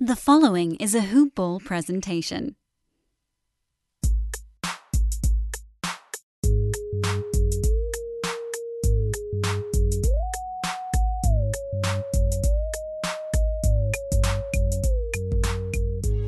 The 0.00 0.16
following 0.16 0.74
is 0.76 0.96
a 0.96 1.02
Hoop 1.02 1.36
Ball 1.36 1.60
presentation. 1.60 2.56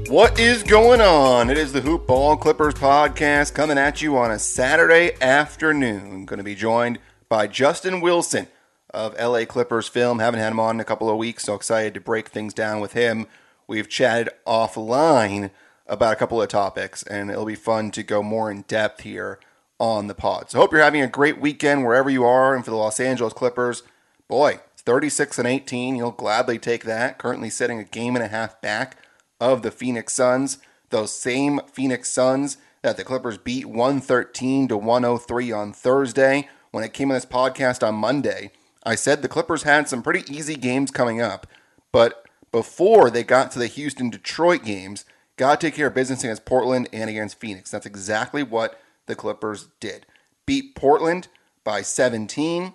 What 0.08 0.38
is 0.38 0.62
going 0.62 1.00
on? 1.00 1.50
It 1.50 1.58
is 1.58 1.72
the 1.72 1.80
Hoop 1.80 2.06
Ball 2.06 2.36
Clippers 2.36 2.74
podcast 2.74 3.52
coming 3.52 3.78
at 3.78 4.00
you 4.00 4.16
on 4.16 4.30
a 4.30 4.38
Saturday 4.38 5.16
afternoon. 5.20 6.24
Going 6.24 6.38
to 6.38 6.44
be 6.44 6.54
joined 6.54 7.00
by 7.28 7.48
Justin 7.48 8.00
Wilson 8.00 8.46
of 8.94 9.18
LA 9.18 9.44
Clippers 9.44 9.88
Film. 9.88 10.20
Haven't 10.20 10.38
had 10.38 10.52
him 10.52 10.60
on 10.60 10.76
in 10.76 10.80
a 10.80 10.84
couple 10.84 11.10
of 11.10 11.16
weeks, 11.16 11.42
so 11.42 11.56
excited 11.56 11.94
to 11.94 12.00
break 12.00 12.28
things 12.28 12.54
down 12.54 12.78
with 12.78 12.92
him. 12.92 13.26
We've 13.66 13.88
chatted 13.88 14.30
offline 14.46 15.50
about 15.86 16.12
a 16.12 16.16
couple 16.16 16.40
of 16.40 16.48
topics, 16.48 17.02
and 17.02 17.30
it'll 17.30 17.44
be 17.44 17.54
fun 17.54 17.90
to 17.92 18.02
go 18.02 18.22
more 18.22 18.50
in 18.50 18.62
depth 18.62 19.02
here 19.02 19.38
on 19.78 20.06
the 20.06 20.14
pod. 20.14 20.50
So, 20.50 20.58
hope 20.58 20.72
you're 20.72 20.80
having 20.82 21.02
a 21.02 21.08
great 21.08 21.40
weekend 21.40 21.84
wherever 21.84 22.08
you 22.10 22.24
are. 22.24 22.54
And 22.54 22.64
for 22.64 22.70
the 22.70 22.76
Los 22.76 22.98
Angeles 23.00 23.32
Clippers, 23.32 23.82
boy, 24.28 24.60
36 24.86 25.38
and 25.38 25.48
18. 25.48 25.96
You'll 25.96 26.12
gladly 26.12 26.58
take 26.58 26.84
that. 26.84 27.18
Currently 27.18 27.50
sitting 27.50 27.78
a 27.78 27.84
game 27.84 28.14
and 28.16 28.24
a 28.24 28.28
half 28.28 28.60
back 28.62 28.96
of 29.40 29.62
the 29.62 29.72
Phoenix 29.72 30.14
Suns. 30.14 30.58
Those 30.90 31.12
same 31.12 31.60
Phoenix 31.70 32.08
Suns 32.08 32.56
that 32.82 32.96
the 32.96 33.04
Clippers 33.04 33.36
beat 33.36 33.66
113 33.66 34.68
to 34.68 34.76
103 34.76 35.52
on 35.52 35.72
Thursday. 35.72 36.48
When 36.70 36.84
it 36.84 36.92
came 36.92 37.10
on 37.10 37.16
this 37.16 37.26
podcast 37.26 37.86
on 37.86 37.96
Monday, 37.96 38.52
I 38.84 38.94
said 38.94 39.20
the 39.20 39.28
Clippers 39.28 39.64
had 39.64 39.88
some 39.88 40.02
pretty 40.02 40.22
easy 40.32 40.54
games 40.54 40.92
coming 40.92 41.20
up, 41.20 41.46
but 41.90 42.25
before 42.56 43.10
they 43.10 43.22
got 43.22 43.50
to 43.50 43.58
the 43.58 43.66
Houston 43.66 44.08
Detroit 44.08 44.64
games, 44.64 45.04
got 45.36 45.60
to 45.60 45.66
take 45.66 45.74
care 45.74 45.88
of 45.88 45.94
business 45.94 46.24
against 46.24 46.46
Portland 46.46 46.88
and 46.90 47.10
against 47.10 47.38
Phoenix. 47.38 47.70
That's 47.70 47.84
exactly 47.84 48.42
what 48.42 48.80
the 49.04 49.14
Clippers 49.14 49.68
did. 49.78 50.06
Beat 50.46 50.74
Portland 50.74 51.28
by 51.64 51.82
17, 51.82 52.72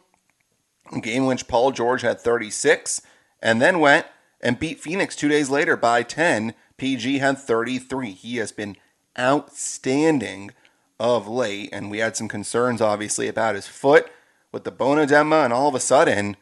game 1.01 1.23
in 1.23 1.25
which 1.25 1.47
Paul 1.47 1.71
George 1.71 2.03
had 2.03 2.21
36, 2.21 3.01
and 3.41 3.59
then 3.59 3.79
went 3.79 4.05
and 4.39 4.59
beat 4.59 4.79
Phoenix 4.79 5.15
two 5.15 5.29
days 5.29 5.49
later 5.49 5.75
by 5.75 6.03
10. 6.03 6.53
PG 6.77 7.17
had 7.17 7.39
33. 7.39 8.11
He 8.11 8.37
has 8.37 8.51
been 8.51 8.77
outstanding 9.17 10.51
of 10.99 11.27
late, 11.27 11.69
and 11.73 11.89
we 11.89 11.97
had 11.97 12.15
some 12.15 12.27
concerns, 12.27 12.81
obviously, 12.81 13.27
about 13.27 13.55
his 13.55 13.65
foot 13.65 14.11
with 14.51 14.63
the 14.63 14.69
bone 14.69 14.99
edema, 14.99 15.37
and 15.37 15.51
all 15.51 15.69
of 15.69 15.73
a 15.73 15.79
sudden, 15.79 16.37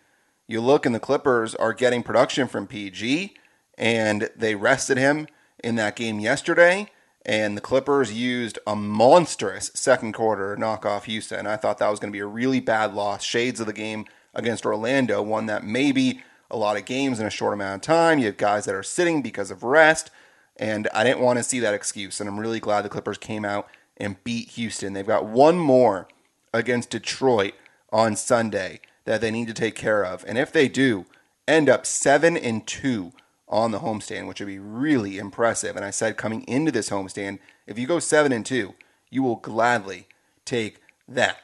you 0.50 0.62
look 0.62 0.88
and 0.88 0.96
the 0.96 1.00
Clippers 1.00 1.54
are 1.54 1.74
getting 1.74 2.02
production 2.02 2.48
from 2.48 2.66
PG, 2.66 3.36
and 3.78 4.32
they 4.36 4.56
rested 4.56 4.98
him 4.98 5.28
in 5.64 5.76
that 5.76 5.96
game 5.96 6.20
yesterday. 6.20 6.90
And 7.24 7.56
the 7.56 7.62
Clippers 7.62 8.12
used 8.12 8.58
a 8.66 8.76
monstrous 8.76 9.70
second 9.76 10.14
quarter 10.14 10.58
knockoff 10.58 11.04
Houston. 11.04 11.46
I 11.46 11.56
thought 11.56 11.78
that 11.78 11.90
was 11.90 12.00
going 12.00 12.12
to 12.12 12.16
be 12.18 12.22
a 12.22 12.26
really 12.26 12.60
bad 12.60 12.96
loss. 12.96 13.24
Shades 13.24 13.60
of 13.60 13.68
the 13.68 13.74
game 13.74 14.06
against 14.34 14.66
Orlando, 14.66 15.22
one 15.22 15.46
that 15.46 15.64
maybe 15.64 16.24
a 16.50 16.58
lot 16.58 16.78
of 16.78 16.86
games 16.86 17.20
in 17.20 17.28
a 17.28 17.30
short 17.30 17.54
amount 17.54 17.76
of 17.76 17.82
time. 17.82 18.18
You 18.18 18.26
have 18.26 18.38
guys 18.38 18.66
that 18.66 18.74
are 18.74 18.82
sitting 18.82 19.22
because 19.22 19.52
of 19.52 19.62
rest. 19.62 20.10
And 20.58 20.90
I 20.96 21.04
didn't 21.04 21.22
want 21.22 21.38
to 21.38 21.44
see 21.44 21.60
that 21.60 21.76
excuse. 21.76 22.20
And 22.20 22.28
I'm 22.28 22.40
really 22.40 22.60
glad 22.60 22.82
the 22.82 22.90
Clippers 22.90 23.20
came 23.20 23.46
out 23.46 23.68
and 23.98 24.24
beat 24.24 24.50
Houston. 24.52 24.94
They've 24.94 25.06
got 25.06 25.26
one 25.26 25.60
more 25.60 26.08
against 26.52 26.90
Detroit 26.90 27.54
on 27.92 28.16
Sunday 28.16 28.80
that 29.10 29.22
they 29.22 29.32
need 29.32 29.48
to 29.48 29.54
take 29.56 29.74
care 29.74 30.06
of. 30.06 30.24
And 30.28 30.38
if 30.38 30.52
they 30.52 30.68
do, 30.68 31.08
end 31.48 31.68
up 31.68 31.88
7 31.88 32.38
and 32.38 32.68
2 32.68 33.12
on 33.48 33.72
the 33.72 33.80
homestand, 33.80 34.28
which 34.28 34.40
would 34.40 34.46
be 34.46 34.60
really 34.60 35.18
impressive. 35.18 35.76
And 35.76 35.84
I 35.84 35.90
said 35.90 36.16
coming 36.16 36.44
into 36.44 36.72
this 36.72 36.92
homestand, 36.92 37.40
if 37.66 37.80
you 37.80 37.88
go 37.88 37.98
7 37.98 38.32
and 38.32 38.46
2, 38.46 38.76
you 39.10 39.24
will 39.24 39.38
gladly 39.38 40.08
take 40.46 40.80
that. 41.08 41.38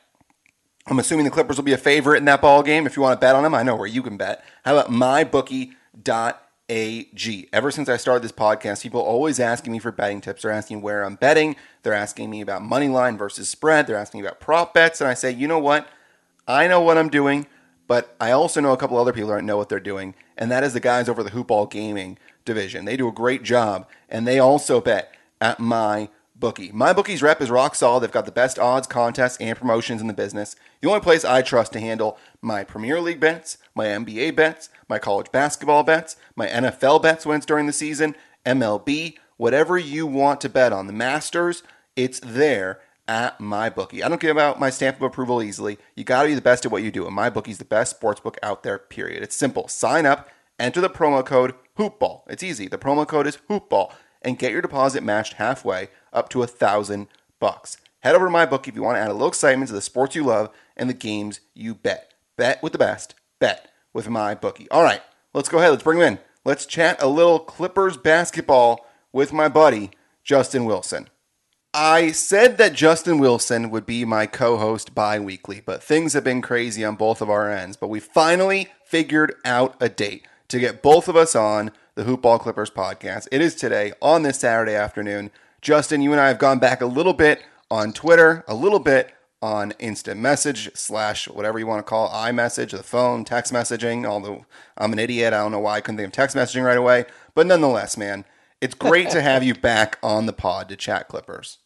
I'm 0.86 1.00
assuming 1.00 1.26
the 1.26 1.32
Clippers 1.32 1.58
will 1.58 1.64
be 1.64 1.74
a 1.74 1.78
favorite 1.78 2.18
in 2.18 2.26
that 2.26 2.40
ball 2.40 2.62
game. 2.62 2.86
If 2.86 2.96
you 2.96 3.02
want 3.02 3.20
to 3.20 3.26
bet 3.26 3.34
on 3.34 3.42
them, 3.42 3.56
I 3.56 3.64
know 3.64 3.76
where 3.76 3.88
you 3.88 4.04
can 4.04 4.16
bet. 4.16 4.46
How 4.64 4.78
about 4.78 4.92
mybookie.ag? 4.92 5.74
Ever 7.52 7.72
since 7.72 7.90
I 7.90 7.98
started 7.98 8.24
this 8.24 8.32
podcast, 8.32 8.84
people 8.84 9.02
always 9.02 9.40
asking 9.40 9.74
me 9.74 9.80
for 9.80 9.92
betting 9.92 10.22
tips. 10.22 10.44
They're 10.44 10.52
asking 10.52 10.84
where 10.84 11.04
I'm 11.04 11.16
betting. 11.16 11.56
They're 11.82 11.94
asking 11.94 12.30
me 12.30 12.42
about 12.42 12.62
money 12.62 12.90
line 12.90 13.18
versus 13.18 13.50
spread. 13.50 13.88
They're 13.88 13.98
asking 13.98 14.22
me 14.22 14.28
about 14.28 14.40
prop 14.40 14.76
bets, 14.76 15.02
and 15.02 15.10
I 15.10 15.16
say, 15.16 15.32
you 15.32 15.48
know 15.48 15.58
what? 15.58 15.88
I 16.48 16.68
know 16.68 16.80
what 16.80 17.00
I'm 17.00 17.10
doing, 17.10 17.48
but 17.88 18.16
I 18.20 18.32
also 18.32 18.62
know 18.62 18.74
a 18.74 18.78
couple 18.78 18.98
other 18.98 19.14
people 19.14 19.30
that 19.30 19.44
know 19.44 19.58
what 19.58 19.70
they're 19.70 19.80
doing, 19.80 20.16
and 20.38 20.52
that 20.52 20.64
is 20.64 20.74
the 20.74 20.80
guys 20.80 21.08
over 21.08 21.24
the 21.24 21.32
Hoopball 21.32 21.70
Gaming 21.70 22.18
division. 22.44 22.86
They 22.86 22.98
do 22.98 23.08
a 23.08 23.14
great 23.14 23.44
job, 23.44 23.88
and 24.10 24.28
they 24.28 24.40
also 24.40 24.82
bet 24.82 25.14
at 25.40 25.60
my 25.60 26.10
bookie. 26.36 26.72
My 26.72 26.94
bookie's 26.94 27.22
rep 27.22 27.42
is 27.42 27.50
rock 27.50 27.76
solid. 27.76 28.02
They've 28.02 28.12
got 28.12 28.26
the 28.26 28.32
best 28.32 28.60
odds, 28.60 28.88
contests, 28.88 29.38
and 29.38 29.58
promotions 29.58 30.02
in 30.02 30.08
the 30.08 30.14
business. 30.14 30.56
The 30.82 30.88
only 30.90 31.02
place 31.02 31.24
I 31.24 31.42
trust 31.42 31.74
to 31.74 31.80
handle 31.80 32.18
my 32.42 32.64
Premier 32.64 33.00
League 33.00 33.20
bets, 33.20 33.58
my 33.74 33.86
NBA 33.86 34.36
bets, 34.36 34.70
my 34.90 35.00
college 35.00 35.32
basketball 35.32 35.84
bets, 35.84 36.18
my 36.36 36.48
NFL 36.48 37.02
bets 37.02 37.26
when 37.26 37.38
it's 37.38 37.46
during 37.46 37.68
the 37.68 37.74
season, 37.74 38.16
MLB, 38.46 39.18
whatever 39.38 39.78
you 39.78 40.06
want 40.06 40.42
to 40.42 40.50
bet 40.50 40.74
on. 40.74 40.88
The 40.88 40.94
Masters, 40.94 41.64
it's 41.96 42.20
there 42.20 42.82
at 43.08 43.40
my 43.40 43.70
bookie. 43.70 44.04
I 44.04 44.10
don't 44.10 44.20
care 44.20 44.32
about 44.32 44.60
my 44.60 44.70
stamp 44.70 44.98
of 44.98 45.04
approval 45.04 45.42
easily. 45.42 45.78
You 45.96 46.04
got 46.04 46.24
to 46.24 46.30
be 46.30 46.36
the 46.36 46.42
best 46.42 46.66
at 46.66 46.72
what 46.72 46.84
you 46.84 46.92
do, 46.92 47.06
and 47.06 47.16
my 47.16 47.30
bookie's 47.30 47.58
the 47.58 47.66
best 47.66 48.00
sportsbook 48.00 48.38
out 48.42 48.64
there, 48.64 48.80
period. 48.80 49.24
It's 49.24 49.36
simple. 49.36 49.68
Sign 49.68 50.06
up, 50.06 50.30
enter 50.60 50.82
the 50.82 50.90
promo 50.90 51.26
code 51.26 51.54
HOOPBALL. 51.78 52.24
It's 52.28 52.44
easy. 52.44 52.68
The 52.68 52.78
promo 52.78 53.08
code 53.08 53.28
is 53.28 53.38
HOOPBALL, 53.50 53.92
and 54.22 54.40
get 54.40 54.52
your 54.52 54.62
deposit 54.62 55.04
matched 55.04 55.34
halfway 55.34 55.90
up 56.12 56.30
to 56.30 56.44
a 56.44 56.48
thousand 56.48 57.08
bucks. 57.40 57.78
Head 58.00 58.16
over 58.16 58.26
to 58.26 58.32
my 58.32 58.46
bookie 58.46 58.70
if 58.70 58.76
you 58.76 58.84
want 58.84 58.98
to 58.98 59.02
add 59.02 59.10
a 59.10 59.14
little 59.14 59.28
excitement 59.28 59.68
to 59.70 59.74
the 59.74 59.82
sports 59.82 60.16
you 60.16 60.24
love 60.24 60.50
and 60.78 60.90
the 60.90 60.94
games 60.94 61.42
you 61.54 61.74
bet. 61.76 62.14
Bet 62.38 62.62
with 62.62 62.72
the 62.72 62.80
best. 62.80 63.16
Bet 63.40 63.72
with 63.94 64.10
my 64.10 64.36
bookie. 64.36 64.70
All 64.70 64.84
right, 64.84 65.02
let's 65.34 65.50
go 65.50 65.58
ahead. 65.58 65.72
Let's 65.72 65.84
bring 65.84 66.00
him 66.00 66.14
in. 66.14 66.20
Let's 66.44 66.66
chat 66.66 67.02
a 67.02 67.08
little 67.08 67.40
Clippers 67.40 67.98
basketball 67.98 68.86
with 69.12 69.34
my 69.34 69.48
buddy, 69.48 69.92
Justin 70.24 70.66
Wilson. 70.66 71.10
I 71.78 72.14
said 72.14 72.58
that 72.58 72.72
Justin 72.72 73.18
Wilson 73.18 73.70
would 73.70 73.86
be 73.86 74.06
my 74.06 74.28
co 74.28 74.56
host 74.56 74.96
bi 74.96 75.20
weekly, 75.20 75.60
but 75.60 75.84
things 75.84 76.14
have 76.14 76.24
been 76.24 76.42
crazy 76.42 76.86
on 76.86 76.96
both 76.96 77.22
of 77.22 77.30
our 77.30 77.52
ends. 77.52 77.76
But 77.76 77.90
we 77.90 78.00
finally 78.00 78.70
figured 78.86 79.36
out 79.44 79.76
a 79.82 79.90
date 79.90 80.26
to 80.48 80.58
get 80.58 80.82
both 80.82 81.10
of 81.10 81.18
us 81.18 81.36
on 81.36 81.72
the 81.96 82.06
Hoopball 82.06 82.40
Clippers 82.40 82.70
podcast. 82.70 83.28
It 83.30 83.42
is 83.42 83.56
today 83.56 83.92
on 84.02 84.24
this 84.24 84.40
Saturday 84.40 84.74
afternoon. 84.74 85.32
Justin, 85.62 86.02
you 86.02 86.14
and 86.14 86.22
I 86.22 86.30
have 86.30 86.40
gone 86.40 86.60
back 86.60 86.80
a 86.80 86.86
little 86.86 87.12
bit 87.12 87.44
on 87.70 87.92
Twitter, 87.92 88.46
a 88.48 88.56
little 88.56 88.80
bit 88.80 89.14
on 89.42 89.74
instant 89.78 90.22
message 90.22 90.74
slash 90.76 91.28
whatever 91.28 91.60
you 91.60 91.68
want 91.68 91.86
to 91.86 91.90
call 91.90 92.06
it, 92.06 92.12
iMessage, 92.12 92.72
the 92.72 92.84
phone, 92.84 93.26
text 93.26 93.52
messaging. 93.52 94.06
Although 94.06 94.46
I'm 94.78 94.94
an 94.94 95.00
idiot, 95.00 95.34
I 95.34 95.40
don't 95.40 95.52
know 95.52 95.60
why 95.60 95.76
I 95.76 95.82
couldn't 95.82 95.98
think 95.98 96.08
of 96.08 96.14
text 96.14 96.38
messaging 96.38 96.64
right 96.64 96.78
away. 96.78 97.04
But 97.34 97.48
nonetheless, 97.48 97.98
man, 97.98 98.24
it's 98.62 98.76
great 98.76 99.10
to 99.10 99.22
have 99.22 99.44
you 99.44 99.54
back 99.54 100.00
on 100.02 100.26
the 100.26 100.32
pod 100.32 100.70
to 100.70 100.78
chat 100.78 101.10
Clippers. 101.10 101.58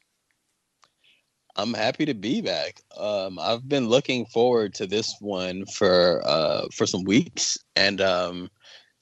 I'm 1.56 1.74
happy 1.74 2.06
to 2.06 2.14
be 2.14 2.42
back. 2.42 2.82
Um, 2.98 3.40
I've 3.40 3.68
been 3.68 3.90
looking 3.90 4.26
forward 4.28 4.74
to 4.76 4.88
this 4.88 5.16
one 5.20 5.66
for 5.66 6.22
uh, 6.26 6.68
for 6.74 6.86
some 6.86 7.04
weeks, 7.04 7.58
and 7.76 8.00
um, 8.02 8.50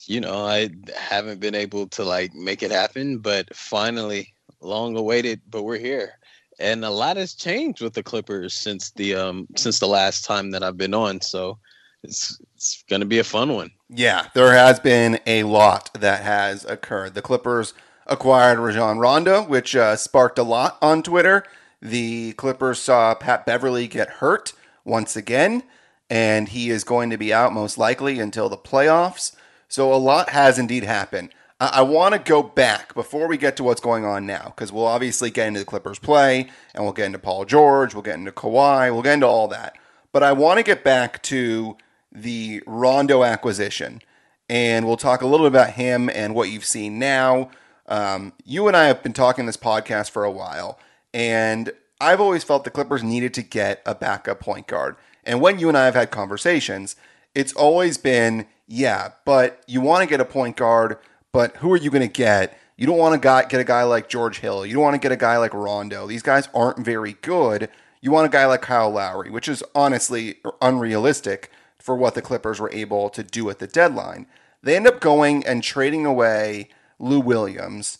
you 0.05 0.21
know, 0.21 0.45
I 0.45 0.69
haven't 0.95 1.39
been 1.39 1.55
able 1.55 1.87
to 1.89 2.03
like 2.03 2.33
make 2.33 2.63
it 2.63 2.71
happen, 2.71 3.19
but 3.19 3.53
finally, 3.55 4.33
long 4.61 4.97
awaited. 4.97 5.41
But 5.49 5.63
we're 5.63 5.77
here, 5.77 6.13
and 6.59 6.83
a 6.85 6.89
lot 6.89 7.17
has 7.17 7.33
changed 7.33 7.81
with 7.81 7.93
the 7.93 8.03
Clippers 8.03 8.53
since 8.53 8.91
the 8.91 9.15
um, 9.15 9.47
since 9.55 9.79
the 9.79 9.87
last 9.87 10.25
time 10.25 10.51
that 10.51 10.63
I've 10.63 10.77
been 10.77 10.93
on. 10.93 11.21
So 11.21 11.59
it's 12.03 12.39
it's 12.55 12.83
going 12.89 13.01
to 13.01 13.05
be 13.07 13.19
a 13.19 13.23
fun 13.23 13.53
one. 13.53 13.71
Yeah, 13.89 14.27
there 14.33 14.53
has 14.53 14.79
been 14.79 15.19
a 15.25 15.43
lot 15.43 15.91
that 15.99 16.23
has 16.23 16.65
occurred. 16.65 17.13
The 17.13 17.21
Clippers 17.21 17.73
acquired 18.07 18.59
Rajon 18.59 18.99
Rondo, 18.99 19.43
which 19.43 19.75
uh, 19.75 19.95
sparked 19.95 20.39
a 20.39 20.43
lot 20.43 20.77
on 20.81 21.03
Twitter. 21.03 21.43
The 21.81 22.33
Clippers 22.33 22.79
saw 22.79 23.13
Pat 23.13 23.45
Beverley 23.45 23.87
get 23.87 24.09
hurt 24.09 24.53
once 24.83 25.15
again, 25.15 25.63
and 26.09 26.49
he 26.49 26.69
is 26.69 26.83
going 26.83 27.09
to 27.09 27.17
be 27.17 27.33
out 27.33 27.53
most 27.53 27.77
likely 27.77 28.19
until 28.19 28.49
the 28.49 28.57
playoffs. 28.57 29.35
So 29.67 29.93
a 29.93 29.95
lot 29.95 30.29
has 30.29 30.57
indeed 30.57 30.83
happened. 30.83 31.29
I, 31.59 31.67
I 31.75 31.81
want 31.81 32.13
to 32.13 32.19
go 32.19 32.41
back 32.41 32.93
before 32.93 33.27
we 33.27 33.37
get 33.37 33.57
to 33.57 33.63
what's 33.63 33.81
going 33.81 34.05
on 34.05 34.25
now, 34.25 34.53
because 34.55 34.71
we'll 34.71 34.85
obviously 34.85 35.29
get 35.29 35.47
into 35.47 35.59
the 35.59 35.65
Clippers 35.65 35.99
play, 35.99 36.49
and 36.73 36.83
we'll 36.83 36.93
get 36.93 37.07
into 37.07 37.19
Paul 37.19 37.45
George, 37.45 37.93
we'll 37.93 38.03
get 38.03 38.15
into 38.15 38.31
Kawhi, 38.31 38.91
we'll 38.91 39.03
get 39.03 39.15
into 39.15 39.27
all 39.27 39.47
that. 39.49 39.77
But 40.11 40.23
I 40.23 40.31
want 40.31 40.57
to 40.57 40.63
get 40.63 40.83
back 40.83 41.21
to 41.23 41.77
the 42.11 42.63
Rondo 42.65 43.23
acquisition, 43.23 44.01
and 44.49 44.87
we'll 44.87 44.97
talk 44.97 45.21
a 45.21 45.27
little 45.27 45.45
bit 45.45 45.55
about 45.59 45.73
him 45.73 46.09
and 46.09 46.33
what 46.33 46.49
you've 46.49 46.65
seen 46.65 46.97
now. 46.97 47.51
Um, 47.87 48.33
you 48.45 48.67
and 48.67 48.75
I 48.75 48.85
have 48.85 49.03
been 49.03 49.13
talking 49.13 49.45
this 49.45 49.57
podcast 49.57 50.09
for 50.09 50.23
a 50.23 50.31
while, 50.31 50.79
and 51.13 51.71
I've 51.99 52.21
always 52.21 52.43
felt 52.43 52.63
the 52.63 52.69
Clippers 52.69 53.03
needed 53.03 53.33
to 53.35 53.41
get 53.41 53.81
a 53.85 53.95
backup 53.95 54.39
point 54.39 54.67
guard. 54.67 54.95
And 55.23 55.41
when 55.41 55.59
you 55.59 55.67
and 55.67 55.77
I 55.77 55.85
have 55.85 55.95
had 55.95 56.11
conversations, 56.11 56.95
it's 57.33 57.53
always 57.53 57.97
been, 57.97 58.47
yeah, 58.67 59.09
but 59.25 59.63
you 59.67 59.81
want 59.81 60.03
to 60.03 60.09
get 60.09 60.21
a 60.21 60.25
point 60.25 60.57
guard, 60.57 60.97
but 61.31 61.57
who 61.57 61.71
are 61.73 61.77
you 61.77 61.89
going 61.89 62.07
to 62.07 62.07
get? 62.07 62.57
You 62.77 62.85
don't 62.85 62.97
want 62.97 63.21
to 63.21 63.45
get 63.49 63.59
a 63.59 63.63
guy 63.63 63.83
like 63.83 64.09
George 64.09 64.39
Hill. 64.39 64.65
You 64.65 64.75
don't 64.75 64.83
want 64.83 64.93
to 64.95 64.99
get 64.99 65.11
a 65.11 65.17
guy 65.17 65.37
like 65.37 65.53
Rondo. 65.53 66.05
These 66.05 66.21
guys 66.21 66.47
aren't 66.53 66.85
very 66.85 67.13
good. 67.21 67.69
You 68.01 68.11
want 68.11 68.27
a 68.27 68.29
guy 68.29 68.45
like 68.45 68.61
Kyle 68.61 68.91
Lowry, 68.91 69.31
which 69.31 69.47
is 69.47 69.63
honestly 69.73 70.37
unrealistic 70.61 71.51
for 71.79 71.95
what 71.95 72.13
the 72.13 72.21
Clippers 72.21 72.59
were 72.59 72.71
able 72.71 73.09
to 73.09 73.23
do 73.23 73.49
at 73.49 73.59
the 73.59 73.67
deadline. 73.67 74.27
They 74.61 74.75
end 74.75 74.87
up 74.87 74.99
going 74.99 75.45
and 75.45 75.63
trading 75.63 76.05
away 76.05 76.69
Lou 76.99 77.19
Williams 77.19 77.97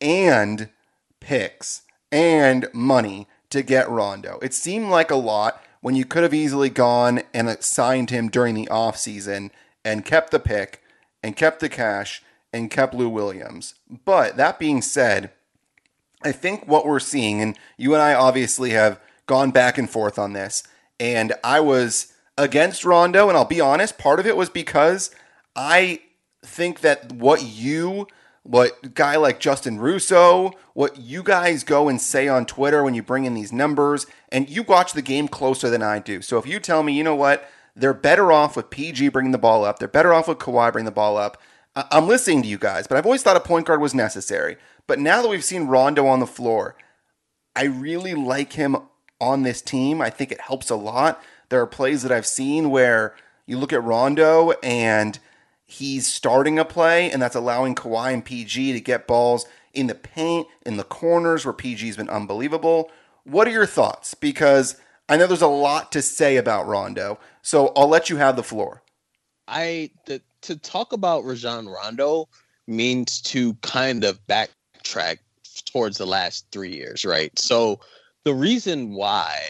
and 0.00 0.68
picks 1.18 1.82
and 2.12 2.68
money 2.72 3.26
to 3.50 3.62
get 3.62 3.88
Rondo. 3.88 4.38
It 4.42 4.54
seemed 4.54 4.88
like 4.88 5.10
a 5.10 5.16
lot 5.16 5.62
when 5.80 5.94
you 5.94 6.04
could 6.04 6.22
have 6.22 6.34
easily 6.34 6.68
gone 6.68 7.22
and 7.32 7.54
signed 7.62 8.10
him 8.10 8.28
during 8.28 8.54
the 8.54 8.68
offseason 8.70 9.50
and 9.84 10.04
kept 10.04 10.30
the 10.30 10.38
pick 10.38 10.82
and 11.22 11.36
kept 11.36 11.60
the 11.60 11.68
cash 11.68 12.22
and 12.52 12.70
kept 12.70 12.94
Lou 12.94 13.08
Williams. 13.08 13.74
But 14.04 14.36
that 14.36 14.58
being 14.58 14.82
said, 14.82 15.30
I 16.22 16.32
think 16.32 16.66
what 16.66 16.84
we're 16.84 17.00
seeing, 17.00 17.40
and 17.40 17.58
you 17.78 17.94
and 17.94 18.02
I 18.02 18.14
obviously 18.14 18.70
have 18.70 19.00
gone 19.26 19.50
back 19.50 19.78
and 19.78 19.88
forth 19.88 20.18
on 20.18 20.32
this, 20.32 20.62
and 20.98 21.32
I 21.42 21.60
was 21.60 22.12
against 22.36 22.84
Rondo, 22.84 23.28
and 23.28 23.36
I'll 23.36 23.44
be 23.44 23.60
honest, 23.60 23.98
part 23.98 24.20
of 24.20 24.26
it 24.26 24.36
was 24.36 24.50
because 24.50 25.10
I 25.56 26.00
think 26.42 26.80
that 26.80 27.12
what 27.12 27.42
you 27.42 28.06
what 28.42 28.94
guy 28.94 29.16
like 29.16 29.38
Justin 29.38 29.78
Russo, 29.78 30.52
what 30.74 30.98
you 30.98 31.22
guys 31.22 31.62
go 31.62 31.88
and 31.88 32.00
say 32.00 32.26
on 32.26 32.46
Twitter 32.46 32.82
when 32.82 32.94
you 32.94 33.02
bring 33.02 33.24
in 33.24 33.34
these 33.34 33.52
numbers, 33.52 34.06
and 34.30 34.48
you 34.48 34.62
watch 34.62 34.92
the 34.92 35.02
game 35.02 35.28
closer 35.28 35.68
than 35.68 35.82
I 35.82 35.98
do. 35.98 36.22
So 36.22 36.38
if 36.38 36.46
you 36.46 36.58
tell 36.58 36.82
me, 36.82 36.94
you 36.94 37.04
know 37.04 37.14
what, 37.14 37.48
they're 37.76 37.94
better 37.94 38.32
off 38.32 38.56
with 38.56 38.70
PG 38.70 39.08
bringing 39.10 39.32
the 39.32 39.38
ball 39.38 39.64
up, 39.64 39.78
they're 39.78 39.88
better 39.88 40.14
off 40.14 40.28
with 40.28 40.38
Kawhi 40.38 40.72
bringing 40.72 40.86
the 40.86 40.90
ball 40.90 41.16
up. 41.16 41.40
I'm 41.76 42.08
listening 42.08 42.42
to 42.42 42.48
you 42.48 42.58
guys, 42.58 42.86
but 42.86 42.96
I've 42.98 43.06
always 43.06 43.22
thought 43.22 43.36
a 43.36 43.40
point 43.40 43.66
guard 43.66 43.80
was 43.80 43.94
necessary. 43.94 44.56
But 44.86 44.98
now 44.98 45.22
that 45.22 45.28
we've 45.28 45.44
seen 45.44 45.68
Rondo 45.68 46.06
on 46.06 46.18
the 46.18 46.26
floor, 46.26 46.76
I 47.54 47.64
really 47.64 48.14
like 48.14 48.54
him 48.54 48.76
on 49.20 49.42
this 49.42 49.62
team. 49.62 50.00
I 50.00 50.10
think 50.10 50.32
it 50.32 50.40
helps 50.40 50.68
a 50.70 50.76
lot. 50.76 51.22
There 51.48 51.60
are 51.60 51.66
plays 51.66 52.02
that 52.02 52.10
I've 52.10 52.26
seen 52.26 52.70
where 52.70 53.14
you 53.46 53.56
look 53.56 53.72
at 53.72 53.84
Rondo 53.84 54.52
and 54.62 55.18
he's 55.70 56.06
starting 56.06 56.58
a 56.58 56.64
play, 56.64 57.10
and 57.10 57.22
that's 57.22 57.36
allowing 57.36 57.74
Kawhi 57.74 58.12
and 58.12 58.24
PG 58.24 58.72
to 58.72 58.80
get 58.80 59.06
balls 59.06 59.46
in 59.72 59.86
the 59.86 59.94
paint, 59.94 60.46
in 60.66 60.76
the 60.76 60.84
corners 60.84 61.44
where 61.44 61.54
PG's 61.54 61.96
been 61.96 62.10
unbelievable. 62.10 62.90
What 63.24 63.46
are 63.46 63.52
your 63.52 63.66
thoughts? 63.66 64.14
Because 64.14 64.76
I 65.08 65.16
know 65.16 65.26
there's 65.26 65.42
a 65.42 65.46
lot 65.46 65.92
to 65.92 66.02
say 66.02 66.36
about 66.36 66.66
Rondo, 66.66 67.18
so 67.42 67.68
I'll 67.76 67.88
let 67.88 68.10
you 68.10 68.16
have 68.16 68.36
the 68.36 68.42
floor. 68.42 68.82
I 69.46 69.90
the, 70.06 70.22
to 70.42 70.56
talk 70.56 70.92
about 70.92 71.24
Rajon 71.24 71.68
Rondo 71.68 72.28
means 72.66 73.20
to 73.22 73.54
kind 73.54 74.04
of 74.04 74.24
backtrack 74.26 75.18
towards 75.72 75.98
the 75.98 76.06
last 76.06 76.46
three 76.52 76.74
years, 76.74 77.04
right? 77.04 77.36
So 77.38 77.80
the 78.24 78.34
reason 78.34 78.94
why 78.94 79.40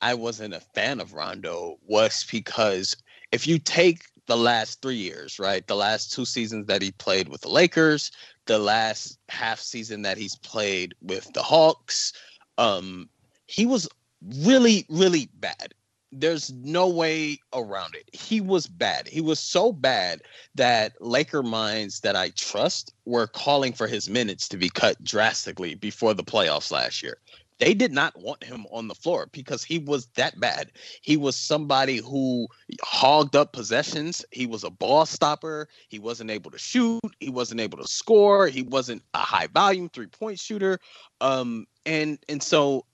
I 0.00 0.14
wasn't 0.14 0.54
a 0.54 0.60
fan 0.60 1.00
of 1.00 1.14
Rondo 1.14 1.78
was 1.86 2.26
because 2.30 2.96
if 3.32 3.46
you 3.46 3.58
take 3.58 4.04
the 4.28 4.36
last 4.36 4.80
three 4.82 4.96
years, 4.96 5.38
right? 5.38 5.66
The 5.66 5.74
last 5.74 6.12
two 6.12 6.24
seasons 6.24 6.66
that 6.66 6.82
he 6.82 6.92
played 6.92 7.28
with 7.28 7.40
the 7.40 7.48
Lakers, 7.48 8.12
the 8.46 8.58
last 8.58 9.18
half 9.28 9.58
season 9.58 10.02
that 10.02 10.18
he's 10.18 10.36
played 10.36 10.94
with 11.02 11.32
the 11.32 11.42
Hawks, 11.42 12.12
um, 12.58 13.08
he 13.46 13.66
was 13.66 13.88
really, 14.36 14.84
really 14.90 15.30
bad. 15.34 15.74
There's 16.12 16.52
no 16.52 16.88
way 16.88 17.38
around 17.54 17.94
it. 17.94 18.08
He 18.12 18.40
was 18.40 18.66
bad. 18.66 19.08
He 19.08 19.20
was 19.20 19.38
so 19.38 19.72
bad 19.72 20.22
that 20.54 20.92
Laker 21.00 21.42
minds 21.42 22.00
that 22.00 22.16
I 22.16 22.30
trust 22.30 22.94
were 23.06 23.26
calling 23.26 23.72
for 23.72 23.86
his 23.86 24.08
minutes 24.08 24.48
to 24.48 24.56
be 24.56 24.70
cut 24.70 25.02
drastically 25.02 25.74
before 25.74 26.14
the 26.14 26.24
playoffs 26.24 26.70
last 26.70 27.02
year 27.02 27.18
they 27.58 27.74
did 27.74 27.92
not 27.92 28.18
want 28.18 28.44
him 28.44 28.66
on 28.70 28.88
the 28.88 28.94
floor 28.94 29.28
because 29.32 29.64
he 29.64 29.78
was 29.78 30.06
that 30.16 30.38
bad. 30.38 30.70
He 31.02 31.16
was 31.16 31.36
somebody 31.36 31.96
who 31.96 32.46
hogged 32.82 33.34
up 33.34 33.52
possessions. 33.52 34.24
He 34.30 34.46
was 34.46 34.64
a 34.64 34.70
ball 34.70 35.06
stopper. 35.06 35.68
He 35.88 35.98
wasn't 35.98 36.30
able 36.30 36.50
to 36.52 36.58
shoot. 36.58 37.00
He 37.20 37.30
wasn't 37.30 37.60
able 37.60 37.78
to 37.78 37.88
score. 37.88 38.46
He 38.46 38.62
wasn't 38.62 39.02
a 39.14 39.18
high 39.18 39.48
volume 39.48 39.88
three 39.88 40.06
point 40.06 40.38
shooter. 40.38 40.78
Um, 41.20 41.66
and 41.84 42.18
and 42.28 42.42
so, 42.42 42.84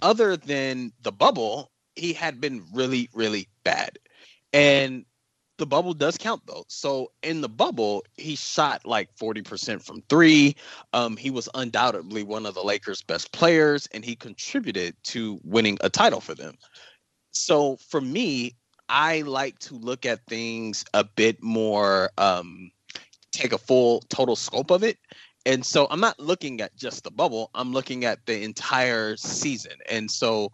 other 0.00 0.36
than 0.36 0.92
the 1.02 1.12
bubble, 1.12 1.70
he 1.94 2.12
had 2.12 2.40
been 2.40 2.64
really 2.72 3.10
really 3.12 3.48
bad. 3.64 3.98
And 4.52 5.04
the 5.60 5.66
bubble 5.66 5.92
does 5.92 6.16
count 6.16 6.42
though. 6.46 6.64
So 6.68 7.12
in 7.22 7.42
the 7.42 7.48
bubble, 7.48 8.02
he 8.16 8.34
shot 8.34 8.86
like 8.86 9.14
40% 9.16 9.84
from 9.84 10.02
three. 10.08 10.56
Um, 10.94 11.16
he 11.16 11.30
was 11.30 11.50
undoubtedly 11.54 12.22
one 12.24 12.46
of 12.46 12.54
the 12.54 12.62
Lakers' 12.62 13.02
best 13.02 13.30
players, 13.32 13.86
and 13.92 14.02
he 14.02 14.16
contributed 14.16 14.96
to 15.04 15.38
winning 15.44 15.76
a 15.82 15.90
title 15.90 16.20
for 16.20 16.34
them. 16.34 16.56
So 17.32 17.76
for 17.76 18.00
me, 18.00 18.56
I 18.88 19.20
like 19.20 19.58
to 19.60 19.74
look 19.74 20.06
at 20.06 20.24
things 20.26 20.82
a 20.94 21.04
bit 21.04 21.42
more, 21.42 22.10
um, 22.16 22.70
take 23.30 23.52
a 23.52 23.58
full 23.58 24.00
total 24.08 24.36
scope 24.36 24.70
of 24.70 24.82
it. 24.82 24.96
And 25.44 25.64
so 25.64 25.86
I'm 25.90 26.00
not 26.00 26.18
looking 26.18 26.62
at 26.62 26.74
just 26.74 27.04
the 27.04 27.10
bubble, 27.10 27.50
I'm 27.54 27.72
looking 27.72 28.06
at 28.06 28.24
the 28.24 28.42
entire 28.42 29.16
season. 29.16 29.76
And 29.90 30.10
so 30.10 30.52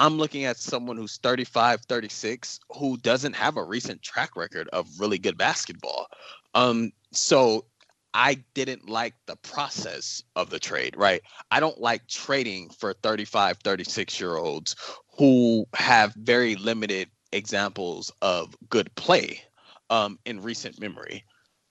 I'm 0.00 0.16
looking 0.16 0.46
at 0.46 0.56
someone 0.56 0.96
who's 0.96 1.18
35, 1.18 1.82
36, 1.82 2.58
who 2.74 2.96
doesn't 2.96 3.34
have 3.34 3.58
a 3.58 3.62
recent 3.62 4.00
track 4.00 4.34
record 4.34 4.66
of 4.72 4.88
really 4.98 5.18
good 5.18 5.36
basketball. 5.36 6.06
Um, 6.54 6.92
so 7.12 7.66
I 8.14 8.42
didn't 8.54 8.88
like 8.88 9.12
the 9.26 9.36
process 9.36 10.22
of 10.36 10.48
the 10.48 10.58
trade, 10.58 10.96
right? 10.96 11.20
I 11.50 11.60
don't 11.60 11.78
like 11.78 12.06
trading 12.06 12.70
for 12.70 12.94
35, 12.94 13.58
36 13.62 14.18
year 14.18 14.38
olds 14.38 14.74
who 15.18 15.66
have 15.74 16.14
very 16.14 16.56
limited 16.56 17.10
examples 17.32 18.10
of 18.22 18.56
good 18.70 18.94
play 18.94 19.42
um, 19.90 20.18
in 20.24 20.40
recent 20.40 20.80
memory. 20.80 21.26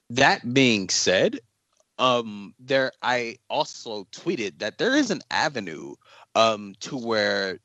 That 0.08 0.54
being 0.54 0.88
said, 0.88 1.40
um, 1.98 2.54
there 2.60 2.92
I 3.02 3.38
also 3.48 4.04
tweeted 4.12 4.60
that 4.60 4.78
there 4.78 4.94
is 4.94 5.10
an 5.10 5.20
avenue 5.32 5.96
um, 6.36 6.76
to 6.78 6.96
where 6.96 7.58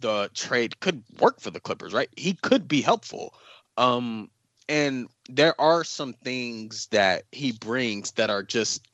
the 0.00 0.30
trade 0.34 0.78
could 0.80 1.02
work 1.20 1.40
for 1.40 1.50
the 1.50 1.60
Clippers, 1.60 1.92
right? 1.92 2.08
He 2.16 2.34
could 2.34 2.68
be 2.68 2.82
helpful. 2.82 3.34
Um, 3.76 4.30
and 4.68 5.08
there 5.28 5.58
are 5.60 5.84
some 5.84 6.12
things 6.12 6.86
that 6.88 7.24
he 7.32 7.52
brings 7.52 8.12
that 8.12 8.30
are 8.30 8.42
just 8.42 8.86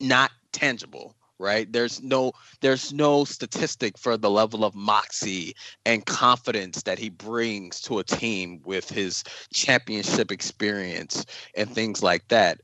not 0.00 0.30
tangible 0.52 1.16
right 1.38 1.72
there's 1.72 2.02
no 2.02 2.32
there's 2.60 2.92
no 2.92 3.24
statistic 3.24 3.98
for 3.98 4.16
the 4.16 4.30
level 4.30 4.64
of 4.64 4.74
moxie 4.74 5.54
and 5.84 6.06
confidence 6.06 6.82
that 6.82 6.98
he 6.98 7.08
brings 7.08 7.80
to 7.80 7.98
a 7.98 8.04
team 8.04 8.60
with 8.64 8.88
his 8.88 9.24
championship 9.52 10.30
experience 10.30 11.26
and 11.56 11.70
things 11.70 12.02
like 12.02 12.26
that 12.28 12.60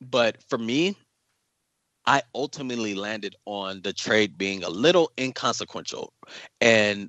but 0.00 0.36
for 0.48 0.58
me 0.58 0.94
I 2.10 2.22
ultimately 2.34 2.96
landed 2.96 3.36
on 3.46 3.82
the 3.82 3.92
trade 3.92 4.36
being 4.36 4.64
a 4.64 4.68
little 4.68 5.12
inconsequential. 5.16 6.12
And 6.60 7.08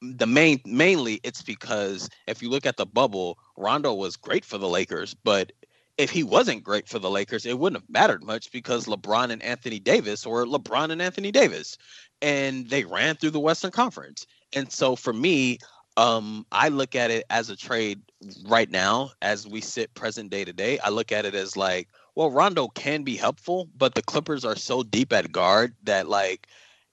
the 0.00 0.28
main 0.28 0.60
mainly 0.64 1.18
it's 1.24 1.42
because 1.42 2.08
if 2.28 2.40
you 2.40 2.48
look 2.48 2.64
at 2.64 2.76
the 2.76 2.86
bubble, 2.86 3.40
Rondo 3.56 3.92
was 3.92 4.14
great 4.14 4.44
for 4.44 4.56
the 4.56 4.68
Lakers, 4.68 5.14
but 5.14 5.50
if 5.98 6.10
he 6.10 6.22
wasn't 6.22 6.62
great 6.62 6.86
for 6.86 7.00
the 7.00 7.10
Lakers, 7.10 7.44
it 7.44 7.58
wouldn't 7.58 7.82
have 7.82 7.90
mattered 7.90 8.22
much 8.22 8.52
because 8.52 8.86
LeBron 8.86 9.30
and 9.32 9.42
Anthony 9.42 9.80
Davis 9.80 10.24
or 10.24 10.44
LeBron 10.44 10.92
and 10.92 11.02
Anthony 11.02 11.32
Davis 11.32 11.76
and 12.22 12.70
they 12.70 12.84
ran 12.84 13.16
through 13.16 13.30
the 13.30 13.40
Western 13.40 13.72
Conference. 13.72 14.28
And 14.52 14.70
so 14.70 14.94
for 14.94 15.12
me, 15.12 15.58
um, 15.96 16.46
I 16.52 16.68
look 16.68 16.94
at 16.94 17.10
it 17.10 17.24
as 17.30 17.50
a 17.50 17.56
trade 17.56 18.00
right 18.44 18.70
now 18.70 19.10
as 19.22 19.44
we 19.44 19.60
sit 19.60 19.92
present 19.94 20.30
day 20.30 20.44
to 20.44 20.52
day. 20.52 20.78
I 20.78 20.90
look 20.90 21.10
at 21.10 21.24
it 21.24 21.34
as 21.34 21.56
like 21.56 21.88
well, 22.16 22.30
Rondo 22.30 22.68
can 22.68 23.02
be 23.04 23.14
helpful, 23.14 23.68
but 23.76 23.94
the 23.94 24.02
Clippers 24.02 24.44
are 24.44 24.56
so 24.56 24.82
deep 24.82 25.12
at 25.12 25.30
guard 25.30 25.74
that 25.84 26.08
like 26.08 26.48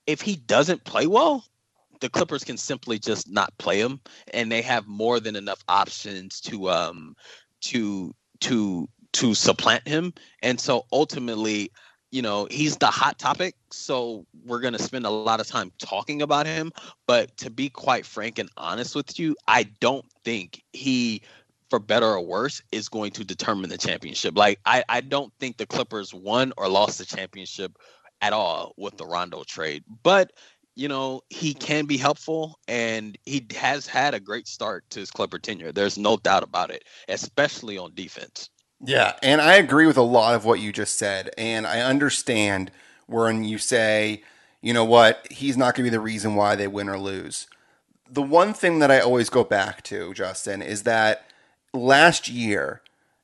if 0.05 0.21
he 0.21 0.35
doesn't 0.35 0.83
play 0.83 1.07
well, 1.07 1.45
the 2.01 2.09
Clippers 2.09 2.43
can 2.43 2.57
simply 2.57 2.99
just 2.99 3.31
not 3.31 3.57
play 3.57 3.79
him, 3.79 4.01
and 4.33 4.51
they 4.51 4.61
have 4.61 4.85
more 4.85 5.21
than 5.21 5.37
enough 5.37 5.63
options 5.69 6.41
to 6.41 6.69
um 6.69 7.15
to 7.61 8.13
to 8.41 8.87
to 9.13 9.33
supplant 9.33 9.87
him. 9.87 10.13
And 10.41 10.59
so 10.59 10.85
ultimately, 10.91 11.71
you 12.11 12.21
know, 12.21 12.47
he's 12.51 12.75
the 12.77 12.87
hot 12.87 13.17
topic. 13.17 13.55
So 13.71 14.25
we're 14.45 14.59
to 14.73 14.79
spend 14.79 15.05
a 15.05 15.09
lot 15.09 15.39
of 15.39 15.47
time 15.47 15.71
talking 15.79 16.21
about 16.21 16.45
him. 16.45 16.73
But 17.07 17.35
to 17.37 17.49
be 17.49 17.69
quite 17.69 18.05
frank 18.05 18.39
and 18.39 18.49
honest 18.57 18.95
with 18.95 19.17
you, 19.17 19.37
I 19.47 19.63
don't 19.79 20.05
think 20.25 20.61
he 20.73 21.21
for 21.73 21.79
better 21.79 22.05
or 22.05 22.21
worse, 22.21 22.61
is 22.71 22.87
going 22.87 23.09
to 23.09 23.25
determine 23.25 23.67
the 23.67 23.79
championship. 23.79 24.37
Like 24.37 24.59
I, 24.63 24.83
I 24.87 25.01
don't 25.01 25.33
think 25.39 25.57
the 25.57 25.65
Clippers 25.65 26.13
won 26.13 26.53
or 26.55 26.69
lost 26.69 26.99
the 26.99 27.05
championship 27.05 27.79
at 28.21 28.31
all 28.31 28.75
with 28.77 28.95
the 28.95 29.07
Rondo 29.07 29.43
trade. 29.43 29.83
But 30.03 30.33
you 30.75 30.87
know, 30.87 31.21
he 31.31 31.55
can 31.55 31.87
be 31.87 31.97
helpful 31.97 32.59
and 32.67 33.17
he 33.25 33.43
has 33.57 33.87
had 33.87 34.13
a 34.13 34.19
great 34.19 34.47
start 34.47 34.87
to 34.91 34.99
his 34.99 35.09
Clipper 35.09 35.39
tenure. 35.39 35.71
There's 35.71 35.97
no 35.97 36.15
doubt 36.15 36.43
about 36.43 36.69
it, 36.69 36.83
especially 37.09 37.79
on 37.79 37.95
defense. 37.95 38.51
Yeah, 38.79 39.13
and 39.23 39.41
I 39.41 39.55
agree 39.55 39.87
with 39.87 39.97
a 39.97 40.03
lot 40.03 40.35
of 40.35 40.45
what 40.45 40.59
you 40.59 40.71
just 40.71 40.99
said, 40.99 41.31
and 41.39 41.65
I 41.65 41.81
understand 41.81 42.69
when 43.07 43.45
you 43.45 43.57
say, 43.57 44.21
you 44.61 44.73
know 44.73 44.85
what, 44.85 45.25
he's 45.31 45.57
not 45.57 45.73
going 45.73 45.85
to 45.85 45.89
be 45.91 45.97
the 45.97 45.99
reason 45.99 46.35
why 46.35 46.55
they 46.55 46.67
win 46.67 46.87
or 46.87 46.99
lose. 46.99 47.47
The 48.07 48.21
one 48.21 48.53
thing 48.53 48.77
that 48.77 48.91
I 48.91 48.99
always 48.99 49.31
go 49.31 49.43
back 49.43 49.81
to, 49.85 50.13
Justin, 50.13 50.61
is 50.61 50.83
that 50.83 51.25
last 51.73 52.29
year 52.29 52.81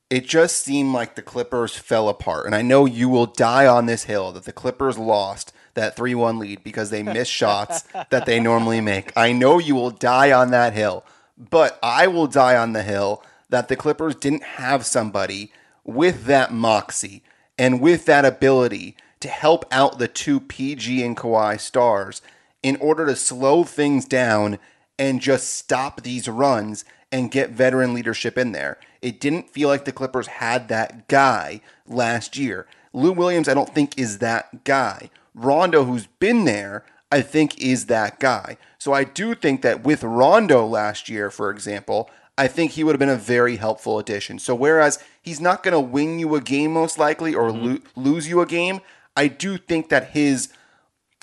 it 0.10 0.26
just 0.26 0.64
seemed 0.64 0.92
like 0.92 1.16
the 1.16 1.22
Clippers 1.22 1.76
fell 1.76 2.10
apart. 2.10 2.48
And 2.48 2.56
I 2.56 2.64
know 2.64 2.86
you 2.86 3.10
will 3.10 3.28
die 3.28 3.68
on 3.68 3.86
this 3.86 4.06
hill 4.06 4.32
that 4.32 4.46
the 4.46 4.52
Clippers 4.52 4.98
lost 4.98 5.54
that 5.76 5.96
3 5.96 6.16
1 6.16 6.40
lead 6.40 6.64
because 6.64 6.90
they 6.90 7.04
missed 7.04 7.32
shots 7.32 7.84
that 8.10 8.26
they 8.26 8.40
normally 8.40 8.82
make. 8.82 9.16
I 9.16 9.32
know 9.34 9.60
you 9.60 9.76
will 9.76 9.92
die 9.92 10.32
on 10.32 10.52
that 10.52 10.74
hill, 10.74 11.06
but 11.38 11.78
I 11.84 12.08
will 12.08 12.28
die 12.28 12.58
on 12.58 12.74
the 12.74 12.84
hill 12.84 13.24
that 13.50 13.68
the 13.68 13.76
Clippers 13.76 14.16
didn't 14.16 14.44
have 14.44 14.86
somebody 14.86 15.52
with 15.84 16.26
that 16.26 16.52
moxie 16.52 17.24
and 17.58 17.80
with 17.80 18.06
that 18.06 18.26
ability 18.26 18.96
to 19.20 19.28
help 19.28 19.66
out 19.72 20.00
the 20.00 20.08
two 20.08 20.40
PG 20.40 21.04
and 21.04 21.16
Kawhi 21.16 21.60
stars 21.60 22.22
in 22.64 22.78
order 22.78 23.06
to 23.06 23.16
slow 23.16 23.64
things 23.64 24.06
down 24.06 24.60
and 24.98 25.22
just 25.22 25.54
stop 25.54 26.02
these 26.02 26.28
runs 26.28 26.84
and 27.12 27.32
get 27.32 27.50
veteran 27.50 27.94
leadership 27.94 28.38
in 28.38 28.52
there. 28.52 28.78
It 29.02 29.20
didn't 29.20 29.50
feel 29.50 29.68
like 29.70 29.86
the 29.86 29.92
Clippers 29.92 30.28
had 30.28 30.68
that 30.68 31.08
guy 31.08 31.62
last 31.88 32.38
year. 32.38 32.68
Lou 32.94 33.12
Williams, 33.12 33.48
I 33.48 33.54
don't 33.54 33.74
think, 33.74 33.98
is 33.98 34.20
that 34.20 34.64
guy. 34.64 35.10
Rondo, 35.34 35.86
who's 35.86 36.08
been 36.08 36.46
there, 36.46 36.86
I 37.12 37.22
think 37.22 37.60
is 37.60 37.88
that 37.88 38.20
guy. 38.20 38.58
So 38.78 38.94
I 38.94 39.04
do 39.04 39.34
think 39.36 39.62
that 39.62 39.84
with 39.84 40.04
Rondo 40.04 40.66
last 40.66 41.10
year, 41.10 41.30
for 41.32 41.50
example, 41.50 42.10
I 42.38 42.48
think 42.48 42.72
he 42.72 42.84
would 42.84 42.94
have 42.94 43.00
been 43.00 43.10
a 43.10 43.16
very 43.16 43.58
helpful 43.58 44.00
addition. 44.00 44.40
So 44.40 44.56
whereas 44.56 45.04
he's 45.22 45.42
not 45.42 45.64
going 45.64 45.74
to 45.74 45.80
win 45.80 46.20
you 46.20 46.36
a 46.36 46.42
game 46.42 46.74
most 46.74 46.98
likely 46.98 47.36
or 47.36 47.50
mm-hmm. 47.50 47.66
lo- 47.66 47.80
lose 47.96 48.30
you 48.30 48.42
a 48.42 48.46
game, 48.46 48.82
I 49.16 49.28
do 49.28 49.58
think 49.58 49.90
that 49.90 50.12
his 50.12 50.50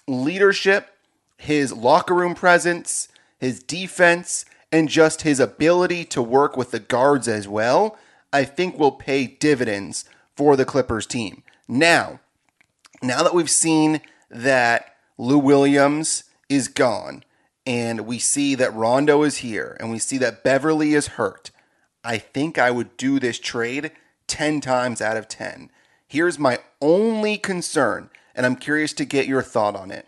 leadership, 0.07 0.90
his 1.37 1.73
locker 1.73 2.14
room 2.14 2.35
presence, 2.35 3.09
his 3.38 3.62
defense, 3.62 4.45
and 4.73 4.89
just 4.89 5.23
his 5.23 5.41
ability 5.41 6.05
to 6.07 6.23
work 6.23 6.57
with 6.57 6.71
the 6.71 6.81
guards 6.81 7.29
as 7.29 7.47
well, 7.47 7.97
I 8.33 8.45
think 8.45 8.79
will 8.79 8.93
pay 8.93 9.27
dividends 9.27 10.05
for 10.37 10.57
the 10.57 10.65
Clippers 10.65 11.07
team. 11.07 11.43
Now, 11.69 12.21
now 13.03 13.23
that 13.23 13.35
we've 13.35 13.51
seen 13.51 14.01
that 14.31 14.95
Lou 15.19 15.39
Williams 15.39 16.25
is 16.49 16.69
gone 16.69 17.25
and 17.67 18.07
we 18.07 18.19
see 18.19 18.55
that 18.55 18.75
Rondo 18.75 19.23
is 19.23 19.39
here 19.39 19.77
and 19.81 19.91
we 19.91 19.99
see 19.99 20.19
that 20.19 20.45
Beverley 20.45 20.95
is 20.95 21.09
hurt, 21.09 21.51
I 22.05 22.19
think 22.19 22.59
I 22.59 22.71
would 22.71 22.97
do 22.97 23.19
this 23.19 23.39
trade 23.39 23.93
10 24.27 24.61
times 24.61 25.01
out 25.01 25.17
of 25.17 25.29
10. 25.29 25.71
Here's 26.07 26.39
my 26.39 26.61
only 26.81 27.37
concern, 27.37 28.11
and 28.35 28.47
I'm 28.47 28.57
curious 28.57 28.93
to 28.95 29.05
get 29.05 29.27
your 29.27 29.43
thought 29.43 29.75
on 29.75 29.91
it. 29.91 30.07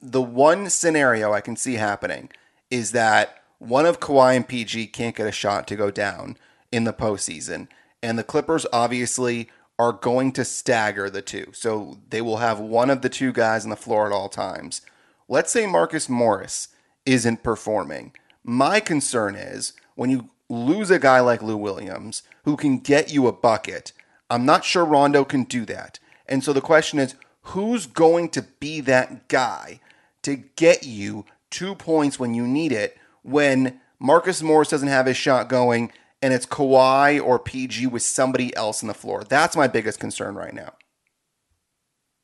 The 0.00 0.22
one 0.22 0.70
scenario 0.70 1.32
I 1.32 1.40
can 1.40 1.56
see 1.56 1.74
happening 1.74 2.30
is 2.70 2.92
that 2.92 3.43
one 3.66 3.86
of 3.86 4.00
Kawhi 4.00 4.36
and 4.36 4.46
PG 4.46 4.88
can't 4.88 5.16
get 5.16 5.26
a 5.26 5.32
shot 5.32 5.66
to 5.68 5.76
go 5.76 5.90
down 5.90 6.36
in 6.70 6.84
the 6.84 6.92
postseason. 6.92 7.68
And 8.02 8.18
the 8.18 8.24
Clippers 8.24 8.66
obviously 8.72 9.48
are 9.78 9.92
going 9.92 10.32
to 10.32 10.44
stagger 10.44 11.10
the 11.10 11.22
two. 11.22 11.46
So 11.52 11.98
they 12.10 12.20
will 12.20 12.38
have 12.38 12.60
one 12.60 12.90
of 12.90 13.02
the 13.02 13.08
two 13.08 13.32
guys 13.32 13.64
on 13.64 13.70
the 13.70 13.76
floor 13.76 14.06
at 14.06 14.12
all 14.12 14.28
times. 14.28 14.82
Let's 15.28 15.50
say 15.50 15.66
Marcus 15.66 16.08
Morris 16.08 16.68
isn't 17.06 17.42
performing. 17.42 18.12
My 18.44 18.80
concern 18.80 19.34
is 19.34 19.72
when 19.94 20.10
you 20.10 20.30
lose 20.48 20.90
a 20.90 20.98
guy 20.98 21.20
like 21.20 21.42
Lou 21.42 21.56
Williams 21.56 22.22
who 22.44 22.56
can 22.56 22.78
get 22.78 23.12
you 23.12 23.26
a 23.26 23.32
bucket, 23.32 23.92
I'm 24.30 24.44
not 24.44 24.64
sure 24.64 24.84
Rondo 24.84 25.24
can 25.24 25.44
do 25.44 25.64
that. 25.64 25.98
And 26.26 26.44
so 26.44 26.52
the 26.52 26.60
question 26.60 26.98
is 26.98 27.14
who's 27.42 27.86
going 27.86 28.28
to 28.30 28.42
be 28.42 28.80
that 28.82 29.28
guy 29.28 29.80
to 30.22 30.36
get 30.36 30.84
you 30.86 31.24
two 31.50 31.74
points 31.74 32.18
when 32.18 32.34
you 32.34 32.46
need 32.46 32.72
it 32.72 32.96
when 33.24 33.80
Marcus 33.98 34.42
Morris 34.42 34.68
doesn't 34.68 34.88
have 34.88 35.06
his 35.06 35.16
shot 35.16 35.48
going 35.48 35.90
and 36.22 36.32
it's 36.32 36.46
Kawhi 36.46 37.22
or 37.22 37.38
PG 37.38 37.88
with 37.88 38.02
somebody 38.02 38.54
else 38.56 38.82
on 38.82 38.86
the 38.86 38.94
floor. 38.94 39.24
That's 39.24 39.56
my 39.56 39.66
biggest 39.66 39.98
concern 39.98 40.34
right 40.34 40.54
now. 40.54 40.72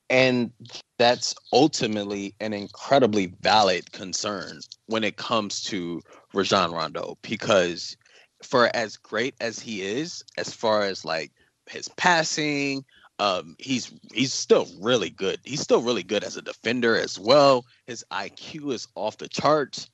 And 0.09 0.51
that's 0.97 1.33
ultimately 1.53 2.35
an 2.39 2.53
incredibly 2.53 3.33
valid 3.41 3.91
concern 3.91 4.59
when 4.87 5.03
it 5.03 5.17
comes 5.17 5.63
to 5.63 6.01
Rajon 6.33 6.71
Rondo 6.71 7.17
because 7.21 7.97
for 8.43 8.75
as 8.75 8.97
great 8.97 9.35
as 9.39 9.59
he 9.59 9.81
is, 9.81 10.23
as 10.37 10.53
far 10.53 10.83
as 10.83 11.05
like 11.05 11.31
his 11.67 11.87
passing, 11.89 12.83
um, 13.19 13.55
he's 13.59 13.93
he's 14.13 14.33
still 14.33 14.67
really 14.79 15.11
good. 15.11 15.39
He's 15.43 15.61
still 15.61 15.81
really 15.81 16.03
good 16.03 16.23
as 16.23 16.37
a 16.37 16.41
defender 16.41 16.97
as 16.97 17.19
well. 17.19 17.65
His 17.85 18.03
IQ 18.11 18.73
is 18.73 18.87
off 18.95 19.17
the 19.17 19.29
charts 19.29 19.89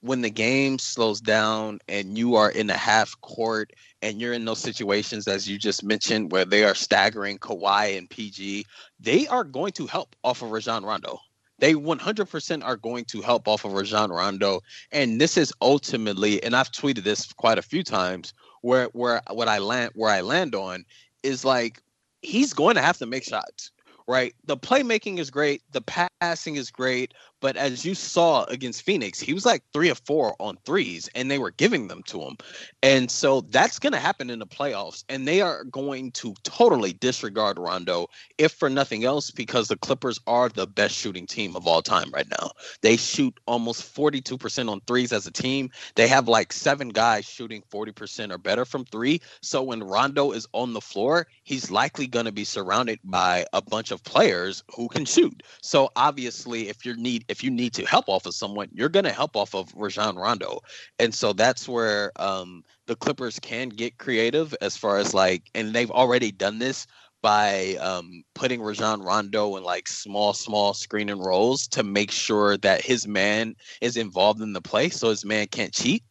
when 0.00 0.22
the 0.22 0.30
game 0.30 0.78
slows 0.78 1.20
down 1.20 1.78
and 1.88 2.16
you 2.16 2.34
are 2.36 2.50
in 2.50 2.66
the 2.66 2.76
half 2.76 3.20
court 3.20 3.72
and 4.02 4.20
you're 4.20 4.32
in 4.32 4.44
those 4.44 4.58
situations 4.58 5.28
as 5.28 5.48
you 5.48 5.58
just 5.58 5.84
mentioned 5.84 6.32
where 6.32 6.44
they 6.44 6.64
are 6.64 6.74
staggering 6.74 7.38
Kawhi 7.38 7.98
and 7.98 8.08
PG, 8.08 8.66
they 8.98 9.26
are 9.26 9.44
going 9.44 9.72
to 9.72 9.86
help 9.86 10.16
off 10.24 10.42
of 10.42 10.50
Rajon 10.50 10.84
Rondo. 10.84 11.18
They 11.58 11.74
100% 11.74 12.64
are 12.64 12.76
going 12.76 13.04
to 13.06 13.20
help 13.20 13.46
off 13.46 13.66
of 13.66 13.74
Rajon 13.74 14.10
Rondo, 14.10 14.62
and 14.92 15.20
this 15.20 15.36
is 15.36 15.52
ultimately, 15.60 16.42
and 16.42 16.56
I've 16.56 16.72
tweeted 16.72 17.04
this 17.04 17.30
quite 17.34 17.58
a 17.58 17.62
few 17.62 17.82
times, 17.84 18.32
where 18.62 18.86
where 18.92 19.20
what 19.30 19.48
I 19.48 19.58
land 19.58 19.92
where 19.94 20.10
I 20.10 20.22
land 20.22 20.54
on 20.54 20.86
is 21.22 21.44
like 21.44 21.82
he's 22.22 22.54
going 22.54 22.76
to 22.76 22.82
have 22.82 22.96
to 22.98 23.06
make 23.06 23.24
shots 23.24 23.72
right? 24.10 24.34
The 24.44 24.56
playmaking 24.56 25.18
is 25.18 25.30
great, 25.30 25.62
the 25.70 25.82
passing 25.82 26.56
is 26.56 26.72
great, 26.72 27.14
but 27.40 27.56
as 27.56 27.84
you 27.84 27.94
saw 27.94 28.44
against 28.44 28.82
Phoenix, 28.82 29.18
he 29.18 29.32
was 29.32 29.46
like 29.46 29.62
three 29.72 29.90
or 29.90 29.94
four 29.94 30.34
on 30.38 30.58
threes, 30.64 31.08
and 31.14 31.30
they 31.30 31.38
were 31.38 31.50
giving 31.50 31.88
them 31.88 32.02
to 32.04 32.20
him. 32.20 32.36
And 32.82 33.10
so 33.10 33.42
that's 33.42 33.78
going 33.78 33.92
to 33.92 33.98
happen 33.98 34.30
in 34.30 34.38
the 34.38 34.46
playoffs, 34.46 35.04
and 35.08 35.26
they 35.26 35.40
are 35.40 35.64
going 35.64 36.12
to 36.12 36.34
totally 36.42 36.92
disregard 36.92 37.58
Rondo, 37.58 38.08
if 38.38 38.52
for 38.52 38.70
nothing 38.70 39.04
else, 39.04 39.30
because 39.30 39.68
the 39.68 39.76
Clippers 39.76 40.20
are 40.26 40.48
the 40.48 40.66
best 40.66 40.94
shooting 40.94 41.26
team 41.26 41.56
of 41.56 41.66
all 41.66 41.82
time 41.82 42.10
right 42.12 42.28
now. 42.30 42.50
They 42.82 42.96
shoot 42.96 43.38
almost 43.46 43.94
42% 43.94 44.70
on 44.70 44.80
threes 44.86 45.12
as 45.12 45.26
a 45.26 45.30
team. 45.30 45.70
They 45.94 46.08
have 46.08 46.28
like 46.28 46.52
seven 46.52 46.90
guys 46.90 47.24
shooting 47.24 47.62
40% 47.72 48.32
or 48.32 48.38
better 48.38 48.64
from 48.64 48.84
three. 48.84 49.20
So 49.42 49.62
when 49.62 49.82
Rondo 49.82 50.32
is 50.32 50.46
on 50.52 50.72
the 50.72 50.80
floor, 50.80 51.26
he's 51.44 51.70
likely 51.70 52.06
going 52.06 52.26
to 52.26 52.32
be 52.32 52.44
surrounded 52.44 52.98
by 53.04 53.46
a 53.52 53.62
bunch 53.62 53.90
of 53.90 54.02
players 54.04 54.62
who 54.74 54.88
can 54.88 55.04
shoot. 55.04 55.42
So 55.62 55.90
obviously, 55.96 56.68
if 56.68 56.84
you 56.84 56.96
need 56.96 57.24
if 57.30 57.44
you 57.44 57.50
need 57.50 57.72
to 57.74 57.86
help 57.86 58.08
off 58.08 58.26
of 58.26 58.34
someone, 58.34 58.68
you're 58.72 58.88
going 58.88 59.04
to 59.04 59.12
help 59.12 59.36
off 59.36 59.54
of 59.54 59.72
Rajon 59.74 60.16
Rondo, 60.16 60.60
and 60.98 61.14
so 61.14 61.32
that's 61.32 61.68
where 61.68 62.12
um, 62.16 62.64
the 62.86 62.96
Clippers 62.96 63.38
can 63.38 63.68
get 63.68 63.98
creative 63.98 64.54
as 64.60 64.76
far 64.76 64.98
as 64.98 65.14
like, 65.14 65.48
and 65.54 65.72
they've 65.72 65.90
already 65.90 66.32
done 66.32 66.58
this 66.58 66.86
by 67.22 67.76
um, 67.76 68.24
putting 68.34 68.62
Rajon 68.62 69.02
Rondo 69.02 69.56
in 69.56 69.62
like 69.62 69.88
small, 69.88 70.32
small 70.32 70.72
screen 70.74 71.10
and 71.10 71.20
to 71.68 71.82
make 71.82 72.10
sure 72.10 72.56
that 72.58 72.82
his 72.82 73.06
man 73.06 73.54
is 73.80 73.96
involved 73.96 74.40
in 74.40 74.52
the 74.52 74.62
play, 74.62 74.88
so 74.88 75.10
his 75.10 75.24
man 75.24 75.46
can't 75.46 75.72
cheat. 75.72 76.02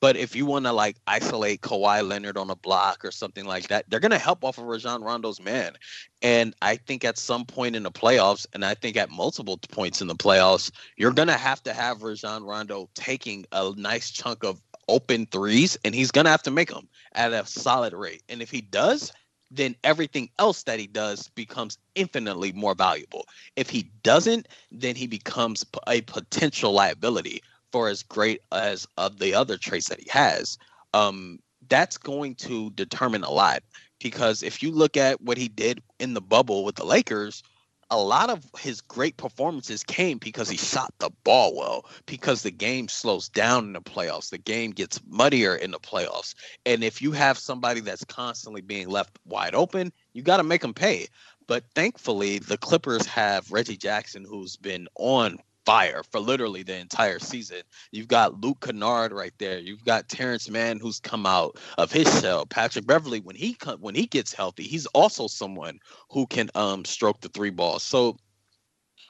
But 0.00 0.16
if 0.16 0.36
you 0.36 0.44
want 0.44 0.66
to 0.66 0.72
like 0.72 0.96
isolate 1.06 1.62
Kawhi 1.62 2.06
Leonard 2.06 2.36
on 2.36 2.50
a 2.50 2.56
block 2.56 3.04
or 3.04 3.10
something 3.10 3.46
like 3.46 3.68
that, 3.68 3.88
they're 3.88 4.00
gonna 4.00 4.18
help 4.18 4.44
off 4.44 4.58
of 4.58 4.64
Rajon 4.64 5.02
Rondo's 5.02 5.40
man. 5.40 5.72
And 6.20 6.54
I 6.60 6.76
think 6.76 7.04
at 7.04 7.18
some 7.18 7.44
point 7.44 7.76
in 7.76 7.82
the 7.82 7.90
playoffs, 7.90 8.46
and 8.52 8.64
I 8.64 8.74
think 8.74 8.96
at 8.96 9.10
multiple 9.10 9.58
points 9.70 10.02
in 10.02 10.08
the 10.08 10.14
playoffs, 10.14 10.70
you're 10.96 11.12
gonna 11.12 11.38
have 11.38 11.62
to 11.62 11.72
have 11.72 12.02
Rajon 12.02 12.44
Rondo 12.44 12.90
taking 12.94 13.46
a 13.52 13.72
nice 13.76 14.10
chunk 14.10 14.44
of 14.44 14.60
open 14.88 15.26
threes, 15.26 15.78
and 15.84 15.94
he's 15.94 16.10
gonna 16.10 16.30
have 16.30 16.42
to 16.42 16.50
make 16.50 16.68
them 16.68 16.88
at 17.14 17.32
a 17.32 17.46
solid 17.46 17.92
rate. 17.92 18.22
And 18.28 18.42
if 18.42 18.50
he 18.50 18.60
does, 18.60 19.12
then 19.50 19.76
everything 19.84 20.28
else 20.38 20.64
that 20.64 20.78
he 20.78 20.86
does 20.86 21.28
becomes 21.28 21.78
infinitely 21.94 22.52
more 22.52 22.74
valuable. 22.74 23.26
If 23.54 23.70
he 23.70 23.90
doesn't, 24.02 24.48
then 24.70 24.96
he 24.96 25.06
becomes 25.06 25.64
a 25.86 26.00
potential 26.02 26.72
liability 26.72 27.42
for 27.72 27.88
as 27.88 28.02
great 28.02 28.40
as 28.52 28.86
of 28.96 29.18
the 29.18 29.34
other 29.34 29.56
traits 29.56 29.88
that 29.88 30.00
he 30.00 30.08
has, 30.10 30.58
um, 30.94 31.38
that's 31.68 31.98
going 31.98 32.34
to 32.36 32.70
determine 32.70 33.24
a 33.24 33.30
lot. 33.30 33.62
Because 34.00 34.42
if 34.42 34.62
you 34.62 34.70
look 34.70 34.96
at 34.96 35.20
what 35.20 35.38
he 35.38 35.48
did 35.48 35.82
in 35.98 36.14
the 36.14 36.20
bubble 36.20 36.64
with 36.64 36.76
the 36.76 36.84
Lakers, 36.84 37.42
a 37.90 37.98
lot 37.98 38.30
of 38.30 38.44
his 38.58 38.80
great 38.80 39.16
performances 39.16 39.84
came 39.84 40.18
because 40.18 40.48
he 40.48 40.56
shot 40.56 40.92
the 40.98 41.10
ball 41.24 41.56
well, 41.56 41.86
because 42.06 42.42
the 42.42 42.50
game 42.50 42.88
slows 42.88 43.28
down 43.28 43.64
in 43.64 43.72
the 43.74 43.80
playoffs. 43.80 44.30
The 44.30 44.38
game 44.38 44.72
gets 44.72 45.00
muddier 45.06 45.54
in 45.54 45.70
the 45.70 45.78
playoffs. 45.78 46.34
And 46.64 46.82
if 46.82 47.00
you 47.00 47.12
have 47.12 47.38
somebody 47.38 47.80
that's 47.80 48.04
constantly 48.04 48.60
being 48.60 48.88
left 48.88 49.18
wide 49.24 49.54
open, 49.54 49.92
you 50.14 50.22
got 50.22 50.38
to 50.38 50.42
make 50.42 50.62
them 50.62 50.74
pay. 50.74 51.06
But 51.46 51.64
thankfully, 51.74 52.40
the 52.40 52.58
Clippers 52.58 53.06
have 53.06 53.52
Reggie 53.52 53.76
Jackson, 53.76 54.24
who's 54.28 54.56
been 54.56 54.88
on 54.96 55.38
fire 55.66 56.02
for 56.10 56.20
literally 56.20 56.62
the 56.62 56.76
entire 56.76 57.18
season. 57.18 57.62
You've 57.90 58.08
got 58.08 58.40
Luke 58.40 58.60
Kennard 58.60 59.12
right 59.12 59.34
there. 59.38 59.58
You've 59.58 59.84
got 59.84 60.08
Terrence 60.08 60.48
Mann 60.48 60.78
who's 60.78 61.00
come 61.00 61.26
out 61.26 61.58
of 61.76 61.92
his 61.92 62.08
shell. 62.20 62.46
Patrick 62.46 62.86
Beverley 62.86 63.20
when 63.20 63.36
he 63.36 63.56
when 63.80 63.94
he 63.94 64.06
gets 64.06 64.32
healthy, 64.32 64.62
he's 64.62 64.86
also 64.86 65.26
someone 65.26 65.80
who 66.10 66.26
can 66.28 66.48
um 66.54 66.84
stroke 66.84 67.20
the 67.20 67.28
three 67.28 67.50
balls. 67.50 67.82
So 67.82 68.16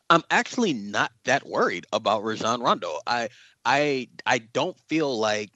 I'm 0.08 0.22
actually 0.30 0.72
not 0.72 1.12
that 1.25 1.46
worried 1.46 1.86
about 1.92 2.25
Rajon 2.25 2.62
Rondo. 2.62 2.98
I 3.06 3.28
I 3.64 4.08
I 4.25 4.38
don't 4.38 4.78
feel 4.88 5.18
like 5.18 5.50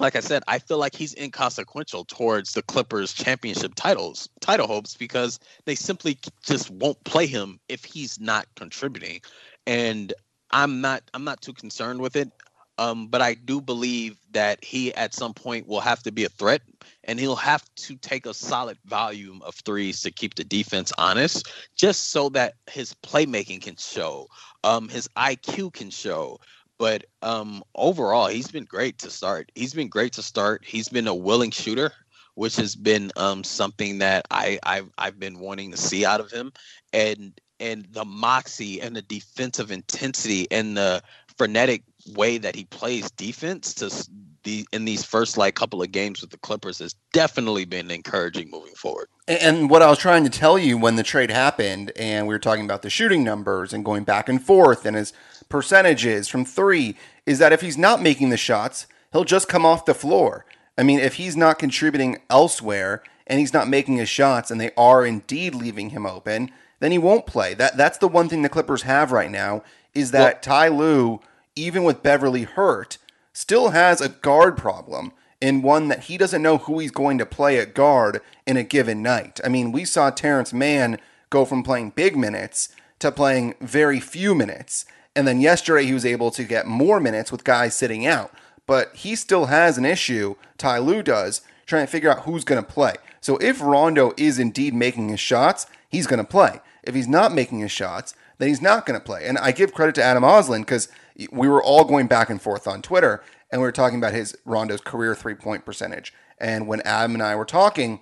like 0.00 0.14
I 0.14 0.20
said, 0.20 0.44
I 0.46 0.60
feel 0.60 0.78
like 0.78 0.94
he's 0.94 1.14
inconsequential 1.14 2.04
towards 2.04 2.52
the 2.52 2.62
Clippers 2.62 3.12
championship 3.12 3.74
titles 3.74 4.28
title 4.40 4.68
hopes 4.68 4.94
because 4.94 5.40
they 5.64 5.74
simply 5.74 6.18
just 6.42 6.70
won't 6.70 7.02
play 7.04 7.26
him 7.26 7.58
if 7.68 7.84
he's 7.84 8.20
not 8.20 8.46
contributing. 8.54 9.20
And 9.68 10.14
I'm 10.50 10.80
not 10.80 11.02
I'm 11.14 11.24
not 11.24 11.42
too 11.42 11.52
concerned 11.52 12.00
with 12.00 12.16
it. 12.16 12.32
Um, 12.78 13.08
but 13.08 13.20
I 13.20 13.34
do 13.34 13.60
believe 13.60 14.16
that 14.32 14.64
he 14.64 14.94
at 14.94 15.12
some 15.12 15.34
point 15.34 15.66
will 15.66 15.80
have 15.80 16.02
to 16.04 16.12
be 16.12 16.24
a 16.24 16.28
threat 16.28 16.62
and 17.04 17.18
he'll 17.18 17.36
have 17.36 17.64
to 17.76 17.96
take 17.96 18.24
a 18.26 18.34
solid 18.34 18.78
volume 18.86 19.42
of 19.42 19.56
threes 19.56 20.00
to 20.02 20.12
keep 20.12 20.36
the 20.36 20.44
defense 20.44 20.92
honest, 20.96 21.50
just 21.76 22.10
so 22.12 22.28
that 22.30 22.54
his 22.70 22.94
playmaking 22.94 23.62
can 23.62 23.76
show, 23.76 24.28
um, 24.62 24.88
his 24.88 25.08
IQ 25.16 25.72
can 25.72 25.90
show. 25.90 26.38
But 26.78 27.06
um, 27.22 27.64
overall, 27.74 28.28
he's 28.28 28.50
been 28.50 28.64
great 28.64 28.98
to 29.00 29.10
start. 29.10 29.50
He's 29.56 29.74
been 29.74 29.88
great 29.88 30.12
to 30.12 30.22
start. 30.22 30.64
He's 30.64 30.88
been 30.88 31.08
a 31.08 31.14
willing 31.14 31.50
shooter, 31.50 31.92
which 32.36 32.54
has 32.56 32.76
been 32.76 33.10
um, 33.16 33.42
something 33.42 33.98
that 33.98 34.26
I 34.30 34.60
I've, 34.62 34.90
I've 34.98 35.18
been 35.18 35.40
wanting 35.40 35.72
to 35.72 35.76
see 35.76 36.06
out 36.06 36.20
of 36.20 36.30
him, 36.30 36.52
and 36.92 37.38
and 37.60 37.86
the 37.92 38.04
moxie 38.04 38.80
and 38.80 38.94
the 38.94 39.02
defensive 39.02 39.70
intensity 39.70 40.46
and 40.50 40.76
the 40.76 41.02
frenetic 41.36 41.82
way 42.14 42.38
that 42.38 42.56
he 42.56 42.64
plays 42.64 43.10
defense 43.12 43.74
to 43.74 44.08
the 44.44 44.66
in 44.72 44.84
these 44.84 45.04
first 45.04 45.36
like 45.36 45.54
couple 45.54 45.82
of 45.82 45.92
games 45.92 46.20
with 46.20 46.30
the 46.30 46.38
Clippers 46.38 46.78
has 46.78 46.94
definitely 47.12 47.64
been 47.64 47.90
encouraging 47.90 48.50
moving 48.50 48.74
forward. 48.74 49.08
And 49.26 49.68
what 49.68 49.82
I 49.82 49.90
was 49.90 49.98
trying 49.98 50.24
to 50.24 50.30
tell 50.30 50.58
you 50.58 50.78
when 50.78 50.96
the 50.96 51.02
trade 51.02 51.30
happened, 51.30 51.92
and 51.96 52.26
we 52.26 52.34
were 52.34 52.38
talking 52.38 52.64
about 52.64 52.82
the 52.82 52.90
shooting 52.90 53.24
numbers 53.24 53.72
and 53.72 53.84
going 53.84 54.04
back 54.04 54.28
and 54.28 54.42
forth 54.42 54.86
and 54.86 54.96
his 54.96 55.12
percentages 55.48 56.28
from 56.28 56.44
three, 56.44 56.96
is 57.26 57.38
that 57.38 57.52
if 57.52 57.60
he's 57.60 57.78
not 57.78 58.00
making 58.00 58.30
the 58.30 58.36
shots, 58.36 58.86
he'll 59.12 59.24
just 59.24 59.48
come 59.48 59.66
off 59.66 59.84
the 59.84 59.94
floor. 59.94 60.46
I 60.76 60.82
mean, 60.82 61.00
if 61.00 61.14
he's 61.14 61.36
not 61.36 61.58
contributing 61.58 62.18
elsewhere 62.30 63.02
and 63.26 63.40
he's 63.40 63.52
not 63.52 63.68
making 63.68 63.96
his 63.96 64.08
shots, 64.08 64.50
and 64.50 64.60
they 64.60 64.70
are 64.76 65.04
indeed 65.04 65.54
leaving 65.54 65.90
him 65.90 66.06
open, 66.06 66.50
then 66.80 66.92
he 66.92 66.98
won't 66.98 67.26
play. 67.26 67.54
That 67.54 67.76
that's 67.76 67.98
the 67.98 68.08
one 68.08 68.28
thing 68.28 68.42
the 68.42 68.48
Clippers 68.48 68.82
have 68.82 69.12
right 69.12 69.30
now 69.30 69.62
is 69.94 70.10
that 70.12 70.34
well, 70.34 70.40
Ty 70.42 70.68
Lue, 70.68 71.20
even 71.56 71.84
with 71.84 72.02
Beverley 72.02 72.44
hurt, 72.44 72.98
still 73.32 73.70
has 73.70 74.00
a 74.00 74.08
guard 74.08 74.56
problem 74.56 75.12
and 75.40 75.62
one 75.62 75.88
that 75.88 76.04
he 76.04 76.18
doesn't 76.18 76.42
know 76.42 76.58
who 76.58 76.78
he's 76.78 76.90
going 76.90 77.18
to 77.18 77.26
play 77.26 77.58
at 77.58 77.74
guard 77.74 78.20
in 78.46 78.56
a 78.56 78.62
given 78.62 79.02
night. 79.02 79.40
I 79.44 79.48
mean, 79.48 79.72
we 79.72 79.84
saw 79.84 80.10
Terrence 80.10 80.52
Mann 80.52 80.98
go 81.30 81.44
from 81.44 81.62
playing 81.62 81.90
big 81.90 82.16
minutes 82.16 82.70
to 82.98 83.12
playing 83.12 83.54
very 83.60 84.00
few 84.00 84.34
minutes. 84.34 84.84
And 85.14 85.26
then 85.26 85.40
yesterday 85.40 85.84
he 85.84 85.94
was 85.94 86.06
able 86.06 86.30
to 86.32 86.44
get 86.44 86.66
more 86.66 87.00
minutes 87.00 87.30
with 87.30 87.44
guys 87.44 87.74
sitting 87.74 88.06
out. 88.06 88.32
But 88.66 88.94
he 88.96 89.14
still 89.14 89.46
has 89.46 89.78
an 89.78 89.84
issue, 89.84 90.34
Ty 90.58 90.78
Lue 90.78 91.02
does, 91.02 91.42
trying 91.66 91.86
to 91.86 91.90
figure 91.90 92.10
out 92.10 92.24
who's 92.24 92.44
going 92.44 92.62
to 92.62 92.68
play. 92.70 92.94
So 93.20 93.36
if 93.38 93.60
Rondo 93.60 94.12
is 94.16 94.38
indeed 94.38 94.74
making 94.74 95.08
his 95.08 95.20
shots, 95.20 95.66
he's 95.88 96.06
going 96.06 96.18
to 96.18 96.24
play. 96.24 96.60
If 96.82 96.94
he's 96.94 97.08
not 97.08 97.34
making 97.34 97.60
his 97.60 97.72
shots, 97.72 98.14
then 98.38 98.48
he's 98.48 98.62
not 98.62 98.86
going 98.86 98.98
to 98.98 99.04
play. 99.04 99.26
And 99.26 99.38
I 99.38 99.52
give 99.52 99.74
credit 99.74 99.94
to 99.96 100.02
Adam 100.02 100.22
Oslin 100.22 100.60
because 100.60 100.88
we 101.32 101.48
were 101.48 101.62
all 101.62 101.84
going 101.84 102.06
back 102.06 102.30
and 102.30 102.40
forth 102.40 102.66
on 102.66 102.82
Twitter 102.82 103.22
and 103.50 103.60
we 103.60 103.66
were 103.66 103.72
talking 103.72 103.98
about 103.98 104.12
his 104.12 104.36
Rondo's 104.44 104.80
career 104.80 105.14
three 105.14 105.34
point 105.34 105.64
percentage. 105.64 106.12
And 106.38 106.66
when 106.66 106.80
Adam 106.82 107.14
and 107.14 107.22
I 107.22 107.34
were 107.34 107.44
talking, 107.44 108.00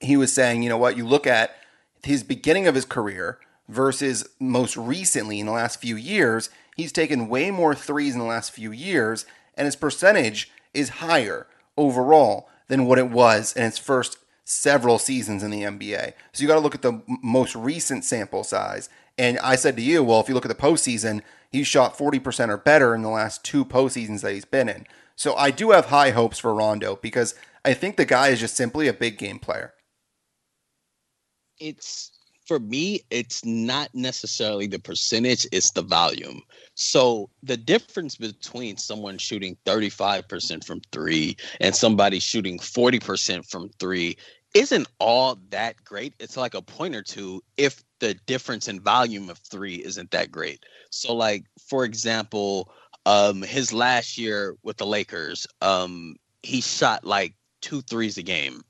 he 0.00 0.16
was 0.16 0.32
saying, 0.32 0.62
you 0.62 0.68
know 0.68 0.78
what, 0.78 0.96
you 0.96 1.06
look 1.06 1.26
at 1.26 1.56
his 2.02 2.22
beginning 2.22 2.66
of 2.66 2.74
his 2.74 2.84
career 2.84 3.38
versus 3.68 4.28
most 4.38 4.76
recently 4.76 5.40
in 5.40 5.46
the 5.46 5.52
last 5.52 5.80
few 5.80 5.96
years, 5.96 6.50
he's 6.76 6.92
taken 6.92 7.28
way 7.28 7.50
more 7.50 7.74
threes 7.74 8.14
in 8.14 8.20
the 8.20 8.26
last 8.26 8.52
few 8.52 8.70
years, 8.70 9.26
and 9.54 9.64
his 9.64 9.76
percentage 9.76 10.50
is 10.72 10.88
higher 11.00 11.46
overall 11.76 12.48
than 12.68 12.86
what 12.86 12.98
it 12.98 13.10
was 13.10 13.54
in 13.54 13.64
his 13.64 13.78
first 13.78 14.18
several 14.46 14.98
seasons 14.98 15.42
in 15.42 15.50
the 15.50 15.62
NBA. 15.62 16.12
So 16.32 16.42
you 16.42 16.46
got 16.46 16.54
to 16.54 16.60
look 16.60 16.74
at 16.74 16.82
the 16.82 17.02
most 17.22 17.54
recent 17.56 18.04
sample 18.04 18.44
size. 18.44 18.88
And 19.18 19.38
I 19.40 19.56
said 19.56 19.76
to 19.76 19.82
you, 19.82 20.04
well, 20.04 20.20
if 20.20 20.28
you 20.28 20.34
look 20.34 20.44
at 20.44 20.48
the 20.48 20.54
postseason, 20.54 21.20
he's 21.50 21.66
shot 21.66 21.98
40% 21.98 22.48
or 22.48 22.56
better 22.56 22.94
in 22.94 23.02
the 23.02 23.08
last 23.08 23.44
two 23.44 23.64
postseasons 23.64 24.22
that 24.22 24.32
he's 24.32 24.44
been 24.44 24.68
in. 24.68 24.86
So 25.16 25.34
I 25.34 25.50
do 25.50 25.72
have 25.72 25.86
high 25.86 26.10
hopes 26.10 26.38
for 26.38 26.54
Rondo 26.54 26.96
because 27.02 27.34
I 27.64 27.74
think 27.74 27.96
the 27.96 28.04
guy 28.04 28.28
is 28.28 28.38
just 28.38 28.56
simply 28.56 28.86
a 28.86 28.92
big 28.92 29.18
game 29.18 29.40
player. 29.40 29.74
It's 31.58 32.12
for 32.46 32.60
me, 32.60 33.00
it's 33.10 33.44
not 33.44 33.88
necessarily 33.92 34.66
the 34.66 34.78
percentage, 34.78 35.46
it's 35.50 35.72
the 35.72 35.82
volume. 35.82 36.40
So 36.74 37.28
the 37.42 37.56
difference 37.56 38.16
between 38.16 38.76
someone 38.76 39.18
shooting 39.18 39.56
35% 39.66 40.64
from 40.64 40.80
three 40.92 41.36
and 41.60 41.74
somebody 41.74 42.20
shooting 42.20 42.58
40% 42.58 43.50
from 43.50 43.68
three 43.80 44.16
isn't 44.56 44.88
all 44.98 45.38
that 45.50 45.84
great. 45.84 46.14
It's 46.18 46.36
like 46.36 46.54
a 46.54 46.62
point 46.62 46.96
or 46.96 47.02
two 47.02 47.42
if 47.58 47.84
the 48.00 48.14
difference 48.26 48.68
in 48.68 48.80
volume 48.80 49.28
of 49.28 49.38
three 49.38 49.76
isn't 49.76 50.10
that 50.12 50.32
great. 50.32 50.64
So, 50.90 51.14
like 51.14 51.44
for 51.68 51.84
example, 51.84 52.72
um, 53.04 53.42
his 53.42 53.72
last 53.72 54.16
year 54.16 54.56
with 54.62 54.78
the 54.78 54.86
Lakers, 54.86 55.46
um, 55.60 56.16
he 56.42 56.60
shot 56.62 57.04
like 57.04 57.34
two 57.60 57.82
threes 57.82 58.16
a 58.18 58.22
game. 58.22 58.62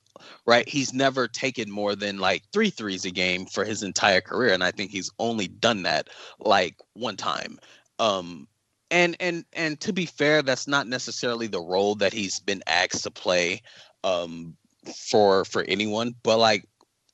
Right, 0.47 0.69
he's 0.69 0.95
never 0.95 1.29
taken 1.29 1.71
more 1.71 1.95
than 1.95 2.19
like 2.19 2.43
three 2.53 2.71
threes 2.71 3.05
a 3.05 3.11
game 3.11 3.47
for 3.47 3.65
his 3.65 3.83
entire 3.83 4.23
career, 4.23 4.55
and 4.55 4.65
I 4.65 4.71
think 4.71 4.91
he's 4.91 5.11
only 5.19 5.47
done 5.47 5.83
that 5.83 6.09
like 6.41 6.77
one 6.95 7.17
time. 7.17 7.59
Um, 7.99 8.49
and 8.91 9.15
and 9.21 9.45
and 9.53 9.79
to 9.81 9.93
be 9.93 10.07
fair, 10.07 10.43
that's 10.43 10.67
not 10.67 10.89
necessarily 10.89 11.47
the 11.47 11.61
role 11.61 11.95
that 11.97 12.15
he's 12.15 12.41
been 12.41 12.63
asked 12.67 13.05
to 13.05 13.11
play 13.11 13.61
um, 14.05 14.57
for 14.89 15.45
for 15.45 15.63
anyone. 15.65 16.15
But 16.23 16.39
like 16.39 16.65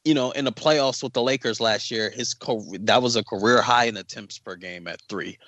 you 0.05 0.15
know, 0.15 0.33
in 0.33 0.45
the 0.45 0.53
playoffs 0.53 1.03
with 1.03 1.13
the 1.13 1.23
Lakers 1.23 1.61
last 1.61 1.91
year, 1.91 2.11
his 2.11 2.35
co- 2.35 2.65
that 2.81 3.03
was 3.03 3.15
a 3.17 3.25
career 3.25 3.63
high 3.63 3.85
in 3.85 3.97
attempts 3.97 4.39
per 4.39 4.57
game 4.57 4.89
at 4.89 5.01
three. 5.09 5.39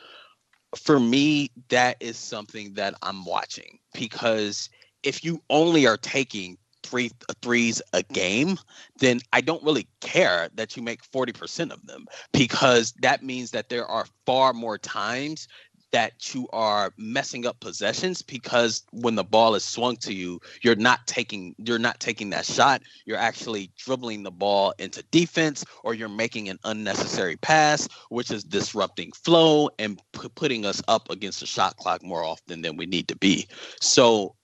For 0.77 1.01
me, 1.01 1.51
that 1.69 1.97
is 2.01 2.17
something 2.17 2.75
that 2.75 2.95
I'm 3.03 3.25
watching 3.25 3.79
because 3.95 4.69
if 5.03 5.25
you 5.25 5.43
only 5.51 5.87
are 5.87 5.97
taking 5.97 6.57
three 6.85 7.11
threes 7.43 7.81
a 7.93 8.03
game, 8.03 8.59
then 8.99 9.21
I 9.33 9.41
don't 9.41 9.63
really 9.63 9.89
care 10.01 10.49
that 10.55 10.77
you 10.77 10.83
make 10.83 11.03
40% 11.03 11.73
of 11.73 11.85
them 11.87 12.07
because 12.33 12.93
that 13.01 13.23
means 13.23 13.51
that 13.53 13.69
there 13.69 13.87
are 13.87 14.07
far 14.27 14.53
more 14.53 14.79
times 14.79 15.49
that 15.95 16.35
you 16.35 16.49
are 16.53 16.93
messing 16.97 17.47
up 17.47 17.61
possessions 17.61 18.21
because 18.21 18.83
when 18.91 19.15
the 19.15 19.23
ball 19.23 19.55
is 19.55 19.63
swung 19.63 19.95
to 19.97 20.13
you 20.13 20.41
you're 20.61 20.75
not 20.75 21.07
taking 21.07 21.55
you're 21.59 21.79
not 21.79 22.01
taking 22.01 22.31
that 22.31 22.45
shot. 22.45 22.83
You're 23.07 23.17
actually 23.17 23.71
dribbling 23.79 24.25
the 24.25 24.33
ball 24.33 24.75
into 24.81 25.05
defense 25.13 25.65
or 25.85 25.95
you're 25.95 26.09
making 26.09 26.49
an 26.49 26.59
unnecessary 26.65 27.37
pass 27.37 27.89
which 28.09 28.33
is 28.33 28.43
disrupting 28.43 29.13
flow 29.13 29.71
and 29.79 30.03
p- 30.21 30.29
putting 30.35 30.67
us 30.67 30.83
up 30.89 31.09
against 31.11 31.39
the 31.39 31.47
shot 31.47 31.77
clock 31.77 32.03
more 32.03 32.25
often 32.25 32.63
than 32.63 32.77
we 32.77 32.87
need 32.87 33.07
to 33.07 33.17
be. 33.17 33.47
So 33.81 34.35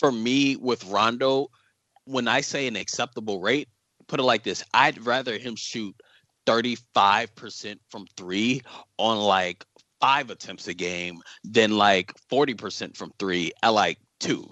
for 0.00 0.10
me 0.10 0.56
with 0.56 0.86
Rondo 0.86 1.48
when 2.06 2.28
I 2.28 2.40
say 2.40 2.66
an 2.66 2.76
acceptable 2.76 3.42
rate 3.42 3.68
put 4.08 4.20
it 4.20 4.24
like 4.24 4.42
this 4.42 4.64
I'd 4.72 5.04
rather 5.04 5.36
him 5.36 5.54
shoot 5.54 5.94
35% 6.46 7.78
from 7.90 8.06
3 8.16 8.62
on 8.98 9.18
like 9.18 9.66
five 10.04 10.28
attempts 10.28 10.68
a 10.68 10.74
game 10.74 11.22
than 11.44 11.78
like 11.78 12.12
40% 12.30 12.94
from 12.94 13.10
three 13.18 13.52
at 13.62 13.70
like 13.70 13.96
two. 14.20 14.46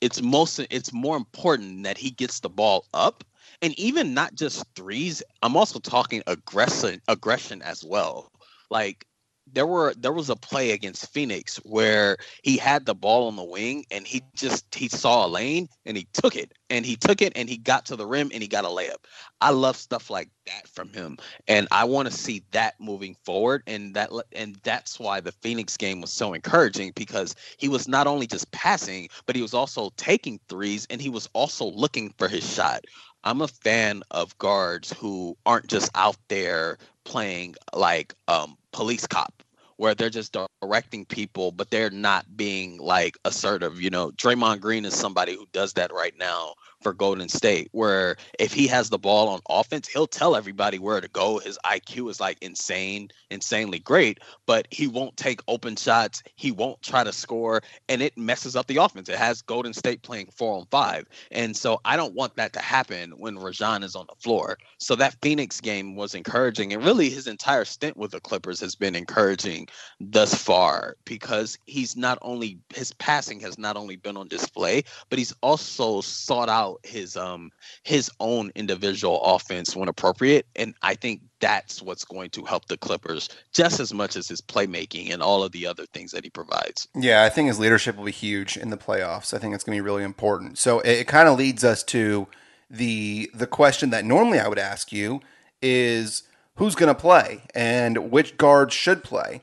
It's 0.00 0.20
most 0.20 0.58
it's 0.70 0.92
more 0.92 1.16
important 1.16 1.84
that 1.84 1.96
he 1.96 2.10
gets 2.10 2.40
the 2.40 2.48
ball 2.48 2.84
up 2.92 3.22
and 3.62 3.78
even 3.78 4.12
not 4.12 4.34
just 4.34 4.64
threes. 4.74 5.22
I'm 5.40 5.56
also 5.56 5.78
talking 5.78 6.24
aggression 6.26 7.00
aggression 7.06 7.62
as 7.62 7.84
well. 7.84 8.32
Like 8.70 9.06
there 9.52 9.66
were 9.66 9.94
there 9.94 10.12
was 10.12 10.30
a 10.30 10.36
play 10.36 10.72
against 10.72 11.12
Phoenix 11.12 11.56
where 11.58 12.16
he 12.42 12.56
had 12.56 12.86
the 12.86 12.94
ball 12.94 13.28
on 13.28 13.36
the 13.36 13.44
wing 13.44 13.84
and 13.90 14.06
he 14.06 14.22
just 14.34 14.74
he 14.74 14.88
saw 14.88 15.26
a 15.26 15.28
lane 15.28 15.68
and 15.86 15.96
he 15.96 16.06
took 16.12 16.36
it 16.36 16.52
and 16.70 16.84
he 16.84 16.96
took 16.96 17.22
it 17.22 17.32
and 17.36 17.48
he 17.48 17.56
got 17.56 17.86
to 17.86 17.96
the 17.96 18.06
rim 18.06 18.30
and 18.32 18.42
he 18.42 18.48
got 18.48 18.64
a 18.64 18.68
layup. 18.68 19.04
I 19.40 19.50
love 19.50 19.76
stuff 19.76 20.10
like 20.10 20.28
that 20.46 20.68
from 20.68 20.92
him 20.92 21.18
and 21.46 21.68
I 21.70 21.84
want 21.84 22.08
to 22.08 22.14
see 22.14 22.42
that 22.50 22.74
moving 22.80 23.16
forward 23.24 23.62
and 23.66 23.94
that 23.94 24.10
and 24.32 24.56
that's 24.62 24.98
why 24.98 25.20
the 25.20 25.32
Phoenix 25.32 25.76
game 25.76 26.00
was 26.00 26.12
so 26.12 26.34
encouraging 26.34 26.92
because 26.94 27.34
he 27.56 27.68
was 27.68 27.88
not 27.88 28.06
only 28.06 28.26
just 28.26 28.50
passing 28.52 29.08
but 29.26 29.36
he 29.36 29.42
was 29.42 29.54
also 29.54 29.90
taking 29.96 30.38
threes 30.48 30.86
and 30.90 31.00
he 31.00 31.08
was 31.08 31.28
also 31.32 31.66
looking 31.66 32.12
for 32.18 32.28
his 32.28 32.48
shot. 32.54 32.84
I'm 33.24 33.40
a 33.40 33.48
fan 33.48 34.02
of 34.10 34.36
guards 34.38 34.92
who 34.92 35.36
aren't 35.44 35.66
just 35.66 35.90
out 35.94 36.16
there 36.28 36.78
playing 37.04 37.54
like 37.72 38.14
um 38.28 38.57
police 38.72 39.06
cop 39.06 39.42
where 39.76 39.94
they're 39.94 40.10
just 40.10 40.36
directing 40.60 41.04
people, 41.04 41.52
but 41.52 41.70
they're 41.70 41.90
not 41.90 42.36
being 42.36 42.78
like 42.78 43.16
assertive. 43.24 43.80
You 43.80 43.90
know, 43.90 44.10
Draymond 44.10 44.60
Green 44.60 44.84
is 44.84 44.94
somebody 44.94 45.34
who 45.34 45.46
does 45.52 45.72
that 45.74 45.92
right 45.92 46.14
now 46.18 46.54
for 46.80 46.92
Golden 46.92 47.28
State, 47.28 47.68
where 47.72 48.16
if 48.38 48.52
he 48.52 48.66
has 48.68 48.88
the 48.88 48.98
ball 48.98 49.28
on 49.28 49.40
offense, 49.48 49.88
he'll 49.88 50.06
tell 50.06 50.36
everybody 50.36 50.78
where 50.78 51.00
to 51.00 51.08
go. 51.08 51.38
His 51.38 51.58
IQ 51.64 52.10
is 52.10 52.20
like 52.20 52.38
insane, 52.40 53.10
insanely 53.30 53.78
great, 53.78 54.20
but 54.46 54.68
he 54.70 54.86
won't 54.86 55.16
take 55.16 55.40
open 55.48 55.76
shots. 55.76 56.22
He 56.36 56.52
won't 56.52 56.80
try 56.82 57.04
to 57.04 57.12
score, 57.12 57.62
and 57.88 58.02
it 58.02 58.16
messes 58.16 58.56
up 58.56 58.66
the 58.66 58.76
offense. 58.76 59.08
It 59.08 59.18
has 59.18 59.42
Golden 59.42 59.72
State 59.72 60.02
playing 60.02 60.28
four 60.36 60.56
on 60.56 60.66
five. 60.70 61.06
And 61.30 61.56
so 61.56 61.80
I 61.84 61.96
don't 61.96 62.14
want 62.14 62.36
that 62.36 62.52
to 62.52 62.60
happen 62.60 63.12
when 63.12 63.38
Rajon 63.38 63.82
is 63.82 63.96
on 63.96 64.06
the 64.08 64.16
floor. 64.16 64.58
So 64.78 64.94
that 64.96 65.16
Phoenix 65.22 65.60
game 65.60 65.96
was 65.96 66.14
encouraging, 66.14 66.72
and 66.72 66.84
really 66.84 67.10
his 67.10 67.26
entire 67.26 67.64
stint 67.64 67.96
with 67.96 68.12
the 68.12 68.20
Clippers 68.20 68.60
has 68.60 68.74
been 68.74 68.94
encouraging 68.94 69.68
thus 70.00 70.34
far 70.34 70.96
because 71.04 71.58
he's 71.66 71.96
not 71.96 72.18
only 72.22 72.58
his 72.74 72.92
passing 72.94 73.40
has 73.40 73.58
not 73.58 73.76
only 73.76 73.96
been 73.96 74.16
on 74.16 74.28
display, 74.28 74.82
but 75.10 75.18
he's 75.18 75.34
also 75.42 76.00
sought 76.00 76.48
out 76.48 76.67
out 76.68 76.80
his 76.84 77.16
um 77.16 77.50
his 77.82 78.10
own 78.20 78.50
individual 78.54 79.22
offense 79.22 79.74
when 79.74 79.88
appropriate, 79.88 80.46
and 80.56 80.74
I 80.82 80.94
think 80.94 81.22
that's 81.40 81.82
what's 81.82 82.04
going 82.04 82.30
to 82.30 82.44
help 82.44 82.66
the 82.66 82.76
Clippers 82.76 83.28
just 83.52 83.80
as 83.80 83.94
much 83.94 84.16
as 84.16 84.28
his 84.28 84.40
playmaking 84.40 85.12
and 85.12 85.22
all 85.22 85.42
of 85.42 85.52
the 85.52 85.66
other 85.66 85.86
things 85.86 86.12
that 86.12 86.24
he 86.24 86.30
provides. 86.30 86.88
Yeah, 86.94 87.22
I 87.22 87.28
think 87.28 87.48
his 87.48 87.58
leadership 87.58 87.96
will 87.96 88.04
be 88.04 88.12
huge 88.12 88.56
in 88.56 88.70
the 88.70 88.76
playoffs. 88.76 89.32
I 89.32 89.38
think 89.38 89.54
it's 89.54 89.64
going 89.64 89.76
to 89.76 89.82
be 89.82 89.86
really 89.86 90.04
important. 90.04 90.58
So 90.58 90.80
it, 90.80 91.00
it 91.00 91.08
kind 91.08 91.28
of 91.28 91.38
leads 91.38 91.64
us 91.64 91.82
to 91.84 92.26
the 92.70 93.30
the 93.34 93.46
question 93.46 93.90
that 93.90 94.04
normally 94.04 94.38
I 94.38 94.48
would 94.48 94.58
ask 94.58 94.92
you 94.92 95.20
is 95.62 96.24
who's 96.56 96.74
going 96.74 96.94
to 96.94 97.00
play 97.00 97.42
and 97.54 98.10
which 98.10 98.36
guards 98.36 98.74
should 98.74 99.02
play. 99.02 99.40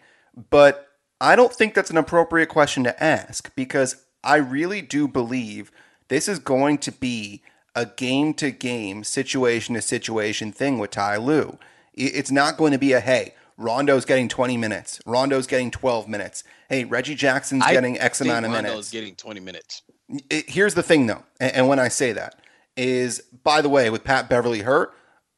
But 0.49 0.89
I 1.21 1.35
don't 1.35 1.53
think 1.53 1.73
that's 1.73 1.89
an 1.89 1.97
appropriate 1.97 2.49
question 2.49 2.83
to 2.83 3.03
ask 3.03 3.53
because 3.55 4.05
I 4.23 4.35
really 4.37 4.81
do 4.81 5.07
believe 5.07 5.71
this 6.07 6.27
is 6.27 6.39
going 6.39 6.77
to 6.79 6.91
be 6.91 7.41
a 7.75 7.85
game 7.85 8.33
to 8.35 8.51
game, 8.51 9.03
situation 9.03 9.75
to 9.75 9.81
situation 9.81 10.51
thing 10.51 10.79
with 10.79 10.91
Ty 10.91 11.17
Lue. 11.17 11.57
It's 11.93 12.31
not 12.31 12.57
going 12.57 12.71
to 12.71 12.77
be 12.77 12.93
a 12.93 12.99
hey, 12.99 13.33
Rondo's 13.57 14.05
getting 14.05 14.27
20 14.27 14.57
minutes, 14.57 14.99
Rondo's 15.05 15.47
getting 15.47 15.71
12 15.71 16.07
minutes. 16.07 16.43
Hey, 16.69 16.83
Reggie 16.83 17.15
Jackson's 17.15 17.63
I 17.63 17.73
getting 17.73 17.99
X 17.99 18.21
amount 18.21 18.45
of 18.45 18.51
Rondo's 18.51 18.63
minutes. 18.63 18.73
Rondo's 18.73 18.91
getting 18.91 19.15
20 19.15 19.39
minutes. 19.39 19.81
It, 20.29 20.49
here's 20.49 20.73
the 20.73 20.83
thing 20.83 21.07
though, 21.07 21.23
and, 21.39 21.53
and 21.53 21.67
when 21.67 21.79
I 21.79 21.87
say 21.87 22.11
that 22.11 22.39
is, 22.77 23.21
by 23.43 23.61
the 23.61 23.69
way, 23.69 23.89
with 23.89 24.03
Pat 24.03 24.29
Beverley 24.29 24.61
hurt, 24.61 24.93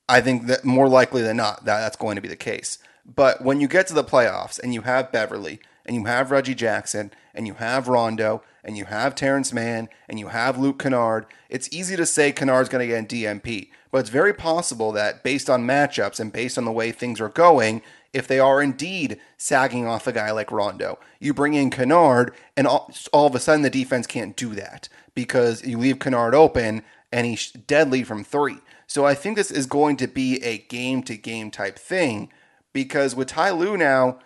I 0.09 0.21
think 0.21 0.47
that 0.47 0.65
more 0.65 0.87
likely 0.87 1.21
than 1.21 1.37
not 1.37 1.65
that 1.65 1.79
that's 1.79 1.95
going 1.95 2.15
to 2.15 2.21
be 2.21 2.27
the 2.27 2.35
case. 2.35 2.79
But 3.05 3.41
when 3.43 3.61
you 3.61 3.67
get 3.67 3.87
to 3.87 3.93
the 3.93 4.03
playoffs 4.03 4.59
and 4.59 4.73
you 4.73 4.81
have 4.81 5.11
Beverley 5.11 5.59
and 5.85 5.95
you 5.95 6.05
have 6.05 6.31
Reggie 6.31 6.55
Jackson 6.55 7.11
and 7.33 7.47
you 7.47 7.55
have 7.55 7.87
Rondo 7.87 8.43
and 8.67 8.77
you 8.77 8.85
have 8.85 9.15
Terrence 9.15 9.53
Mann 9.53 9.87
and 10.09 10.19
you 10.19 10.27
have 10.27 10.59
Luke 10.59 10.77
Kennard, 10.77 11.25
it's 11.49 11.71
easy 11.71 11.95
to 11.95 12.05
say 12.05 12.33
Kennard's 12.33 12.67
going 12.67 12.87
to 12.87 12.93
get 12.93 13.07
DNP, 13.07 13.69
But 13.89 13.99
it's 13.99 14.09
very 14.09 14.33
possible 14.33 14.91
that 14.91 15.23
based 15.23 15.49
on 15.49 15.65
matchups 15.65 16.19
and 16.19 16.33
based 16.33 16.57
on 16.57 16.65
the 16.65 16.71
way 16.71 16.91
things 16.91 17.21
are 17.21 17.29
going, 17.29 17.81
if 18.11 18.27
they 18.27 18.39
are 18.39 18.61
indeed 18.61 19.19
sagging 19.37 19.87
off 19.87 20.05
a 20.05 20.11
guy 20.11 20.31
like 20.31 20.51
Rondo, 20.51 20.99
you 21.19 21.33
bring 21.33 21.53
in 21.53 21.69
Kennard 21.69 22.33
and 22.57 22.67
all, 22.67 22.93
all 23.13 23.27
of 23.27 23.35
a 23.35 23.39
sudden 23.39 23.61
the 23.61 23.69
defense 23.69 24.05
can't 24.05 24.35
do 24.35 24.53
that 24.55 24.89
because 25.15 25.65
you 25.65 25.77
leave 25.77 25.99
Kennard 25.99 26.35
open 26.35 26.83
and 27.11 27.25
he's 27.25 27.51
deadly 27.51 28.03
from 28.03 28.25
three. 28.25 28.57
So 28.85 29.05
I 29.05 29.15
think 29.15 29.37
this 29.37 29.51
is 29.51 29.65
going 29.65 29.95
to 29.97 30.07
be 30.07 30.43
a 30.43 30.57
game 30.57 31.03
to 31.03 31.15
game 31.15 31.51
type 31.51 31.79
thing 31.79 32.29
because 32.73 33.15
with 33.15 33.29
Ty 33.29 33.51
Lue 33.51 33.77
now, 33.77 34.19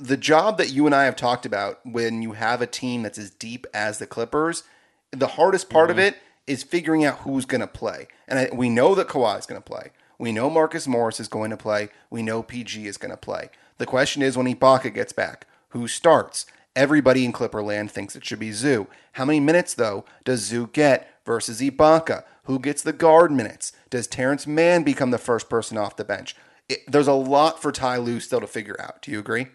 the 0.00 0.16
job 0.16 0.58
that 0.58 0.70
you 0.70 0.86
and 0.86 0.94
I 0.94 1.04
have 1.04 1.16
talked 1.16 1.46
about 1.46 1.80
when 1.84 2.22
you 2.22 2.32
have 2.32 2.62
a 2.62 2.66
team 2.66 3.02
that's 3.02 3.18
as 3.18 3.30
deep 3.30 3.66
as 3.74 3.98
the 3.98 4.06
Clippers, 4.06 4.64
the 5.10 5.28
hardest 5.28 5.70
part 5.70 5.90
mm-hmm. 5.90 5.98
of 5.98 6.04
it 6.04 6.16
is 6.46 6.62
figuring 6.62 7.04
out 7.04 7.18
who's 7.18 7.44
going 7.44 7.60
to 7.60 7.66
play. 7.66 8.08
And 8.26 8.38
I, 8.38 8.48
we 8.52 8.68
know 8.68 8.94
that 8.94 9.08
Kawhi 9.08 9.38
is 9.38 9.46
going 9.46 9.60
to 9.60 9.64
play. 9.64 9.90
We 10.18 10.32
know 10.32 10.50
Marcus 10.50 10.86
Morris 10.86 11.20
is 11.20 11.28
going 11.28 11.50
to 11.50 11.56
play. 11.56 11.88
We 12.10 12.22
know 12.22 12.42
PG 12.42 12.86
is 12.86 12.96
going 12.96 13.10
to 13.10 13.16
play. 13.16 13.50
The 13.78 13.86
question 13.86 14.22
is 14.22 14.36
when 14.36 14.52
Ibaka 14.52 14.92
gets 14.92 15.12
back, 15.12 15.46
who 15.70 15.88
starts? 15.88 16.46
Everybody 16.76 17.24
in 17.24 17.32
Clipperland 17.32 17.90
thinks 17.90 18.14
it 18.14 18.24
should 18.24 18.38
be 18.38 18.52
Zoo. 18.52 18.86
How 19.12 19.24
many 19.24 19.40
minutes, 19.40 19.74
though, 19.74 20.04
does 20.24 20.40
Zoo 20.40 20.68
get 20.72 21.10
versus 21.24 21.60
Ibaka? 21.60 22.24
Who 22.44 22.58
gets 22.58 22.82
the 22.82 22.92
guard 22.92 23.32
minutes? 23.32 23.72
Does 23.88 24.06
Terrence 24.06 24.46
Mann 24.46 24.82
become 24.82 25.10
the 25.10 25.18
first 25.18 25.48
person 25.48 25.78
off 25.78 25.96
the 25.96 26.04
bench? 26.04 26.36
It, 26.68 26.80
there's 26.86 27.08
a 27.08 27.12
lot 27.12 27.60
for 27.60 27.72
Ty 27.72 27.98
Lue 27.98 28.20
still 28.20 28.40
to 28.40 28.46
figure 28.46 28.76
out. 28.80 29.02
Do 29.02 29.10
you 29.10 29.18
agree? 29.18 29.48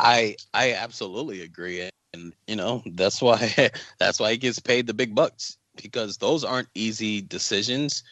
I 0.00 0.36
I 0.54 0.72
absolutely 0.74 1.42
agree, 1.42 1.88
and 2.14 2.32
you 2.46 2.56
know 2.56 2.82
that's 2.94 3.20
why 3.22 3.70
that's 3.98 4.20
why 4.20 4.32
he 4.32 4.38
gets 4.38 4.58
paid 4.58 4.86
the 4.86 4.94
big 4.94 5.14
bucks 5.14 5.58
because 5.76 6.16
those 6.18 6.44
aren't 6.44 6.68
easy 6.74 7.20
decisions. 7.22 8.02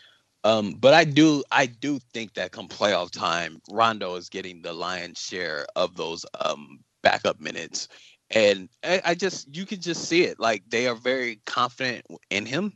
Um, 0.44 0.74
but 0.74 0.94
I 0.94 1.04
do 1.04 1.44
I 1.52 1.66
do 1.66 2.00
think 2.14 2.34
that 2.34 2.52
come 2.52 2.68
playoff 2.68 3.12
time, 3.12 3.60
Rondo 3.70 4.16
is 4.16 4.30
getting 4.30 4.62
the 4.62 4.72
lion's 4.74 5.20
share 5.20 5.66
of 5.76 5.96
those 5.96 6.24
um, 6.40 6.80
backup 7.02 7.40
minutes, 7.40 7.88
and 8.30 8.68
I, 8.84 9.02
I 9.06 9.14
just 9.16 9.54
you 9.56 9.66
can 9.66 9.80
just 9.82 10.06
see 10.08 10.24
it 10.24 10.40
like 10.40 10.64
they 10.70 10.88
are 10.88 10.96
very 10.96 11.40
confident 11.46 12.06
in 12.30 12.46
him, 12.46 12.72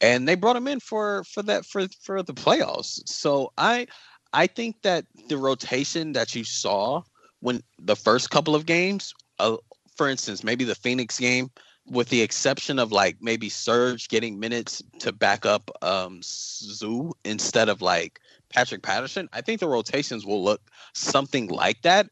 and 0.00 0.28
they 0.28 0.36
brought 0.36 0.56
him 0.56 0.68
in 0.68 0.80
for 0.80 1.24
for 1.24 1.42
that 1.44 1.66
for 1.66 1.86
for 2.02 2.22
the 2.22 2.34
playoffs. 2.34 3.00
So 3.08 3.52
I 3.58 3.86
I 4.32 4.46
think 4.48 4.82
that 4.82 5.06
the 5.28 5.38
rotation 5.38 6.12
that 6.14 6.34
you 6.34 6.44
saw 6.44 7.02
when 7.44 7.62
the 7.78 7.94
first 7.94 8.30
couple 8.30 8.54
of 8.54 8.64
games, 8.64 9.12
uh, 9.38 9.58
for 9.96 10.08
instance, 10.08 10.42
maybe 10.42 10.64
the 10.64 10.74
Phoenix 10.74 11.20
game, 11.20 11.50
with 11.86 12.08
the 12.08 12.22
exception 12.22 12.78
of 12.78 12.90
like 12.90 13.18
maybe 13.20 13.50
Serge 13.50 14.08
getting 14.08 14.40
minutes 14.40 14.82
to 15.00 15.12
back 15.12 15.44
up 15.44 15.70
um 15.82 16.20
Zoo 16.22 17.12
instead 17.22 17.68
of 17.68 17.82
like 17.82 18.18
Patrick 18.48 18.82
Patterson, 18.82 19.28
I 19.34 19.42
think 19.42 19.60
the 19.60 19.68
rotations 19.68 20.24
will 20.24 20.42
look 20.42 20.62
something 20.94 21.48
like 21.48 21.82
that. 21.82 22.06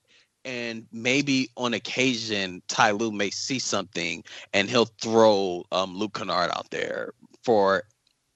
And 0.45 0.87
maybe 0.93 1.49
on 1.57 1.73
occasion, 1.73 2.61
Ty 2.69 2.91
Lue 2.91 3.11
may 3.11 3.31
see 3.31 3.59
something 3.59 4.25
and 4.53 4.69
he'll 4.69 4.91
throw 5.01 5.65
um, 5.73 5.97
Luke 5.97 6.13
Kennard 6.13 6.51
out 6.55 6.69
there 6.71 7.15
for 7.43 7.85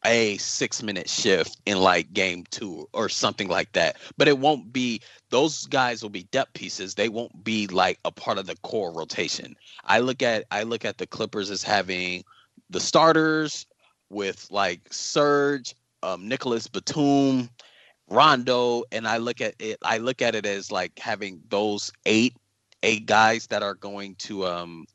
a 0.07 0.39
six 0.39 0.83
minute 0.83 1.09
shift 1.11 1.59
in 1.67 1.79
like 1.79 2.13
game 2.13 2.45
two 2.51 2.89
or 2.95 3.09
something 3.09 3.49
like 3.49 3.73
that. 3.73 3.97
But 4.17 4.29
it 4.29 4.39
won't 4.39 4.73
be 4.73 5.03
those 5.31 5.67
guys 5.67 6.03
will 6.03 6.11
be 6.11 6.23
depth 6.25 6.55
pieces. 6.55 6.95
They 6.95 7.09
won't 7.09 7.45
be 7.45 7.67
like 7.67 7.99
a 8.05 8.13
part 8.13 8.39
of 8.39 8.47
the 8.47 8.57
core 8.63 8.93
rotation. 8.93 9.57
I 9.85 9.99
look 9.99 10.23
at 10.23 10.45
I 10.51 10.63
look 10.63 10.85
at 10.85 10.99
the 10.99 11.07
Clippers 11.07 11.51
as 11.51 11.63
having 11.63 12.25
the 12.71 12.81
starters 12.81 13.67
with 14.09 14.47
like 14.51 14.81
Serge, 14.93 15.75
um, 16.03 16.29
Nicolas 16.29 16.69
Batum, 16.69 17.51
Rondo, 18.09 18.85
and 18.93 19.07
I 19.09 19.19
look 19.19 19.41
at 19.41 19.55
it. 19.59 19.79
I 19.83 19.99
look 19.99 20.23
at 20.23 20.35
it 20.35 20.47
as 20.47 20.71
like 20.71 20.99
having 20.99 21.43
those 21.49 21.93
eight 22.07 22.35
eight 22.83 23.07
guys 23.07 23.49
that 23.49 23.63
are 23.63 23.75
going 23.75 24.15
to 24.17 24.47
um 24.47 24.87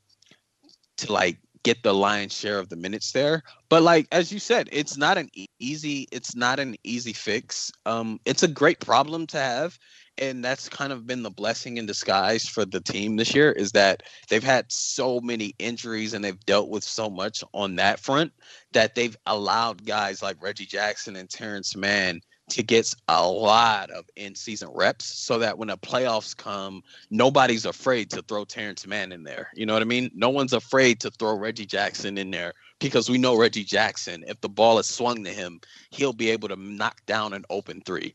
to 0.97 1.11
like 1.11 1.37
get 1.63 1.83
the 1.83 1.93
lion's 1.93 2.33
share 2.33 2.59
of 2.59 2.69
the 2.69 2.75
minutes 2.75 3.11
there. 3.11 3.43
But 3.69 3.83
like 3.83 4.07
as 4.11 4.31
you 4.31 4.39
said, 4.39 4.69
it's 4.71 4.97
not 4.97 5.17
an 5.17 5.29
easy 5.59 6.07
it's 6.11 6.35
not 6.35 6.59
an 6.59 6.75
easy 6.83 7.13
fix. 7.13 7.71
Um 7.85 8.19
it's 8.25 8.43
a 8.43 8.47
great 8.47 8.79
problem 8.79 9.27
to 9.27 9.37
have 9.37 9.77
and 10.17 10.43
that's 10.43 10.69
kind 10.69 10.91
of 10.91 11.07
been 11.07 11.23
the 11.23 11.29
blessing 11.29 11.77
in 11.77 11.85
disguise 11.85 12.47
for 12.47 12.65
the 12.65 12.81
team 12.81 13.15
this 13.15 13.33
year 13.33 13.51
is 13.51 13.71
that 13.71 14.03
they've 14.29 14.43
had 14.43 14.71
so 14.71 15.19
many 15.21 15.53
injuries 15.57 16.13
and 16.13 16.23
they've 16.23 16.45
dealt 16.45 16.69
with 16.69 16.83
so 16.83 17.09
much 17.09 17.43
on 17.53 17.75
that 17.77 17.99
front 17.99 18.31
that 18.73 18.93
they've 18.93 19.17
allowed 19.25 19.85
guys 19.85 20.21
like 20.21 20.41
Reggie 20.41 20.65
Jackson 20.65 21.15
and 21.15 21.29
Terrence 21.29 21.75
Mann 21.75 22.21
to 22.51 22.63
get 22.63 22.93
a 23.07 23.25
lot 23.25 23.89
of 23.91 24.05
in-season 24.17 24.69
reps 24.73 25.05
so 25.05 25.39
that 25.39 25.57
when 25.57 25.69
the 25.69 25.77
playoffs 25.77 26.35
come, 26.35 26.83
nobody's 27.09 27.65
afraid 27.65 28.09
to 28.09 28.21
throw 28.23 28.43
Terrence 28.43 28.85
Mann 28.85 29.13
in 29.13 29.23
there. 29.23 29.49
You 29.55 29.65
know 29.65 29.73
what 29.73 29.81
I 29.81 29.85
mean? 29.85 30.11
No 30.13 30.29
one's 30.29 30.51
afraid 30.51 30.99
to 30.99 31.11
throw 31.11 31.37
Reggie 31.37 31.65
Jackson 31.65 32.17
in 32.17 32.29
there 32.29 32.53
because 32.79 33.09
we 33.09 33.17
know 33.17 33.37
Reggie 33.37 33.63
Jackson, 33.63 34.25
if 34.27 34.41
the 34.41 34.49
ball 34.49 34.79
is 34.79 34.87
swung 34.87 35.23
to 35.23 35.29
him, 35.29 35.61
he'll 35.91 36.11
be 36.11 36.29
able 36.29 36.49
to 36.49 36.57
knock 36.57 37.05
down 37.05 37.33
an 37.33 37.45
open 37.49 37.81
three. 37.85 38.13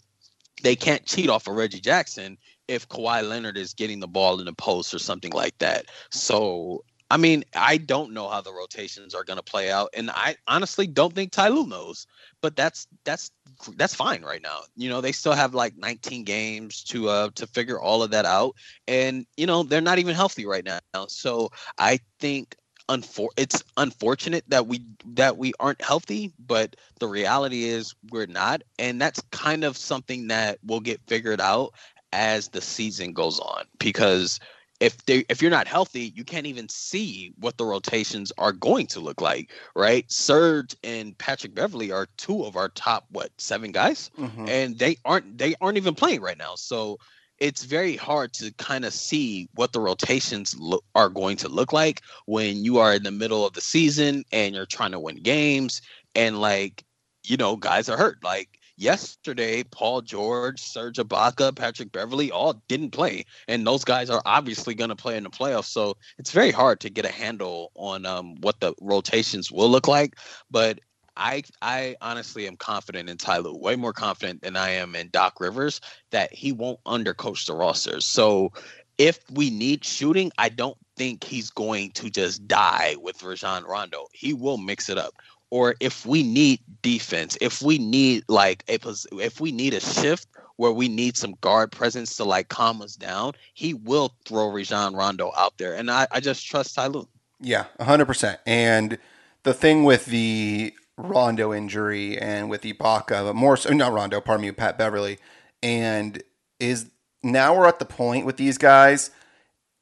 They 0.62 0.76
can't 0.76 1.06
cheat 1.06 1.30
off 1.30 1.48
of 1.48 1.54
Reggie 1.54 1.80
Jackson 1.80 2.36
if 2.68 2.88
Kawhi 2.88 3.26
Leonard 3.26 3.56
is 3.56 3.72
getting 3.72 4.00
the 4.00 4.08
ball 4.08 4.38
in 4.38 4.44
the 4.44 4.52
post 4.52 4.92
or 4.92 4.98
something 4.98 5.32
like 5.32 5.56
that. 5.58 5.86
So 6.10 6.84
I 7.10 7.16
mean, 7.16 7.44
I 7.54 7.76
don't 7.78 8.12
know 8.12 8.28
how 8.28 8.40
the 8.40 8.52
rotations 8.52 9.14
are 9.14 9.24
going 9.24 9.36
to 9.36 9.42
play 9.42 9.70
out, 9.70 9.90
and 9.94 10.10
I 10.10 10.36
honestly 10.48 10.86
don't 10.86 11.14
think 11.14 11.32
Ty 11.32 11.48
Lue 11.48 11.66
knows. 11.66 12.06
But 12.42 12.56
that's 12.56 12.86
that's 13.04 13.30
that's 13.76 13.94
fine 13.94 14.22
right 14.22 14.42
now. 14.42 14.60
You 14.76 14.88
know, 14.88 15.00
they 15.00 15.12
still 15.12 15.32
have 15.32 15.54
like 15.54 15.76
19 15.76 16.24
games 16.24 16.82
to 16.84 17.08
uh 17.08 17.30
to 17.36 17.46
figure 17.46 17.80
all 17.80 18.02
of 18.02 18.10
that 18.10 18.24
out, 18.24 18.54
and 18.88 19.26
you 19.36 19.46
know 19.46 19.62
they're 19.62 19.80
not 19.80 19.98
even 19.98 20.14
healthy 20.14 20.46
right 20.46 20.64
now. 20.64 20.80
So 21.08 21.50
I 21.78 22.00
think 22.20 22.56
unfor- 22.88 23.28
it's 23.36 23.62
unfortunate 23.76 24.44
that 24.48 24.66
we 24.66 24.84
that 25.14 25.36
we 25.36 25.52
aren't 25.60 25.82
healthy, 25.82 26.32
but 26.38 26.76
the 26.98 27.08
reality 27.08 27.64
is 27.64 27.94
we're 28.10 28.26
not, 28.26 28.62
and 28.78 29.00
that's 29.00 29.20
kind 29.30 29.64
of 29.64 29.76
something 29.76 30.28
that 30.28 30.58
will 30.64 30.80
get 30.80 31.00
figured 31.06 31.40
out 31.40 31.72
as 32.12 32.48
the 32.48 32.60
season 32.60 33.12
goes 33.12 33.38
on 33.40 33.64
because 33.78 34.40
if 34.80 35.04
they 35.06 35.24
if 35.28 35.40
you're 35.40 35.50
not 35.50 35.66
healthy, 35.66 36.12
you 36.14 36.24
can't 36.24 36.46
even 36.46 36.68
see 36.68 37.32
what 37.38 37.56
the 37.56 37.64
rotations 37.64 38.32
are 38.38 38.52
going 38.52 38.86
to 38.88 39.00
look 39.00 39.20
like, 39.20 39.50
right? 39.74 40.10
Serge 40.10 40.76
and 40.84 41.16
Patrick 41.18 41.54
Beverley 41.54 41.92
are 41.92 42.06
two 42.16 42.44
of 42.44 42.56
our 42.56 42.68
top 42.68 43.06
what 43.10 43.30
seven 43.38 43.72
guys, 43.72 44.10
mm-hmm. 44.18 44.48
and 44.48 44.78
they 44.78 44.96
aren't 45.04 45.38
they 45.38 45.54
aren't 45.60 45.78
even 45.78 45.94
playing 45.94 46.20
right 46.20 46.38
now. 46.38 46.54
So 46.56 46.98
it's 47.38 47.64
very 47.64 47.96
hard 47.96 48.32
to 48.34 48.52
kind 48.52 48.84
of 48.84 48.92
see 48.92 49.48
what 49.54 49.72
the 49.72 49.80
rotations 49.80 50.54
lo- 50.58 50.82
are 50.94 51.08
going 51.08 51.36
to 51.38 51.48
look 51.48 51.72
like 51.72 52.02
when 52.26 52.64
you 52.64 52.78
are 52.78 52.94
in 52.94 53.02
the 53.02 53.10
middle 53.10 53.44
of 53.46 53.52
the 53.52 53.60
season 53.60 54.24
and 54.32 54.54
you're 54.54 54.66
trying 54.66 54.92
to 54.92 55.00
win 55.00 55.16
games 55.16 55.82
and 56.14 56.40
like 56.40 56.84
you 57.24 57.36
know 57.36 57.56
guys 57.56 57.88
are 57.88 57.96
hurt 57.96 58.22
like 58.24 58.55
yesterday, 58.76 59.62
Paul 59.64 60.02
George, 60.02 60.60
Serge 60.60 60.96
Ibaka, 60.96 61.54
Patrick 61.54 61.92
Beverley 61.92 62.30
all 62.30 62.62
didn't 62.68 62.90
play, 62.90 63.24
and 63.48 63.66
those 63.66 63.84
guys 63.84 64.10
are 64.10 64.22
obviously 64.24 64.74
going 64.74 64.90
to 64.90 64.96
play 64.96 65.16
in 65.16 65.24
the 65.24 65.30
playoffs. 65.30 65.66
So 65.66 65.96
it's 66.18 66.32
very 66.32 66.50
hard 66.50 66.80
to 66.80 66.90
get 66.90 67.04
a 67.04 67.10
handle 67.10 67.72
on 67.74 68.06
um, 68.06 68.36
what 68.40 68.60
the 68.60 68.74
rotations 68.80 69.50
will 69.50 69.68
look 69.70 69.88
like. 69.88 70.16
But 70.50 70.80
I 71.16 71.42
I 71.62 71.96
honestly 72.00 72.46
am 72.46 72.56
confident 72.56 73.08
in 73.08 73.16
Ty 73.16 73.38
Lue, 73.38 73.56
way 73.56 73.76
more 73.76 73.92
confident 73.92 74.42
than 74.42 74.56
I 74.56 74.70
am 74.70 74.94
in 74.94 75.08
Doc 75.10 75.40
Rivers 75.40 75.80
that 76.10 76.32
he 76.32 76.52
won't 76.52 76.82
undercoach 76.84 77.46
the 77.46 77.54
rosters. 77.54 78.04
So 78.04 78.52
if 78.98 79.18
we 79.30 79.50
need 79.50 79.84
shooting, 79.84 80.30
I 80.38 80.48
don't 80.48 80.76
think 80.96 81.24
he's 81.24 81.50
going 81.50 81.90
to 81.92 82.08
just 82.08 82.46
die 82.48 82.96
with 83.00 83.22
Rajon 83.22 83.64
Rondo. 83.64 84.06
He 84.12 84.32
will 84.32 84.56
mix 84.56 84.88
it 84.88 84.98
up 84.98 85.14
or 85.50 85.74
if 85.80 86.04
we 86.06 86.22
need 86.22 86.60
defense, 86.82 87.36
if 87.40 87.62
we 87.62 87.78
need 87.78 88.24
like 88.28 88.64
a 88.68 88.78
if 89.12 89.40
we 89.40 89.52
need 89.52 89.74
a 89.74 89.80
shift 89.80 90.28
where 90.56 90.72
we 90.72 90.88
need 90.88 91.16
some 91.16 91.36
guard 91.40 91.70
presence 91.70 92.16
to 92.16 92.24
like 92.24 92.48
calm 92.48 92.80
us 92.82 92.96
down, 92.96 93.32
he 93.54 93.74
will 93.74 94.12
throw 94.24 94.48
Rajon 94.48 94.94
Rondo 94.94 95.32
out 95.36 95.56
there, 95.58 95.74
and 95.74 95.90
I, 95.90 96.06
I 96.10 96.20
just 96.20 96.46
trust 96.46 96.74
Ty 96.74 96.88
Lue. 96.88 97.08
Yeah, 97.40 97.66
hundred 97.80 98.06
percent. 98.06 98.40
And 98.46 98.98
the 99.42 99.54
thing 99.54 99.84
with 99.84 100.06
the 100.06 100.74
Rondo 100.96 101.52
injury 101.52 102.18
and 102.18 102.48
with 102.48 102.62
Ibaka, 102.62 103.24
but 103.24 103.34
more 103.34 103.56
so 103.56 103.70
not 103.70 103.92
Rondo, 103.92 104.20
pardon 104.20 104.46
me, 104.46 104.52
Pat 104.52 104.78
Beverley, 104.78 105.18
and 105.62 106.22
is 106.58 106.90
now 107.22 107.56
we're 107.56 107.66
at 107.66 107.78
the 107.78 107.84
point 107.84 108.24
with 108.26 108.36
these 108.36 108.58
guys. 108.58 109.10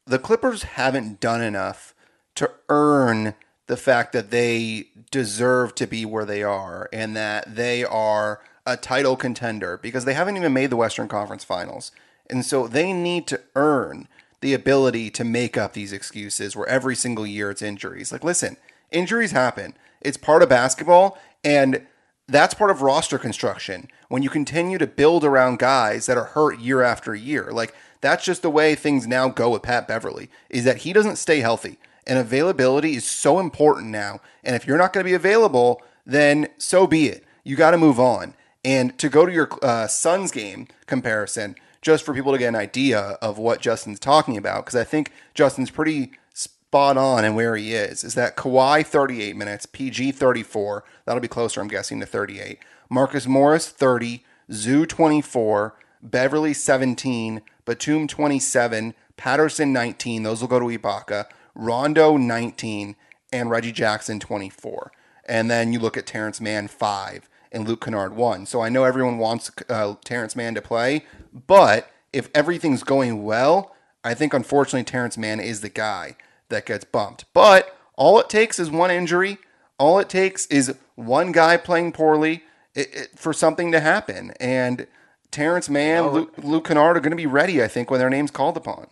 The 0.06 0.18
Clippers 0.18 0.64
haven't 0.64 1.20
done 1.20 1.40
enough 1.40 1.94
to 2.34 2.50
earn 2.68 3.34
the 3.66 3.76
fact 3.76 4.12
that 4.12 4.30
they 4.30 4.88
deserve 5.10 5.74
to 5.76 5.86
be 5.86 6.04
where 6.04 6.24
they 6.24 6.42
are 6.42 6.88
and 6.92 7.16
that 7.16 7.54
they 7.56 7.84
are 7.84 8.40
a 8.66 8.76
title 8.76 9.16
contender 9.16 9.78
because 9.78 10.04
they 10.04 10.14
haven't 10.14 10.36
even 10.36 10.52
made 10.52 10.70
the 10.70 10.76
Western 10.76 11.08
Conference 11.08 11.44
Finals. 11.44 11.92
And 12.28 12.44
so 12.44 12.66
they 12.66 12.92
need 12.92 13.26
to 13.28 13.40
earn 13.54 14.08
the 14.40 14.54
ability 14.54 15.10
to 15.10 15.24
make 15.24 15.56
up 15.56 15.72
these 15.72 15.92
excuses 15.92 16.54
where 16.54 16.68
every 16.68 16.94
single 16.94 17.26
year 17.26 17.50
it's 17.50 17.62
injuries. 17.62 18.12
Like, 18.12 18.24
listen, 18.24 18.56
injuries 18.90 19.32
happen. 19.32 19.74
It's 20.00 20.16
part 20.18 20.42
of 20.42 20.50
basketball, 20.50 21.18
and 21.42 21.86
that's 22.28 22.54
part 22.54 22.70
of 22.70 22.82
roster 22.82 23.18
construction. 23.18 23.88
When 24.08 24.22
you 24.22 24.30
continue 24.30 24.78
to 24.78 24.86
build 24.86 25.24
around 25.24 25.58
guys 25.58 26.06
that 26.06 26.18
are 26.18 26.24
hurt 26.24 26.58
year 26.58 26.82
after 26.82 27.14
year, 27.14 27.50
like 27.52 27.74
that's 28.00 28.24
just 28.24 28.42
the 28.42 28.50
way 28.50 28.74
things 28.74 29.06
now 29.06 29.28
go 29.28 29.50
with 29.50 29.62
Pat 29.62 29.88
Beverley, 29.88 30.30
is 30.50 30.64
that 30.64 30.78
he 30.78 30.92
doesn't 30.92 31.16
stay 31.16 31.40
healthy. 31.40 31.78
And 32.06 32.18
availability 32.18 32.94
is 32.94 33.04
so 33.04 33.38
important 33.38 33.88
now. 33.88 34.20
And 34.42 34.54
if 34.54 34.66
you're 34.66 34.78
not 34.78 34.92
going 34.92 35.04
to 35.04 35.10
be 35.10 35.14
available, 35.14 35.82
then 36.04 36.48
so 36.58 36.86
be 36.86 37.06
it. 37.06 37.24
You 37.44 37.56
got 37.56 37.70
to 37.70 37.78
move 37.78 37.98
on. 37.98 38.34
And 38.64 38.98
to 38.98 39.08
go 39.08 39.26
to 39.26 39.32
your 39.32 39.48
uh, 39.62 39.86
Suns 39.86 40.30
game 40.30 40.68
comparison, 40.86 41.56
just 41.82 42.04
for 42.04 42.14
people 42.14 42.32
to 42.32 42.38
get 42.38 42.48
an 42.48 42.56
idea 42.56 42.98
of 43.20 43.36
what 43.36 43.60
Justin's 43.60 44.00
talking 44.00 44.36
about, 44.36 44.64
because 44.64 44.74
I 44.74 44.84
think 44.84 45.12
Justin's 45.34 45.70
pretty 45.70 46.12
spot 46.32 46.96
on 46.96 47.24
and 47.24 47.36
where 47.36 47.56
he 47.56 47.74
is, 47.74 48.02
is 48.02 48.14
that 48.14 48.36
Kawhi 48.36 48.84
38 48.84 49.36
minutes, 49.36 49.66
PG 49.66 50.12
34. 50.12 50.82
That'll 51.04 51.20
be 51.20 51.28
closer, 51.28 51.60
I'm 51.60 51.68
guessing, 51.68 52.00
to 52.00 52.06
38. 52.06 52.58
Marcus 52.88 53.26
Morris 53.26 53.68
30, 53.68 54.24
Zoo 54.50 54.86
24, 54.86 55.74
Beverley 56.02 56.54
17, 56.54 57.42
Batum 57.64 58.08
27, 58.08 58.94
Patterson 59.16 59.72
19. 59.72 60.22
Those 60.22 60.40
will 60.40 60.48
go 60.48 60.58
to 60.58 60.78
Ibaka. 60.78 61.26
Rondo 61.54 62.16
19, 62.16 62.96
and 63.32 63.50
Reggie 63.50 63.72
Jackson 63.72 64.20
24. 64.20 64.92
And 65.26 65.50
then 65.50 65.72
you 65.72 65.78
look 65.78 65.96
at 65.96 66.06
Terrence 66.06 66.40
Mann 66.40 66.68
5 66.68 67.28
and 67.50 67.66
Luke 67.66 67.84
Kennard 67.84 68.14
1. 68.14 68.46
So 68.46 68.60
I 68.60 68.68
know 68.68 68.84
everyone 68.84 69.18
wants 69.18 69.50
uh, 69.68 69.94
Terrence 70.04 70.36
Mann 70.36 70.54
to 70.54 70.62
play, 70.62 71.04
but 71.32 71.90
if 72.12 72.30
everything's 72.34 72.82
going 72.82 73.24
well, 73.24 73.74
I 74.04 74.14
think 74.14 74.34
unfortunately 74.34 74.84
Terrence 74.84 75.18
Mann 75.18 75.40
is 75.40 75.62
the 75.62 75.68
guy 75.68 76.16
that 76.48 76.66
gets 76.66 76.84
bumped. 76.84 77.24
But 77.32 77.76
all 77.96 78.20
it 78.20 78.28
takes 78.28 78.58
is 78.58 78.70
one 78.70 78.90
injury. 78.90 79.38
All 79.78 79.98
it 79.98 80.08
takes 80.08 80.46
is 80.46 80.76
one 80.94 81.32
guy 81.32 81.56
playing 81.56 81.92
poorly 81.92 82.44
it, 82.74 82.94
it, 82.94 83.10
for 83.16 83.32
something 83.32 83.72
to 83.72 83.80
happen. 83.80 84.32
And 84.38 84.86
Terrence 85.30 85.68
Mann, 85.68 86.08
Luke, 86.08 86.34
Luke 86.38 86.66
Kennard 86.66 86.96
are 86.96 87.00
going 87.00 87.10
to 87.10 87.16
be 87.16 87.26
ready, 87.26 87.62
I 87.62 87.68
think, 87.68 87.90
when 87.90 87.98
their 87.98 88.10
name's 88.10 88.30
called 88.30 88.56
upon. 88.56 88.86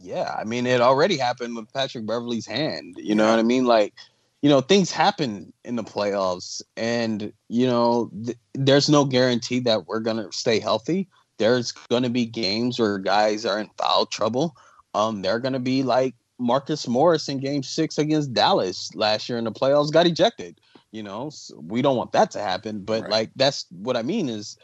Yeah, 0.00 0.34
I 0.38 0.44
mean, 0.44 0.66
it 0.66 0.80
already 0.80 1.16
happened 1.16 1.56
with 1.56 1.72
Patrick 1.72 2.06
Beverley's 2.06 2.46
hand. 2.46 2.96
You 2.98 3.14
know 3.14 3.28
what 3.28 3.38
I 3.38 3.42
mean? 3.42 3.64
Like, 3.64 3.94
you 4.42 4.48
know, 4.48 4.60
things 4.60 4.90
happen 4.90 5.52
in 5.64 5.76
the 5.76 5.84
playoffs, 5.84 6.62
and 6.76 7.32
you 7.48 7.66
know, 7.66 8.10
th- 8.24 8.38
there's 8.54 8.88
no 8.88 9.04
guarantee 9.04 9.60
that 9.60 9.86
we're 9.86 10.00
gonna 10.00 10.30
stay 10.32 10.60
healthy. 10.60 11.08
There's 11.38 11.72
gonna 11.72 12.10
be 12.10 12.26
games 12.26 12.78
where 12.78 12.98
guys 12.98 13.44
are 13.44 13.58
in 13.58 13.70
foul 13.78 14.06
trouble. 14.06 14.56
Um, 14.94 15.22
they're 15.22 15.40
gonna 15.40 15.58
be 15.58 15.82
like 15.82 16.14
Marcus 16.38 16.86
Morris 16.86 17.28
in 17.28 17.38
Game 17.40 17.62
Six 17.62 17.98
against 17.98 18.32
Dallas 18.32 18.94
last 18.94 19.28
year 19.28 19.38
in 19.38 19.44
the 19.44 19.52
playoffs, 19.52 19.92
got 19.92 20.06
ejected. 20.06 20.60
You 20.92 21.02
know, 21.02 21.30
so 21.30 21.58
we 21.60 21.82
don't 21.82 21.96
want 21.96 22.12
that 22.12 22.30
to 22.30 22.40
happen. 22.40 22.84
But 22.84 23.02
right. 23.02 23.10
like, 23.10 23.30
that's 23.36 23.66
what 23.70 23.96
I 23.96 24.02
mean 24.02 24.28
is 24.28 24.56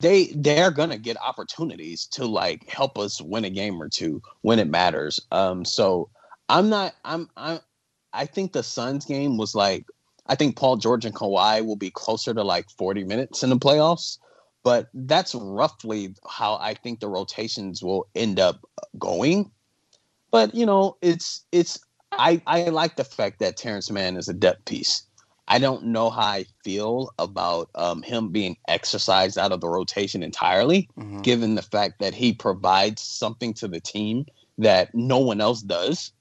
they 0.00 0.26
they're 0.34 0.70
gonna 0.70 0.98
get 0.98 1.16
opportunities 1.20 2.06
to 2.06 2.26
like 2.26 2.68
help 2.68 2.98
us 2.98 3.20
win 3.20 3.44
a 3.44 3.50
game 3.50 3.80
or 3.80 3.88
two 3.88 4.22
when 4.42 4.58
it 4.58 4.68
matters. 4.68 5.20
Um, 5.32 5.64
so 5.64 6.10
I'm 6.48 6.68
not 6.68 6.94
I'm 7.04 7.28
I'm 7.36 7.60
I 8.12 8.26
think 8.26 8.52
the 8.52 8.62
Suns 8.62 9.04
game 9.04 9.36
was 9.36 9.54
like 9.54 9.86
I 10.26 10.34
think 10.34 10.56
Paul 10.56 10.76
George 10.76 11.04
and 11.04 11.14
Kawhi 11.14 11.64
will 11.64 11.76
be 11.76 11.90
closer 11.90 12.34
to 12.34 12.42
like 12.42 12.68
40 12.70 13.04
minutes 13.04 13.42
in 13.42 13.50
the 13.50 13.58
playoffs, 13.58 14.18
but 14.64 14.88
that's 14.92 15.34
roughly 15.34 16.14
how 16.28 16.56
I 16.56 16.74
think 16.74 17.00
the 17.00 17.08
rotations 17.08 17.82
will 17.82 18.08
end 18.14 18.40
up 18.40 18.66
going. 18.98 19.50
But 20.30 20.54
you 20.54 20.66
know, 20.66 20.96
it's 21.00 21.44
it's 21.52 21.78
I 22.12 22.42
I 22.46 22.64
like 22.64 22.96
the 22.96 23.04
fact 23.04 23.38
that 23.38 23.56
Terrence 23.56 23.90
Mann 23.90 24.16
is 24.16 24.28
a 24.28 24.34
depth 24.34 24.66
piece. 24.66 25.06
I 25.48 25.58
don't 25.58 25.86
know 25.86 26.10
how 26.10 26.22
I 26.22 26.46
feel 26.64 27.12
about 27.18 27.70
um, 27.74 28.02
him 28.02 28.30
being 28.30 28.56
exercised 28.68 29.38
out 29.38 29.52
of 29.52 29.60
the 29.60 29.68
rotation 29.68 30.22
entirely, 30.22 30.88
mm-hmm. 30.98 31.22
given 31.22 31.54
the 31.54 31.62
fact 31.62 32.00
that 32.00 32.14
he 32.14 32.32
provides 32.32 33.02
something 33.02 33.54
to 33.54 33.68
the 33.68 33.80
team 33.80 34.26
that 34.58 34.94
no 34.94 35.18
one 35.18 35.40
else 35.40 35.62
does. 35.62 36.12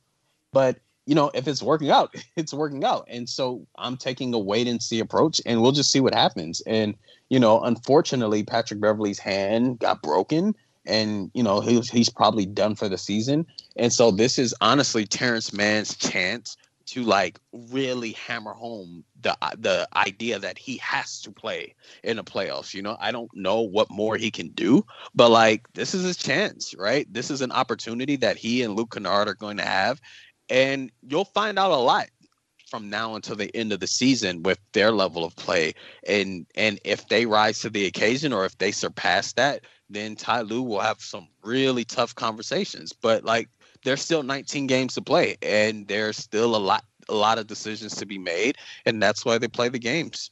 But 0.51 0.77
you 1.07 1.13
know, 1.13 1.31
if 1.33 1.47
it's 1.47 1.61
working 1.61 1.91
out, 1.91 2.15
it's 2.35 2.53
working 2.53 2.83
out. 2.83 3.07
And 3.09 3.27
so 3.27 3.65
I'm 3.77 3.97
taking 3.97 4.33
a 4.33 4.39
wait 4.39 4.67
and 4.67 4.81
see 4.81 4.99
approach, 4.99 5.41
and 5.45 5.61
we'll 5.61 5.71
just 5.71 5.91
see 5.91 5.99
what 5.99 6.13
happens. 6.13 6.61
And 6.61 6.95
you 7.29 7.39
know, 7.39 7.61
unfortunately, 7.61 8.43
Patrick 8.43 8.79
Beverley's 8.79 9.19
hand 9.19 9.79
got 9.79 10.03
broken, 10.03 10.55
and 10.85 11.31
you 11.33 11.41
know 11.41 11.61
he's 11.61 11.89
he's 11.89 12.09
probably 12.09 12.45
done 12.45 12.75
for 12.75 12.87
the 12.87 12.97
season. 12.97 13.47
And 13.75 13.91
so 13.91 14.11
this 14.11 14.37
is 14.37 14.53
honestly 14.61 15.05
Terrence 15.05 15.51
Mann's 15.51 15.95
chance 15.95 16.57
to 16.87 17.03
like 17.03 17.39
really 17.51 18.11
hammer 18.11 18.53
home 18.53 19.03
the 19.21 19.35
uh, 19.41 19.51
the 19.57 19.87
idea 19.95 20.39
that 20.39 20.57
he 20.57 20.77
has 20.77 21.21
to 21.21 21.31
play 21.31 21.73
in 22.03 22.17
the 22.17 22.23
playoffs. 22.23 22.73
You 22.73 22.81
know, 22.81 22.97
I 22.99 23.11
don't 23.11 23.29
know 23.35 23.61
what 23.61 23.89
more 23.89 24.17
he 24.17 24.31
can 24.31 24.49
do, 24.49 24.85
but 25.13 25.29
like 25.29 25.71
this 25.73 25.93
is 25.93 26.03
his 26.03 26.17
chance, 26.17 26.75
right? 26.77 27.11
This 27.11 27.31
is 27.31 27.41
an 27.41 27.51
opportunity 27.51 28.15
that 28.17 28.37
he 28.37 28.61
and 28.61 28.75
Luke 28.75 28.91
Kennard 28.93 29.27
are 29.27 29.35
going 29.35 29.57
to 29.57 29.65
have, 29.65 29.99
and 30.49 30.91
you'll 31.07 31.25
find 31.25 31.57
out 31.57 31.71
a 31.71 31.75
lot 31.75 32.07
from 32.69 32.89
now 32.89 33.15
until 33.15 33.35
the 33.35 33.55
end 33.55 33.71
of 33.71 33.79
the 33.79 33.87
season 33.87 34.43
with 34.43 34.59
their 34.73 34.91
level 34.91 35.23
of 35.23 35.35
play, 35.35 35.73
and 36.07 36.45
and 36.55 36.79
if 36.83 37.07
they 37.07 37.25
rise 37.25 37.59
to 37.59 37.69
the 37.69 37.85
occasion 37.85 38.31
or 38.33 38.45
if 38.45 38.57
they 38.57 38.71
surpass 38.71 39.33
that, 39.33 39.61
then 39.89 40.15
Ty 40.15 40.41
Lue 40.41 40.61
will 40.61 40.79
have 40.79 41.01
some 41.01 41.27
really 41.43 41.83
tough 41.83 42.13
conversations. 42.15 42.93
But 42.93 43.23
like 43.23 43.49
there's 43.85 44.01
still 44.01 44.23
19 44.23 44.67
games 44.67 44.95
to 44.95 45.01
play, 45.01 45.37
and 45.41 45.87
there's 45.87 46.17
still 46.17 46.55
a 46.55 46.57
lot 46.57 46.83
a 47.07 47.13
lot 47.13 47.37
of 47.37 47.45
decisions 47.45 47.95
to 47.95 48.05
be 48.05 48.17
made, 48.17 48.57
and 48.85 49.01
that's 49.01 49.23
why 49.23 49.37
they 49.37 49.47
play 49.47 49.69
the 49.69 49.79
games. 49.79 50.31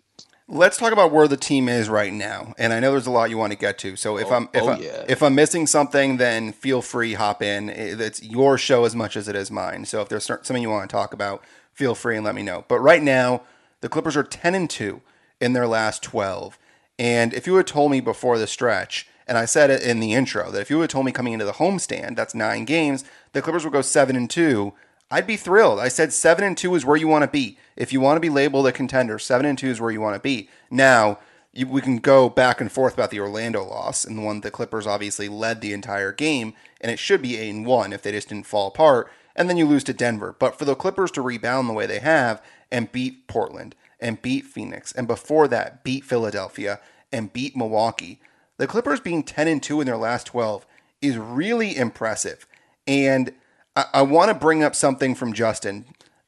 Let's 0.50 0.76
talk 0.76 0.92
about 0.92 1.12
where 1.12 1.28
the 1.28 1.38
team 1.38 1.70
is 1.70 1.88
right 1.88 2.12
now, 2.12 2.54
and 2.58 2.74
I 2.74 2.80
know 2.80 2.92
there's 2.92 3.08
a 3.08 3.12
lot 3.12 3.30
you 3.30 3.38
want 3.38 3.54
to 3.54 3.58
get 3.58 3.78
to. 3.80 3.96
So 3.96 4.18
if 4.18 4.28
oh, 4.28 4.36
I'm 4.36 4.50
if, 4.54 4.64
oh, 4.64 4.68
I, 4.70 4.78
yeah. 4.80 5.06
if 5.08 5.24
I'm 5.24 5.36
missing 5.36 5.68
something, 5.68 6.18
then 6.18 6.52
feel 6.52 6.82
free 6.82 7.14
hop 7.14 7.42
in. 7.42 7.70
It's 7.70 8.22
your 8.22 8.58
show 8.58 8.84
as 8.84 8.96
much 8.96 9.16
as 9.16 9.28
it 9.30 9.36
is 9.36 9.50
mine. 9.50 9.86
So 9.86 10.02
if 10.02 10.10
there's 10.10 10.26
something 10.26 10.62
you 10.62 10.70
want 10.70 10.90
to 10.90 10.94
talk 10.94 11.14
about, 11.14 11.44
feel 11.72 11.96
free 11.96 12.18
and 12.18 12.26
let 12.26 12.36
me 12.36 12.44
know. 12.44 12.66
But 12.68 12.80
right 12.80 13.02
now, 13.02 13.44
the 13.82 13.90
Clippers 13.90 14.18
are 14.18 14.24
10 14.24 14.56
and 14.56 14.70
two 14.70 15.02
in 15.40 15.54
their 15.54 15.68
last 15.68 16.04
12. 16.04 16.58
And 17.00 17.34
if 17.34 17.48
you 17.48 17.56
had 17.56 17.68
told 17.68 17.92
me 17.92 18.02
before 18.02 18.38
the 18.38 18.48
stretch 18.48 19.08
And 19.28 19.38
I 19.38 19.46
said 19.46 19.70
it 19.70 19.82
in 19.82 20.00
the 20.00 20.14
intro 20.14 20.52
that 20.52 20.62
if 20.62 20.70
you 20.70 20.78
would 20.78 20.84
have 20.84 20.90
told 20.92 21.06
me 21.06 21.12
coming 21.12 21.34
into 21.34 21.46
the 21.46 21.54
homestand, 21.54 22.16
that's 22.16 22.36
nine 22.36 22.66
games, 22.66 23.06
the 23.32 23.42
Clippers 23.42 23.64
would 23.64 23.74
go 23.74 23.82
seven 23.82 24.16
and 24.16 24.30
two. 24.30 24.74
I'd 25.10 25.28
be 25.28 25.38
thrilled. 25.38 25.80
I 25.80 25.90
said 25.90 26.12
seven 26.12 26.44
and 26.44 26.58
two 26.58 26.74
is 26.76 26.86
where 26.86 26.98
you 26.98 27.08
want 27.08 27.24
to 27.24 27.30
be. 27.30 27.58
If 27.76 27.94
you 27.94 28.02
want 28.02 28.18
to 28.18 28.22
be 28.22 28.30
labeled 28.30 28.68
a 28.68 28.72
contender, 28.72 29.20
seven 29.20 29.46
and 29.46 29.58
two 29.58 29.68
is 29.68 29.80
where 29.80 29.92
you 29.92 30.02
want 30.02 30.16
to 30.16 30.20
be. 30.20 30.50
Now, 30.72 31.20
you, 31.54 31.68
we 31.68 31.82
can 31.82 31.98
go 31.98 32.30
back 32.30 32.60
and 32.60 32.72
forth 32.72 32.96
about 32.96 33.12
the 33.12 33.20
Orlando 33.20 33.64
loss 33.64 34.04
and 34.04 34.18
the 34.18 34.22
one 34.24 34.42
the 34.42 34.52
Clippers 34.52 34.88
obviously 34.88 35.30
led 35.30 35.62
the 35.62 35.74
entire 35.74 36.12
game, 36.12 36.54
and 36.82 36.92
it 36.92 37.00
should 37.00 37.22
be 37.22 37.38
eight 37.38 37.52
and 37.52 37.66
one 37.66 37.94
if 37.94 38.02
they 38.02 38.12
just 38.12 38.30
didn't 38.30 38.48
fall 38.48 38.68
apart. 38.68 39.12
And 39.36 39.50
then 39.50 39.58
you 39.58 39.66
lose 39.66 39.84
to 39.86 39.94
Denver. 39.94 40.36
But 40.38 40.58
for 40.58 40.66
the 40.66 40.76
Clippers 40.76 41.12
to 41.12 41.22
rebound 41.22 41.70
the 41.70 41.74
way 41.74 41.86
they 41.86 42.00
have 42.00 42.42
and 42.72 42.92
beat 42.92 43.28
Portland 43.28 43.76
and 44.00 44.22
beat 44.22 44.46
Phoenix, 44.46 44.92
and 44.92 45.08
before 45.08 45.48
that 45.48 45.84
beat 45.84 46.04
Philadelphia 46.04 46.80
and 47.12 47.32
beat 47.32 47.56
Milwaukee, 47.56 48.20
the 48.64 48.68
Clippers 48.68 49.02
being 49.02 49.24
ten 49.24 49.50
and 49.50 49.62
two 49.62 49.82
in 49.82 49.88
their 49.88 49.98
last 49.98 50.28
twelve 50.28 50.66
is 51.02 51.18
really 51.18 51.76
impressive. 51.76 52.48
And 52.88 53.34
I, 53.76 53.86
I 53.96 54.02
want 54.04 54.30
to 54.30 54.34
bring 54.34 54.64
up 54.64 54.74
something 54.74 55.16
from 55.16 55.34
Justin, 55.34 55.84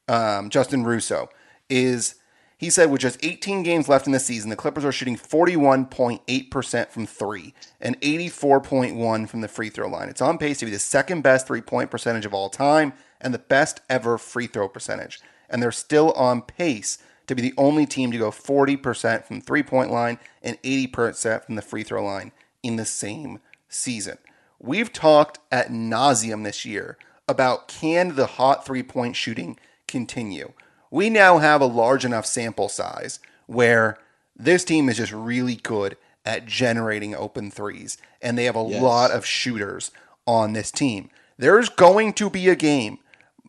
um, 0.06 0.50
Justin 0.50 0.84
Russo, 0.84 1.30
is 1.70 2.16
he 2.58 2.68
said 2.68 2.90
with 2.90 3.00
just 3.00 3.24
18 3.24 3.62
games 3.62 3.88
left 3.88 4.06
in 4.06 4.12
the 4.12 4.20
season, 4.20 4.50
the 4.50 4.56
Clippers 4.56 4.84
are 4.84 4.92
shooting 4.92 5.16
41.8% 5.16 6.88
from 6.90 7.06
three 7.06 7.54
and 7.80 7.98
84.1 8.02 9.28
from 9.30 9.40
the 9.40 9.48
free 9.48 9.70
throw 9.70 9.88
line. 9.88 10.10
It's 10.10 10.20
on 10.20 10.36
pace 10.36 10.58
to 10.58 10.66
be 10.66 10.70
the 10.70 10.78
second 10.78 11.22
best 11.22 11.46
three 11.46 11.62
point 11.62 11.90
percentage 11.90 12.26
of 12.26 12.34
all 12.34 12.50
time 12.50 12.92
and 13.18 13.32
the 13.32 13.38
best 13.38 13.80
ever 13.88 14.18
free 14.18 14.46
throw 14.46 14.68
percentage. 14.68 15.20
And 15.48 15.62
they're 15.62 15.72
still 15.72 16.12
on 16.12 16.42
pace 16.42 16.98
to 17.26 17.34
be 17.34 17.42
the 17.42 17.54
only 17.56 17.86
team 17.86 18.12
to 18.12 18.18
go 18.18 18.30
40% 18.30 19.24
from 19.24 19.40
three 19.40 19.62
point 19.62 19.90
line 19.90 20.18
and 20.42 20.60
80% 20.62 21.44
from 21.44 21.54
the 21.54 21.62
free 21.62 21.82
throw 21.82 22.04
line 22.04 22.32
in 22.62 22.76
the 22.76 22.84
same 22.84 23.40
season. 23.68 24.18
We've 24.58 24.92
talked 24.92 25.38
at 25.52 25.68
nauseum 25.68 26.44
this 26.44 26.64
year 26.64 26.96
about 27.28 27.68
can 27.68 28.14
the 28.16 28.26
hot 28.26 28.64
three 28.64 28.82
point 28.82 29.16
shooting 29.16 29.58
continue? 29.86 30.52
we 30.90 31.10
now 31.10 31.38
have 31.38 31.60
a 31.60 31.66
large 31.66 32.04
enough 32.04 32.26
sample 32.26 32.68
size 32.68 33.18
where 33.46 33.98
this 34.34 34.64
team 34.64 34.88
is 34.88 34.96
just 34.96 35.12
really 35.12 35.56
good 35.56 35.96
at 36.24 36.46
generating 36.46 37.14
open 37.14 37.50
threes, 37.50 37.98
and 38.20 38.36
they 38.36 38.44
have 38.44 38.56
a 38.56 38.66
yes. 38.66 38.82
lot 38.82 39.10
of 39.10 39.24
shooters 39.24 39.90
on 40.26 40.52
this 40.52 40.70
team. 40.70 41.10
There's 41.36 41.68
going 41.68 42.12
to 42.14 42.30
be 42.30 42.48
a 42.48 42.56
game, 42.56 42.98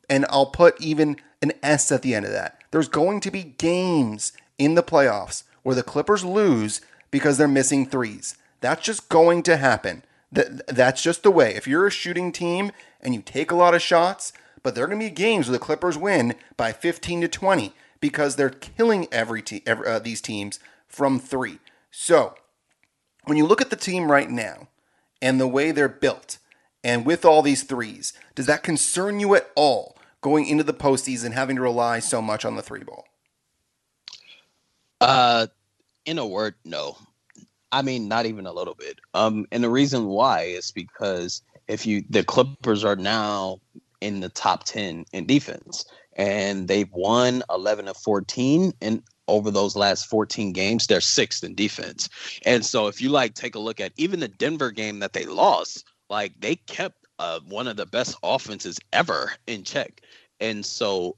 and 0.10 0.26
I'll 0.30 0.48
put 0.48 0.80
even 0.82 1.18
an 1.42 1.54
S 1.64 1.92
at 1.92 2.02
the 2.02 2.14
end 2.14 2.26
of 2.26 2.32
that. 2.32 2.57
There's 2.72 2.90
going 2.90 3.20
to 3.22 3.32
be 3.32 3.44
games 3.44 4.34
in 4.58 4.76
the 4.76 4.84
playoffs 4.84 5.44
where 5.64 5.76
the 5.76 5.84
Clippers 5.84 6.24
lose 6.24 6.82
because 7.12 7.38
they're 7.38 7.48
missing 7.48 7.86
threes. 7.86 8.36
That's 8.62 8.84
just 8.84 9.10
going 9.10 9.44
to 9.44 9.58
happen. 9.58 10.04
That's 10.32 11.02
just 11.02 11.24
the 11.24 11.32
way. 11.32 11.56
If 11.56 11.68
you're 11.68 11.88
a 11.88 11.92
shooting 11.92 12.32
team 12.32 12.72
and 13.02 13.14
you 13.14 13.22
take 13.22 13.52
a 13.52 13.56
lot 13.56 13.74
of 13.74 13.82
shots, 13.82 14.34
but 14.64 14.76
there 14.76 14.84
are 14.84 14.88
going 14.88 15.00
to 15.00 15.06
be 15.06 15.12
games 15.12 15.48
where 15.48 15.58
the 15.58 15.64
Clippers 15.64 15.98
win 15.98 16.36
by 16.58 16.72
15 16.72 17.22
to 17.22 17.28
20 17.28 17.74
because 18.00 18.36
they're 18.36 18.50
killing 18.50 19.08
every, 19.12 19.42
te- 19.42 19.64
every 19.66 19.88
uh, 19.88 20.00
these 20.00 20.22
teams 20.22 20.60
from 20.88 21.20
three. 21.20 21.60
So 21.92 22.36
when 23.26 23.38
you 23.38 23.46
look 23.46 23.62
at 23.62 23.70
the 23.70 23.76
team 23.76 24.12
right 24.12 24.30
now 24.30 24.68
and 25.22 25.40
the 25.40 25.48
way 25.48 25.72
they're 25.72 25.88
built, 25.88 26.38
and 26.84 27.06
with 27.06 27.26
all 27.26 27.42
these 27.42 27.64
threes, 27.64 28.14
does 28.36 28.46
that 28.46 28.64
concern 28.64 29.20
you 29.20 29.36
at 29.36 29.50
all 29.56 29.97
going 30.28 30.48
into 30.48 30.64
the 30.64 30.74
postseason, 30.74 31.34
having 31.34 31.56
to 31.56 31.62
rely 31.62 32.00
so 32.00 32.22
much 32.22 32.46
on 32.46 32.56
the 32.56 32.62
three 32.62 32.84
ball? 32.84 33.06
Uh, 35.00 35.48
in 36.06 36.18
a 36.18 36.26
word, 36.26 36.56
no. 36.66 36.98
I 37.72 37.82
mean, 37.82 38.08
not 38.08 38.26
even 38.26 38.46
a 38.46 38.54
little 38.54 38.76
bit. 38.76 39.00
Um, 39.14 39.46
and 39.52 39.64
the 39.64 39.70
reason 39.70 40.06
why 40.06 40.44
is 40.44 40.72
because 40.72 41.42
if 41.68 41.86
you 41.86 42.04
the 42.10 42.24
Clippers 42.24 42.86
are 42.86 42.96
now 42.96 43.60
in 44.02 44.20
the 44.20 44.30
top 44.30 44.64
10 44.66 45.06
in 45.12 45.26
defense. 45.26 45.86
And 46.14 46.68
they've 46.68 46.92
won 46.92 47.44
11 47.50 47.88
of 47.88 47.98
14 47.98 48.74
and 48.82 49.04
over 49.28 49.52
those 49.52 49.76
last 49.76 50.08
14 50.08 50.54
games, 50.54 50.88
they're 50.88 51.02
sixth 51.02 51.44
in 51.44 51.54
defense. 51.54 52.10
And 52.46 52.66
so 52.66 52.88
if 52.88 53.02
you 53.02 53.10
like 53.10 53.34
take 53.34 53.56
a 53.56 53.60
look 53.60 53.80
at 53.80 53.92
even 53.98 54.20
the 54.20 54.28
Denver 54.28 54.72
game 54.72 55.00
that 55.00 55.14
they 55.14 55.26
lost, 55.26 55.86
like 56.10 56.40
they 56.40 56.56
kept 56.56 57.07
uh, 57.20 57.40
one 57.48 57.68
of 57.68 57.78
the 57.78 57.86
best 57.86 58.16
offenses 58.24 58.80
ever 58.94 59.32
in 59.48 59.64
check. 59.64 60.02
And 60.40 60.66
so 60.66 61.16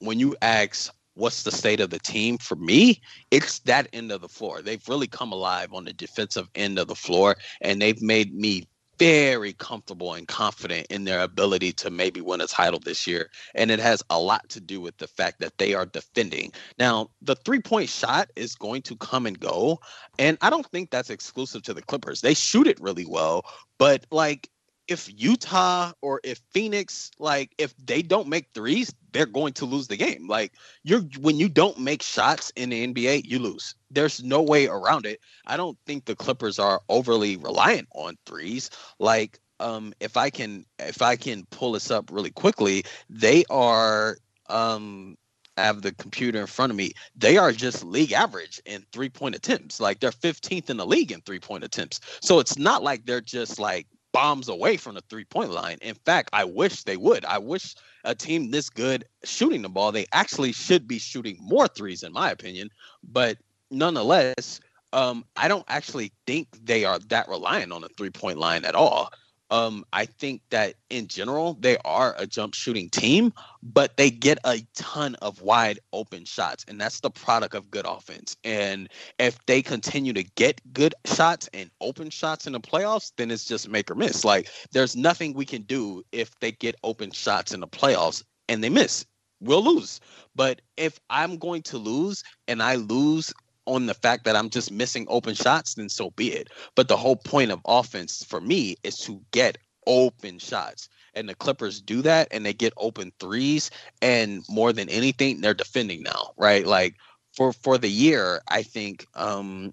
when 0.00 0.18
you 0.18 0.36
ask 0.42 0.92
what's 1.14 1.44
the 1.44 1.50
state 1.50 1.80
of 1.80 1.88
the 1.88 1.98
team 1.98 2.36
for 2.36 2.56
me 2.56 3.00
it's 3.30 3.60
that 3.60 3.88
end 3.94 4.12
of 4.12 4.20
the 4.20 4.28
floor 4.28 4.60
they've 4.60 4.86
really 4.86 5.06
come 5.06 5.32
alive 5.32 5.72
on 5.72 5.86
the 5.86 5.92
defensive 5.94 6.46
end 6.54 6.78
of 6.78 6.88
the 6.88 6.94
floor 6.94 7.36
and 7.62 7.80
they've 7.80 8.02
made 8.02 8.34
me 8.34 8.68
very 8.98 9.52
comfortable 9.54 10.14
and 10.14 10.26
confident 10.28 10.86
in 10.90 11.04
their 11.04 11.20
ability 11.20 11.72
to 11.72 11.90
maybe 11.90 12.20
win 12.20 12.40
a 12.40 12.46
title 12.46 12.80
this 12.80 13.06
year. 13.06 13.30
And 13.54 13.70
it 13.70 13.78
has 13.78 14.02
a 14.10 14.18
lot 14.18 14.48
to 14.50 14.60
do 14.60 14.80
with 14.80 14.96
the 14.98 15.06
fact 15.06 15.40
that 15.40 15.58
they 15.58 15.74
are 15.74 15.86
defending. 15.86 16.52
Now, 16.78 17.10
the 17.20 17.36
three 17.36 17.60
point 17.60 17.88
shot 17.88 18.30
is 18.36 18.54
going 18.54 18.82
to 18.82 18.96
come 18.96 19.26
and 19.26 19.38
go. 19.38 19.80
And 20.18 20.38
I 20.40 20.50
don't 20.50 20.66
think 20.66 20.90
that's 20.90 21.10
exclusive 21.10 21.62
to 21.64 21.74
the 21.74 21.82
Clippers. 21.82 22.20
They 22.20 22.34
shoot 22.34 22.66
it 22.66 22.80
really 22.80 23.06
well, 23.06 23.44
but 23.78 24.06
like 24.10 24.48
if 24.88 25.08
Utah 25.20 25.92
or 26.00 26.20
if 26.22 26.40
Phoenix, 26.52 27.10
like 27.18 27.54
if 27.58 27.74
they 27.84 28.02
don't 28.02 28.28
make 28.28 28.48
threes, 28.54 28.94
they're 29.12 29.26
going 29.26 29.52
to 29.54 29.64
lose 29.64 29.88
the 29.88 29.96
game. 29.96 30.28
Like 30.28 30.52
you're 30.84 31.02
when 31.20 31.38
you 31.38 31.48
don't 31.48 31.78
make 31.78 32.02
shots 32.02 32.52
in 32.56 32.70
the 32.70 32.86
NBA, 32.86 33.24
you 33.24 33.38
lose. 33.38 33.74
There's 33.90 34.22
no 34.22 34.42
way 34.42 34.66
around 34.66 35.06
it. 35.06 35.20
I 35.46 35.56
don't 35.56 35.78
think 35.86 36.04
the 36.04 36.16
Clippers 36.16 36.58
are 36.58 36.80
overly 36.88 37.36
reliant 37.36 37.88
on 37.94 38.16
threes. 38.26 38.70
Like 38.98 39.38
um 39.58 39.92
if 40.00 40.16
I 40.16 40.30
can 40.30 40.66
if 40.78 41.02
I 41.02 41.16
can 41.16 41.44
pull 41.50 41.72
this 41.72 41.90
up 41.90 42.10
really 42.12 42.30
quickly, 42.30 42.84
they 43.08 43.44
are 43.50 44.18
um 44.48 45.16
I 45.56 45.62
have 45.62 45.80
the 45.80 45.92
computer 45.92 46.38
in 46.38 46.46
front 46.46 46.70
of 46.70 46.76
me. 46.76 46.92
They 47.16 47.38
are 47.38 47.50
just 47.50 47.82
league 47.82 48.12
average 48.12 48.60
in 48.66 48.84
three 48.92 49.08
point 49.08 49.34
attempts. 49.34 49.80
Like 49.80 50.00
they're 50.00 50.10
15th 50.10 50.68
in 50.68 50.76
the 50.76 50.86
league 50.86 51.12
in 51.12 51.22
three 51.22 51.40
point 51.40 51.64
attempts. 51.64 52.00
So 52.20 52.38
it's 52.38 52.58
not 52.58 52.82
like 52.82 53.06
they're 53.06 53.22
just 53.22 53.58
like 53.58 53.86
bombs 54.16 54.48
away 54.48 54.78
from 54.78 54.94
the 54.94 55.02
three 55.10 55.24
point 55.24 55.50
line. 55.50 55.76
In 55.82 55.94
fact, 55.94 56.30
I 56.32 56.44
wish 56.44 56.84
they 56.84 56.96
would. 56.96 57.26
I 57.26 57.36
wish 57.36 57.74
a 58.04 58.14
team 58.14 58.50
this 58.50 58.70
good 58.70 59.04
shooting 59.24 59.60
the 59.60 59.68
ball, 59.68 59.92
they 59.92 60.06
actually 60.12 60.52
should 60.52 60.88
be 60.88 60.98
shooting 60.98 61.36
more 61.38 61.68
threes, 61.68 62.02
in 62.02 62.14
my 62.14 62.30
opinion. 62.30 62.70
But 63.04 63.36
nonetheless, 63.70 64.60
um, 64.94 65.26
I 65.36 65.48
don't 65.48 65.66
actually 65.68 66.12
think 66.26 66.48
they 66.64 66.86
are 66.86 66.98
that 67.10 67.28
reliant 67.28 67.72
on 67.72 67.82
the 67.82 67.90
three 67.98 68.08
point 68.08 68.38
line 68.38 68.64
at 68.64 68.74
all. 68.74 69.10
Um, 69.50 69.84
I 69.92 70.06
think 70.06 70.42
that 70.50 70.74
in 70.90 71.06
general, 71.06 71.56
they 71.60 71.76
are 71.84 72.14
a 72.18 72.26
jump 72.26 72.54
shooting 72.54 72.90
team, 72.90 73.32
but 73.62 73.96
they 73.96 74.10
get 74.10 74.38
a 74.44 74.60
ton 74.74 75.14
of 75.16 75.40
wide 75.40 75.78
open 75.92 76.24
shots, 76.24 76.64
and 76.66 76.80
that's 76.80 77.00
the 77.00 77.10
product 77.10 77.54
of 77.54 77.70
good 77.70 77.86
offense. 77.86 78.36
And 78.44 78.88
if 79.18 79.38
they 79.46 79.62
continue 79.62 80.12
to 80.14 80.24
get 80.24 80.60
good 80.72 80.94
shots 81.04 81.48
and 81.54 81.70
open 81.80 82.10
shots 82.10 82.46
in 82.46 82.52
the 82.52 82.60
playoffs, 82.60 83.12
then 83.16 83.30
it's 83.30 83.44
just 83.44 83.68
make 83.68 83.90
or 83.90 83.94
miss. 83.94 84.24
Like 84.24 84.48
there's 84.72 84.96
nothing 84.96 85.32
we 85.34 85.44
can 85.44 85.62
do 85.62 86.02
if 86.12 86.38
they 86.40 86.52
get 86.52 86.74
open 86.82 87.10
shots 87.12 87.52
in 87.52 87.60
the 87.60 87.68
playoffs 87.68 88.24
and 88.48 88.62
they 88.62 88.70
miss. 88.70 89.06
We'll 89.40 89.62
lose. 89.62 90.00
But 90.34 90.62
if 90.76 90.98
I'm 91.10 91.36
going 91.36 91.62
to 91.62 91.78
lose 91.78 92.24
and 92.48 92.62
I 92.62 92.76
lose 92.76 93.32
on 93.66 93.86
the 93.86 93.94
fact 93.94 94.24
that 94.24 94.36
I'm 94.36 94.50
just 94.50 94.70
missing 94.70 95.06
open 95.08 95.34
shots, 95.34 95.74
then 95.74 95.88
so 95.88 96.10
be 96.10 96.32
it. 96.32 96.48
But 96.74 96.88
the 96.88 96.96
whole 96.96 97.16
point 97.16 97.50
of 97.50 97.60
offense 97.66 98.24
for 98.24 98.40
me 98.40 98.76
is 98.82 98.98
to 98.98 99.20
get 99.32 99.58
open 99.86 100.38
shots. 100.38 100.88
And 101.14 101.28
the 101.28 101.34
Clippers 101.34 101.80
do 101.80 102.02
that 102.02 102.28
and 102.30 102.44
they 102.44 102.52
get 102.52 102.72
open 102.76 103.12
threes. 103.20 103.70
And 104.02 104.44
more 104.48 104.72
than 104.72 104.88
anything, 104.88 105.40
they're 105.40 105.54
defending 105.54 106.02
now, 106.02 106.32
right? 106.36 106.66
Like 106.66 106.96
for 107.32 107.52
for 107.52 107.78
the 107.78 107.90
year, 107.90 108.40
I 108.48 108.62
think 108.62 109.06
um 109.14 109.72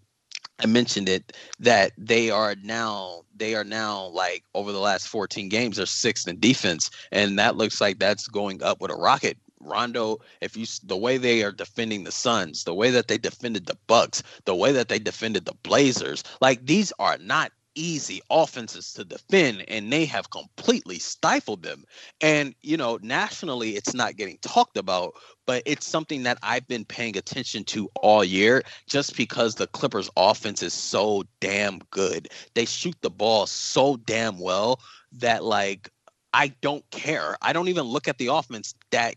I 0.59 0.65
mentioned 0.65 1.09
it 1.09 1.35
that 1.59 1.91
they 1.97 2.29
are 2.29 2.55
now 2.63 3.23
they 3.35 3.55
are 3.55 3.63
now 3.63 4.05
like 4.07 4.43
over 4.53 4.71
the 4.71 4.79
last 4.79 5.07
14 5.07 5.49
games 5.49 5.77
they're 5.77 5.85
sixth 5.85 6.27
in 6.27 6.39
defense 6.39 6.89
and 7.11 7.37
that 7.39 7.57
looks 7.57 7.81
like 7.81 7.99
that's 7.99 8.27
going 8.27 8.61
up 8.63 8.79
with 8.79 8.91
a 8.91 8.95
rocket 8.95 9.37
Rondo, 9.65 10.19
if 10.41 10.55
you 10.57 10.65
the 10.83 10.97
way 10.97 11.17
they 11.17 11.43
are 11.43 11.51
defending 11.51 12.03
the 12.03 12.11
Suns, 12.11 12.63
the 12.63 12.73
way 12.73 12.89
that 12.91 13.07
they 13.07 13.17
defended 13.17 13.65
the 13.65 13.77
Bucks, 13.87 14.23
the 14.45 14.55
way 14.55 14.71
that 14.71 14.89
they 14.89 14.99
defended 14.99 15.45
the 15.45 15.55
Blazers, 15.63 16.23
like 16.41 16.65
these 16.65 16.91
are 16.99 17.17
not 17.17 17.51
easy 17.75 18.21
offenses 18.29 18.93
to 18.93 19.03
defend 19.03 19.65
and 19.67 19.91
they 19.91 20.05
have 20.05 20.29
completely 20.29 20.99
stifled 20.99 21.63
them. 21.63 21.83
And 22.21 22.55
you 22.61 22.77
know, 22.77 22.99
nationally 23.01 23.71
it's 23.71 23.93
not 23.93 24.15
getting 24.15 24.37
talked 24.41 24.77
about, 24.77 25.13
but 25.45 25.63
it's 25.65 25.87
something 25.87 26.23
that 26.23 26.37
I've 26.43 26.67
been 26.67 26.85
paying 26.85 27.17
attention 27.17 27.63
to 27.65 27.89
all 27.95 28.23
year 28.23 28.63
just 28.87 29.17
because 29.17 29.55
the 29.55 29.67
Clippers 29.67 30.09
offense 30.17 30.61
is 30.63 30.73
so 30.73 31.23
damn 31.39 31.79
good. 31.91 32.29
They 32.53 32.65
shoot 32.65 32.95
the 33.01 33.09
ball 33.09 33.47
so 33.47 33.97
damn 33.97 34.39
well 34.39 34.79
that 35.13 35.43
like 35.43 35.89
I 36.33 36.47
don't 36.61 36.89
care. 36.89 37.37
I 37.41 37.53
don't 37.53 37.67
even 37.67 37.85
look 37.85 38.07
at 38.07 38.17
the 38.17 38.27
offense 38.27 38.73
that 38.91 39.15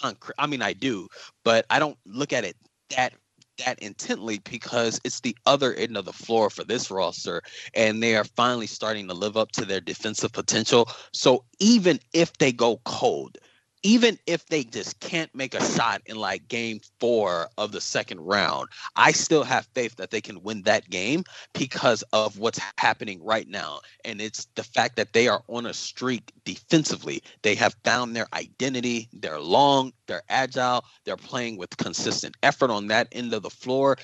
concrete. 0.00 0.34
I 0.38 0.46
mean, 0.46 0.62
I 0.62 0.72
do, 0.72 1.08
but 1.44 1.66
I 1.70 1.78
don't 1.78 1.98
look 2.06 2.32
at 2.32 2.44
it 2.44 2.56
that 2.90 3.14
that 3.58 3.78
intently 3.78 4.38
because 4.38 5.00
it's 5.04 5.20
the 5.20 5.36
other 5.46 5.74
end 5.74 5.96
of 5.96 6.04
the 6.04 6.12
floor 6.12 6.50
for 6.50 6.64
this 6.64 6.90
roster, 6.90 7.42
and 7.74 8.02
they 8.02 8.16
are 8.16 8.24
finally 8.24 8.66
starting 8.66 9.06
to 9.08 9.14
live 9.14 9.36
up 9.36 9.52
to 9.52 9.64
their 9.64 9.80
defensive 9.80 10.32
potential. 10.32 10.88
So 11.12 11.44
even 11.60 12.00
if 12.12 12.32
they 12.38 12.52
go 12.52 12.80
cold, 12.84 13.38
even 13.84 14.18
if 14.26 14.46
they 14.46 14.64
just 14.64 14.98
can't 15.00 15.32
make 15.34 15.54
a 15.54 15.62
shot 15.72 16.00
in 16.06 16.16
like 16.16 16.48
game 16.48 16.80
four 16.98 17.48
of 17.58 17.70
the 17.70 17.80
second 17.82 18.18
round, 18.20 18.68
I 18.96 19.12
still 19.12 19.44
have 19.44 19.68
faith 19.74 19.94
that 19.96 20.10
they 20.10 20.22
can 20.22 20.42
win 20.42 20.62
that 20.62 20.88
game 20.88 21.22
because 21.52 22.02
of 22.14 22.38
what's 22.38 22.58
happening 22.78 23.22
right 23.22 23.46
now. 23.46 23.80
And 24.06 24.22
it's 24.22 24.46
the 24.54 24.64
fact 24.64 24.96
that 24.96 25.12
they 25.12 25.28
are 25.28 25.42
on 25.48 25.66
a 25.66 25.74
streak 25.74 26.32
defensively. 26.46 27.22
They 27.42 27.54
have 27.56 27.76
found 27.84 28.16
their 28.16 28.26
identity. 28.32 29.08
They're 29.12 29.40
long, 29.40 29.92
they're 30.06 30.22
agile, 30.30 30.84
they're 31.04 31.18
playing 31.18 31.58
with 31.58 31.76
consistent 31.76 32.36
effort 32.42 32.70
on 32.70 32.88
that 32.88 33.08
end 33.12 33.34
of 33.34 33.42
the 33.42 33.50
floor 33.50 33.98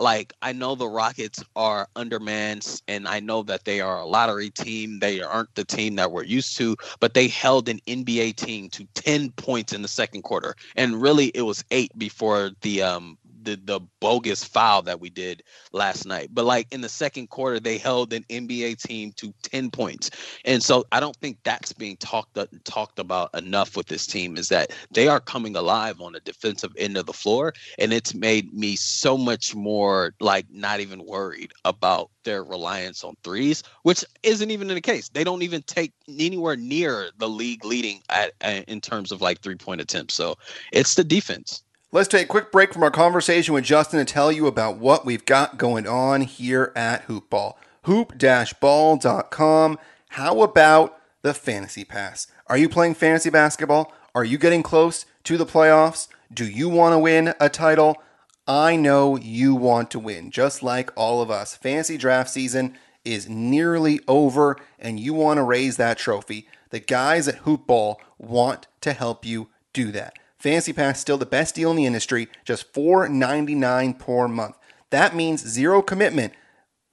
like 0.00 0.32
I 0.42 0.52
know 0.52 0.74
the 0.74 0.88
Rockets 0.88 1.42
are 1.56 1.88
undermanned, 1.96 2.80
and 2.88 3.06
I 3.08 3.20
know 3.20 3.42
that 3.44 3.64
they 3.64 3.80
are 3.80 4.00
a 4.00 4.06
lottery 4.06 4.50
team. 4.50 4.98
They 5.00 5.20
aren't 5.20 5.54
the 5.54 5.64
team 5.64 5.96
that 5.96 6.12
we're 6.12 6.24
used 6.24 6.56
to, 6.58 6.76
but 7.00 7.14
they 7.14 7.28
held 7.28 7.68
an 7.68 7.80
NBA 7.86 8.36
team 8.36 8.68
to 8.70 8.86
10 8.94 9.30
points 9.32 9.72
in 9.72 9.82
the 9.82 9.88
second 9.88 10.22
quarter. 10.22 10.54
And 10.76 11.00
really 11.00 11.26
it 11.34 11.42
was 11.42 11.64
eight 11.70 11.96
before 11.98 12.50
the 12.62 12.82
um 12.82 13.18
the 13.48 13.78
the 13.78 13.80
bogus 14.00 14.44
foul 14.44 14.82
that 14.82 15.00
we 15.00 15.10
did 15.10 15.42
last 15.72 16.06
night. 16.06 16.30
But 16.32 16.44
like 16.44 16.72
in 16.72 16.80
the 16.80 16.88
second 16.88 17.28
quarter, 17.28 17.60
they 17.60 17.78
held 17.78 18.12
an 18.12 18.24
NBA 18.24 18.82
team 18.82 19.12
to 19.16 19.32
10 19.42 19.70
points. 19.70 20.10
And 20.44 20.62
so 20.62 20.84
I 20.92 21.00
don't 21.00 21.16
think 21.16 21.38
that's 21.44 21.72
being 21.72 21.96
talked 21.96 22.36
uh, 22.36 22.46
talked 22.64 22.98
about 22.98 23.34
enough 23.34 23.76
with 23.76 23.86
this 23.86 24.06
team 24.06 24.36
is 24.36 24.48
that 24.48 24.72
they 24.90 25.08
are 25.08 25.20
coming 25.20 25.56
alive 25.56 26.00
on 26.00 26.12
the 26.12 26.20
defensive 26.20 26.72
end 26.76 26.96
of 26.96 27.06
the 27.06 27.12
floor. 27.12 27.52
And 27.78 27.92
it's 27.92 28.14
made 28.14 28.52
me 28.52 28.76
so 28.76 29.16
much 29.16 29.54
more 29.54 30.14
like 30.20 30.46
not 30.50 30.80
even 30.80 31.04
worried 31.04 31.52
about 31.64 32.10
their 32.24 32.44
reliance 32.44 33.04
on 33.04 33.16
threes, 33.22 33.62
which 33.82 34.04
isn't 34.22 34.50
even 34.50 34.68
in 34.68 34.74
the 34.74 34.80
case. 34.80 35.08
They 35.08 35.24
don't 35.24 35.42
even 35.42 35.62
take 35.62 35.92
anywhere 36.08 36.56
near 36.56 37.10
the 37.18 37.28
league 37.28 37.64
leading 37.64 38.02
at, 38.10 38.32
at 38.40 38.68
in 38.68 38.80
terms 38.80 39.12
of 39.12 39.22
like 39.22 39.40
three 39.40 39.56
point 39.56 39.80
attempts. 39.80 40.14
So 40.14 40.36
it's 40.72 40.94
the 40.94 41.04
defense. 41.04 41.62
Let's 41.90 42.08
take 42.08 42.24
a 42.26 42.28
quick 42.28 42.52
break 42.52 42.74
from 42.74 42.82
our 42.82 42.90
conversation 42.90 43.54
with 43.54 43.64
Justin 43.64 43.98
to 43.98 44.04
tell 44.04 44.30
you 44.30 44.46
about 44.46 44.76
what 44.76 45.06
we've 45.06 45.24
got 45.24 45.56
going 45.56 45.86
on 45.86 46.20
here 46.20 46.70
at 46.76 47.08
Hoopball. 47.08 47.54
Hoop-ball.com. 47.84 49.78
How 50.10 50.42
about 50.42 51.00
the 51.22 51.32
Fantasy 51.32 51.86
Pass? 51.86 52.26
Are 52.46 52.58
you 52.58 52.68
playing 52.68 52.92
fantasy 52.92 53.30
basketball? 53.30 53.94
Are 54.14 54.24
you 54.24 54.36
getting 54.36 54.62
close 54.62 55.06
to 55.24 55.38
the 55.38 55.46
playoffs? 55.46 56.08
Do 56.30 56.46
you 56.46 56.68
want 56.68 56.92
to 56.92 56.98
win 56.98 57.32
a 57.40 57.48
title? 57.48 57.96
I 58.46 58.76
know 58.76 59.16
you 59.16 59.54
want 59.54 59.90
to 59.92 59.98
win, 59.98 60.30
just 60.30 60.62
like 60.62 60.90
all 60.94 61.22
of 61.22 61.30
us. 61.30 61.56
Fantasy 61.56 61.96
draft 61.96 62.28
season 62.28 62.76
is 63.02 63.30
nearly 63.30 64.00
over, 64.06 64.58
and 64.78 65.00
you 65.00 65.14
want 65.14 65.38
to 65.38 65.42
raise 65.42 65.78
that 65.78 65.96
trophy. 65.96 66.48
The 66.68 66.80
guys 66.80 67.28
at 67.28 67.44
Hoopball 67.44 67.96
want 68.18 68.66
to 68.82 68.92
help 68.92 69.24
you 69.24 69.48
do 69.72 69.90
that. 69.92 70.18
Fantasy 70.38 70.72
Pass 70.72 71.00
still 71.00 71.18
the 71.18 71.26
best 71.26 71.56
deal 71.56 71.70
in 71.70 71.76
the 71.76 71.86
industry, 71.86 72.28
just 72.44 72.72
$4.99 72.72 73.98
per 73.98 74.28
month. 74.28 74.56
That 74.90 75.16
means 75.16 75.46
zero 75.46 75.82
commitment. 75.82 76.32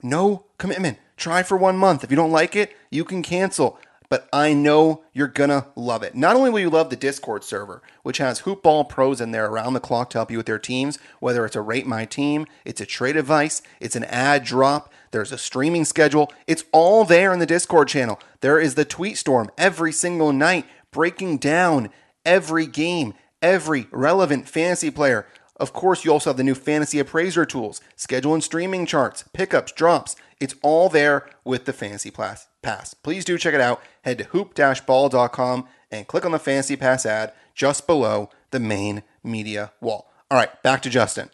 No 0.02 0.46
commitment. 0.58 0.98
Try 1.16 1.44
for 1.44 1.56
one 1.56 1.78
month. 1.78 2.04
If 2.04 2.10
you 2.10 2.18
don't 2.18 2.32
like 2.32 2.56
it, 2.56 2.76
you 2.90 3.06
can 3.06 3.22
cancel. 3.22 3.80
But 4.10 4.28
I 4.34 4.54
know 4.54 5.04
you're 5.14 5.28
gonna 5.28 5.68
love 5.76 6.04
it. 6.04 6.16
Not 6.16 6.36
only 6.36 6.50
will 6.50 6.60
you 6.60 6.70
love 6.70 6.90
the 6.90 6.96
Discord 6.96 7.44
server, 7.44 7.82
which 8.04 8.18
has 8.18 8.42
hoopball 8.42 8.90
pros 8.90 9.22
in 9.22 9.32
there 9.32 9.48
around 9.48 9.74
the 9.74 9.80
clock 9.80 10.10
to 10.12 10.18
help 10.18 10.32
you 10.32 10.38
with 10.38 10.46
their 10.46 10.60
teams, 10.60 11.00
whether 11.20 11.46
it's 11.46 11.56
a 11.56 11.62
rate 11.62 11.88
my 11.88 12.06
team, 12.06 12.46
it's 12.66 12.82
a 12.82 12.86
trade 12.86 13.16
advice, 13.16 13.62
it's 13.80 13.96
an 13.96 14.04
ad 14.06 14.44
drop, 14.44 14.92
there's 15.12 15.32
a 15.32 15.38
streaming 15.38 15.86
schedule. 15.86 16.32
It's 16.48 16.66
all 16.72 17.06
there 17.06 17.32
in 17.32 17.40
the 17.40 17.46
Discord 17.46 17.88
channel. 17.88 18.20
There 18.42 18.60
is 18.60 18.76
the 18.76 18.86
tweet 18.86 19.18
storm 19.18 19.50
every 19.58 19.92
single 19.92 20.34
night 20.34 20.66
breaking 20.92 21.38
down 21.38 21.90
every 22.26 22.66
game 22.68 23.14
every 23.46 23.88
relevant 23.92 24.50
fantasy 24.50 24.90
player. 24.90 25.28
Of 25.58 25.72
course, 25.72 26.04
you 26.04 26.12
also 26.12 26.32
have 26.32 26.38
the 26.38 26.44
new 26.44 26.56
fantasy 26.56 27.00
appraiser 27.00 27.46
tools, 27.46 27.80
schedule 27.96 28.34
and 28.34 28.44
streaming 28.44 28.86
charts, 28.86 29.24
pickups, 29.34 29.72
drops. 29.72 30.16
It's 30.42 30.56
all 30.64 30.90
there 30.90 31.30
with 31.46 31.66
the 31.66 31.72
Fantasy 31.72 32.12
Pass. 32.12 32.94
Please 32.96 33.24
do 33.24 33.38
check 33.38 33.54
it 33.54 33.62
out. 33.62 33.82
Head 34.02 34.18
to 34.18 34.24
hoop-ball.com 34.26 35.68
and 35.92 36.08
click 36.08 36.26
on 36.26 36.32
the 36.32 36.40
Fantasy 36.40 36.76
Pass 36.76 37.06
ad 37.06 37.32
just 37.54 37.88
below 37.88 38.30
the 38.52 38.60
main 38.60 39.04
media 39.24 39.72
wall. 39.80 40.12
All 40.30 40.38
right, 40.38 40.62
back 40.64 40.82
to 40.82 40.90
Justin. 40.90 41.30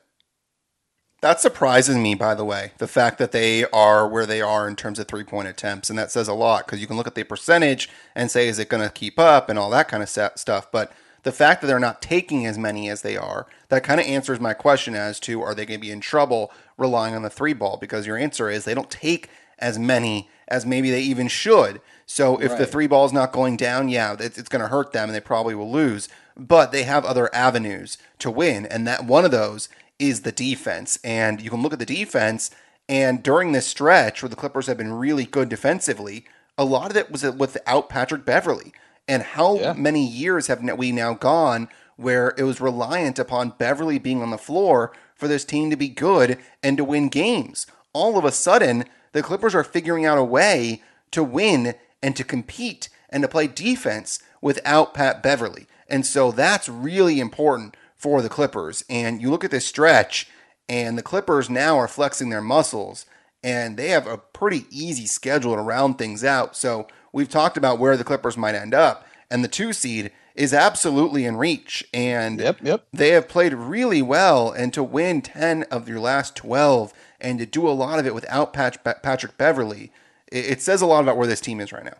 That 1.22 1.40
surprises 1.40 1.96
me, 1.96 2.14
by 2.16 2.36
the 2.36 2.44
way, 2.44 2.74
the 2.78 2.88
fact 2.88 3.18
that 3.20 3.32
they 3.32 3.66
are 3.66 4.08
where 4.08 4.26
they 4.26 4.42
are 4.42 4.68
in 4.68 4.76
terms 4.76 5.00
of 5.00 5.08
three 5.08 5.24
point 5.24 5.48
attempts. 5.48 5.90
And 5.90 5.98
that 5.98 6.12
says 6.12 6.28
a 6.28 6.34
lot 6.34 6.66
because 6.66 6.82
you 6.82 6.88
can 6.88 6.98
look 6.98 7.08
at 7.08 7.16
the 7.16 7.24
percentage 7.24 7.90
and 8.16 8.30
say, 8.30 8.48
is 8.48 8.60
it 8.60 8.70
going 8.70 8.84
to 8.84 8.90
keep 8.90 9.18
up 9.18 9.48
and 9.48 9.58
all 9.58 9.70
that 9.70 9.88
kind 9.88 10.04
of 10.04 10.10
stuff. 10.10 10.72
But 10.72 10.92
the 11.24 11.32
fact 11.32 11.62
that 11.62 11.68
they're 11.68 11.80
not 11.80 12.02
taking 12.02 12.46
as 12.46 12.58
many 12.58 12.90
as 12.90 13.02
they 13.02 13.16
are, 13.16 13.48
that 13.70 13.84
kind 13.84 14.00
of 14.00 14.08
answers 14.08 14.40
my 14.40 14.54
question 14.54 14.96
as 14.96 15.20
to 15.22 15.42
are 15.42 15.54
they 15.54 15.66
going 15.66 15.80
to 15.80 15.86
be 15.86 15.92
in 15.92 16.02
trouble 16.02 16.52
relying 16.78 17.16
on 17.16 17.22
the 17.22 17.30
three 17.30 17.54
ball? 17.54 17.78
Because 17.78 18.08
your 18.08 18.18
answer 18.18 18.50
is 18.50 18.66
they 18.66 18.74
don't 18.74 18.90
take 18.90 19.30
as 19.60 19.78
many 19.78 20.30
as 20.48 20.66
maybe 20.66 20.90
they 20.92 21.02
even 21.02 21.28
should. 21.28 21.80
So 22.06 22.38
if 22.42 22.52
right. 22.52 22.60
the 22.60 22.66
three 22.66 22.88
ball 22.88 23.06
is 23.06 23.14
not 23.14 23.32
going 23.32 23.56
down, 23.56 23.88
yeah, 23.88 24.16
it's, 24.20 24.38
it's 24.38 24.50
going 24.50 24.62
to 24.62 24.68
hurt 24.68 24.92
them 24.92 25.10
and 25.10 25.16
they 25.16 25.22
probably 25.22 25.56
will 25.56 25.72
lose. 25.72 26.10
But 26.36 26.72
they 26.72 26.84
have 26.84 27.06
other 27.06 27.34
avenues 27.36 27.98
to 28.20 28.32
win, 28.32 28.66
and 28.66 28.88
that 28.88 29.06
one 29.06 29.26
of 29.26 29.32
those 29.32 29.70
is 30.00 30.22
the 30.22 30.32
defense. 30.32 30.98
And 31.04 31.42
you 31.42 31.50
can 31.50 31.62
look 31.62 31.74
at 31.74 31.80
the 31.80 31.86
defense, 31.86 32.52
and 32.90 33.22
during 33.22 33.52
this 33.52 33.68
stretch 33.68 34.22
where 34.22 34.30
the 34.30 34.36
Clippers 34.36 34.68
have 34.68 34.78
been 34.78 34.94
really 34.94 35.26
good 35.26 35.50
defensively, 35.50 36.26
a 36.58 36.66
lot 36.66 36.90
of 36.90 36.98
it 36.98 37.12
was 37.12 37.24
without 37.24 37.90
Patrick 37.90 38.26
Beverley. 38.26 38.74
And 39.12 39.24
how 39.24 39.58
yeah. 39.58 39.74
many 39.74 40.08
years 40.08 40.48
have 40.48 40.64
we 40.78 40.94
now 40.94 41.14
gone 41.14 41.68
where 41.98 42.34
it 42.38 42.44
was 42.44 42.62
reliant 42.62 43.20
upon 43.20 43.56
Beverley 43.58 44.00
being 44.00 44.22
on 44.22 44.30
the 44.30 44.38
floor 44.38 44.94
for 45.16 45.28
this 45.28 45.44
team 45.44 45.70
to 45.70 45.76
be 45.76 45.90
good 45.90 46.38
and 46.64 46.78
to 46.78 46.86
win 46.86 47.10
games? 47.10 47.68
All 47.92 48.18
of 48.18 48.24
a 48.24 48.32
sudden, 48.32 48.86
the 49.12 49.22
Clippers 49.22 49.54
are 49.54 49.66
figuring 49.66 50.06
out 50.06 50.18
a 50.18 50.24
way 50.24 50.82
to 51.12 51.26
win 51.26 51.76
and 52.02 52.16
to 52.16 52.24
compete 52.24 52.88
and 53.10 53.22
to 53.22 53.28
play 53.28 53.48
defense 53.48 54.24
without 54.40 54.94
Pat 54.94 55.22
Beverley. 55.22 55.68
And 55.90 56.06
so 56.06 56.32
that's 56.32 56.70
really 56.70 57.20
important 57.20 57.76
for 57.98 58.22
the 58.22 58.30
Clippers. 58.30 58.86
And 58.90 59.22
you 59.22 59.30
look 59.30 59.44
at 59.44 59.52
this 59.52 59.68
stretch, 59.68 60.30
and 60.70 60.98
the 60.98 61.04
Clippers 61.04 61.50
now 61.50 61.78
are 61.78 61.90
flexing 61.90 62.30
their 62.30 62.40
muscles, 62.40 63.06
and 63.44 63.76
they 63.76 63.90
have 63.90 64.08
a 64.08 64.20
pretty 64.20 64.68
easy 64.70 65.06
schedule 65.06 65.58
to 65.58 65.62
round 65.62 65.98
things 65.98 66.24
out. 66.24 66.56
So 66.56 66.88
we've 67.12 67.30
talked 67.30 67.58
about 67.58 67.80
where 67.80 67.98
the 67.98 68.04
Clippers 68.04 68.38
might 68.38 68.56
end 68.56 68.74
up, 68.74 69.06
and 69.30 69.44
the 69.44 69.50
two 69.50 69.74
seed 69.74 70.12
is 70.36 70.54
absolutely 70.54 71.26
in 71.26 71.38
reach. 71.38 71.84
And 71.94 72.40
yep, 72.40 72.58
yep. 72.62 72.86
they 72.94 73.10
have 73.10 73.28
played 73.28 73.54
really 73.54 74.02
well. 74.02 74.52
And 74.52 74.74
to 74.74 74.84
win 74.84 75.22
10 75.22 75.64
of 75.64 75.90
your 75.90 76.00
last 76.00 76.36
12 76.36 76.94
and 77.20 77.40
to 77.40 77.46
do 77.46 77.68
a 77.68 77.72
lot 77.72 78.00
of 78.00 78.06
it 78.06 78.16
without 78.16 78.54
Patrick 78.54 79.38
Beverley, 79.38 79.92
it 80.32 80.62
says 80.62 80.82
a 80.82 80.86
lot 80.86 81.04
about 81.04 81.18
where 81.18 81.28
this 81.28 81.42
team 81.42 81.60
is 81.60 81.74
right 81.74 81.84
now. 81.84 81.98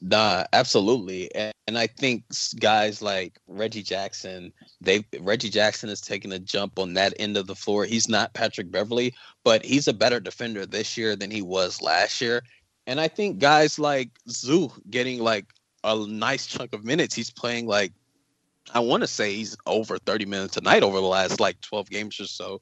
Nah, 0.00 0.44
absolutely. 0.52 1.32
And, 1.34 1.52
and 1.68 1.78
I 1.78 1.86
think 1.86 2.24
guys 2.58 3.02
like 3.02 3.38
Reggie 3.46 3.84
Jackson, 3.84 4.52
they 4.80 5.04
Reggie 5.20 5.48
Jackson 5.48 5.88
is 5.88 6.00
taking 6.00 6.32
a 6.32 6.40
jump 6.40 6.78
on 6.80 6.94
that 6.94 7.14
end 7.20 7.36
of 7.36 7.46
the 7.46 7.54
floor. 7.54 7.84
He's 7.84 8.08
not 8.08 8.34
Patrick 8.34 8.72
Beverley, 8.72 9.14
but 9.44 9.64
he's 9.64 9.86
a 9.86 9.92
better 9.92 10.18
defender 10.18 10.66
this 10.66 10.96
year 10.96 11.14
than 11.14 11.30
he 11.30 11.40
was 11.40 11.80
last 11.80 12.20
year. 12.20 12.42
And 12.86 13.00
I 13.00 13.08
think 13.08 13.38
guys 13.38 13.78
like 13.78 14.10
Zoo 14.28 14.70
getting 14.90 15.20
like 15.20 15.46
a 15.84 15.96
nice 16.06 16.46
chunk 16.46 16.74
of 16.74 16.84
minutes. 16.84 17.14
He's 17.14 17.30
playing 17.30 17.66
like 17.66 17.92
I 18.72 18.80
want 18.80 19.02
to 19.02 19.06
say 19.08 19.34
he's 19.34 19.56
over 19.66 19.98
30 19.98 20.26
minutes 20.26 20.56
a 20.56 20.60
night 20.60 20.82
over 20.82 20.98
the 21.00 21.06
last 21.06 21.40
like 21.40 21.60
12 21.60 21.90
games 21.90 22.20
or 22.20 22.26
so. 22.26 22.60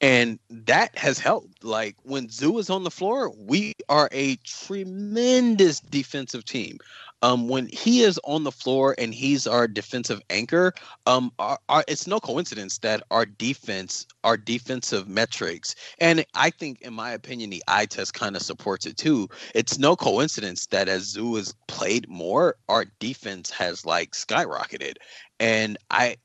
And 0.00 0.38
that 0.50 0.96
has 0.98 1.18
helped. 1.18 1.64
Like 1.64 1.96
when 2.02 2.28
Zoo 2.28 2.58
is 2.58 2.70
on 2.70 2.84
the 2.84 2.90
floor, 2.90 3.30
we 3.30 3.72
are 3.88 4.08
a 4.12 4.36
tremendous 4.36 5.80
defensive 5.80 6.44
team 6.44 6.78
um, 7.22 7.48
when 7.48 7.68
he 7.72 8.02
is 8.02 8.20
on 8.24 8.44
the 8.44 8.52
floor 8.52 8.94
and 8.98 9.14
he's 9.14 9.46
our 9.46 9.66
defensive 9.66 10.20
anchor, 10.30 10.72
um, 11.06 11.32
our, 11.38 11.58
our, 11.68 11.84
it's 11.88 12.06
no 12.06 12.20
coincidence 12.20 12.78
that 12.78 13.02
our 13.10 13.24
defense, 13.24 14.06
our 14.24 14.36
defensive 14.36 15.08
metrics, 15.08 15.74
and 15.98 16.24
I 16.34 16.50
think, 16.50 16.82
in 16.82 16.92
my 16.92 17.12
opinion, 17.12 17.50
the 17.50 17.64
eye 17.68 17.86
test 17.86 18.14
kind 18.14 18.36
of 18.36 18.42
supports 18.42 18.86
it 18.86 18.96
too. 18.96 19.28
It's 19.54 19.78
no 19.78 19.96
coincidence 19.96 20.66
that 20.66 20.88
as 20.88 21.04
Zoo 21.04 21.36
has 21.36 21.54
played 21.68 22.08
more, 22.08 22.56
our 22.68 22.84
defense 22.98 23.50
has 23.50 23.86
like 23.86 24.12
skyrocketed, 24.12 24.96
and 25.40 25.78
I 25.90 26.16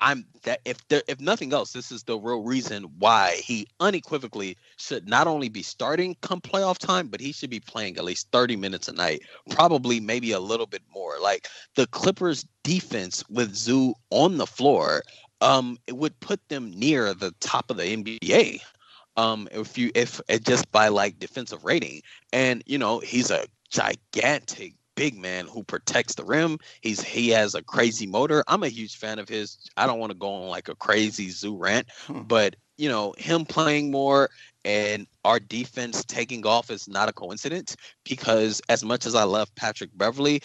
I'm 0.00 0.24
that 0.44 0.60
if 0.64 0.86
there, 0.88 1.02
if 1.08 1.20
nothing 1.20 1.52
else, 1.52 1.72
this 1.72 1.90
is 1.90 2.04
the 2.04 2.18
real 2.18 2.42
reason 2.42 2.84
why 2.98 3.40
he 3.42 3.66
unequivocally 3.80 4.56
should 4.76 5.08
not 5.08 5.26
only 5.26 5.48
be 5.48 5.62
starting 5.62 6.16
come 6.20 6.40
playoff 6.40 6.78
time, 6.78 7.08
but 7.08 7.20
he 7.20 7.32
should 7.32 7.50
be 7.50 7.60
playing 7.60 7.96
at 7.96 8.04
least 8.04 8.28
30 8.32 8.56
minutes 8.56 8.88
a 8.88 8.92
night, 8.92 9.22
probably 9.50 10.00
maybe 10.00 10.32
a 10.32 10.40
little 10.40 10.66
bit 10.66 10.82
more. 10.92 11.18
Like 11.20 11.48
the 11.74 11.86
Clippers 11.88 12.46
defense 12.64 13.24
with 13.28 13.54
Zoo 13.54 13.94
on 14.10 14.36
the 14.36 14.46
floor 14.46 15.02
um, 15.40 15.78
it 15.86 15.96
would 15.96 16.18
put 16.20 16.46
them 16.48 16.70
near 16.70 17.14
the 17.14 17.32
top 17.40 17.70
of 17.70 17.76
the 17.76 17.84
NBA. 17.84 18.60
Um, 19.16 19.48
if 19.50 19.76
you 19.76 19.90
if 19.94 20.20
just 20.42 20.70
by 20.70 20.88
like 20.88 21.18
defensive 21.18 21.64
rating, 21.64 22.02
and 22.32 22.62
you 22.66 22.78
know 22.78 23.00
he's 23.00 23.30
a 23.30 23.46
gigantic 23.70 24.74
big 24.98 25.16
man 25.16 25.46
who 25.46 25.62
protects 25.62 26.16
the 26.16 26.24
rim. 26.24 26.58
He's 26.80 27.00
he 27.00 27.28
has 27.28 27.54
a 27.54 27.62
crazy 27.62 28.06
motor. 28.06 28.42
I'm 28.48 28.64
a 28.64 28.68
huge 28.68 28.96
fan 28.96 29.20
of 29.20 29.28
his. 29.28 29.58
I 29.76 29.86
don't 29.86 30.00
want 30.00 30.10
to 30.10 30.18
go 30.18 30.28
on 30.28 30.48
like 30.48 30.68
a 30.68 30.74
crazy 30.74 31.30
zoo 31.30 31.56
rant, 31.56 31.86
hmm. 32.06 32.22
but 32.22 32.56
you 32.76 32.88
know 32.88 33.14
him 33.16 33.44
playing 33.44 33.92
more 33.92 34.28
and 34.64 35.06
our 35.24 35.38
defense 35.38 36.04
taking 36.04 36.44
off 36.44 36.70
is 36.70 36.88
not 36.88 37.08
a 37.08 37.12
coincidence 37.12 37.76
because 38.04 38.60
as 38.68 38.84
much 38.84 39.06
as 39.06 39.14
I 39.14 39.22
love 39.22 39.54
Patrick 39.54 39.90
Beverley, 39.94 40.42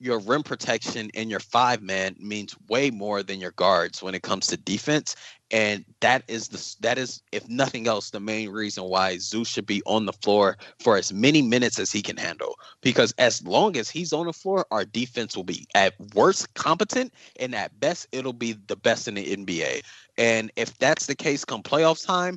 your 0.00 0.18
rim 0.18 0.42
protection 0.42 1.10
and 1.14 1.30
your 1.30 1.40
five 1.40 1.80
man 1.82 2.14
means 2.18 2.54
way 2.68 2.90
more 2.90 3.22
than 3.22 3.40
your 3.40 3.52
guards 3.52 4.02
when 4.02 4.14
it 4.14 4.22
comes 4.22 4.46
to 4.48 4.58
defense 4.58 5.16
and 5.54 5.84
that 6.00 6.24
is 6.26 6.48
the 6.48 6.76
that 6.80 6.98
is 6.98 7.22
if 7.30 7.48
nothing 7.48 7.86
else 7.86 8.10
the 8.10 8.18
main 8.18 8.50
reason 8.50 8.84
why 8.84 9.16
Zoo 9.18 9.44
should 9.44 9.66
be 9.66 9.82
on 9.86 10.04
the 10.04 10.12
floor 10.12 10.58
for 10.80 10.96
as 10.96 11.12
many 11.12 11.42
minutes 11.42 11.78
as 11.78 11.92
he 11.92 12.02
can 12.02 12.16
handle. 12.16 12.56
Because 12.80 13.14
as 13.18 13.40
long 13.46 13.76
as 13.76 13.88
he's 13.88 14.12
on 14.12 14.26
the 14.26 14.32
floor 14.32 14.66
our 14.72 14.84
defense 14.84 15.36
will 15.36 15.44
be 15.44 15.68
at 15.76 15.94
worst 16.12 16.52
competent 16.54 17.14
and 17.38 17.54
at 17.54 17.78
best 17.78 18.08
it'll 18.10 18.32
be 18.32 18.54
the 18.66 18.74
best 18.74 19.06
in 19.06 19.14
the 19.14 19.36
NBA 19.36 19.82
and 20.18 20.50
if 20.56 20.76
that's 20.78 21.06
the 21.06 21.14
case 21.14 21.44
come 21.44 21.62
playoff 21.62 22.04
time 22.04 22.36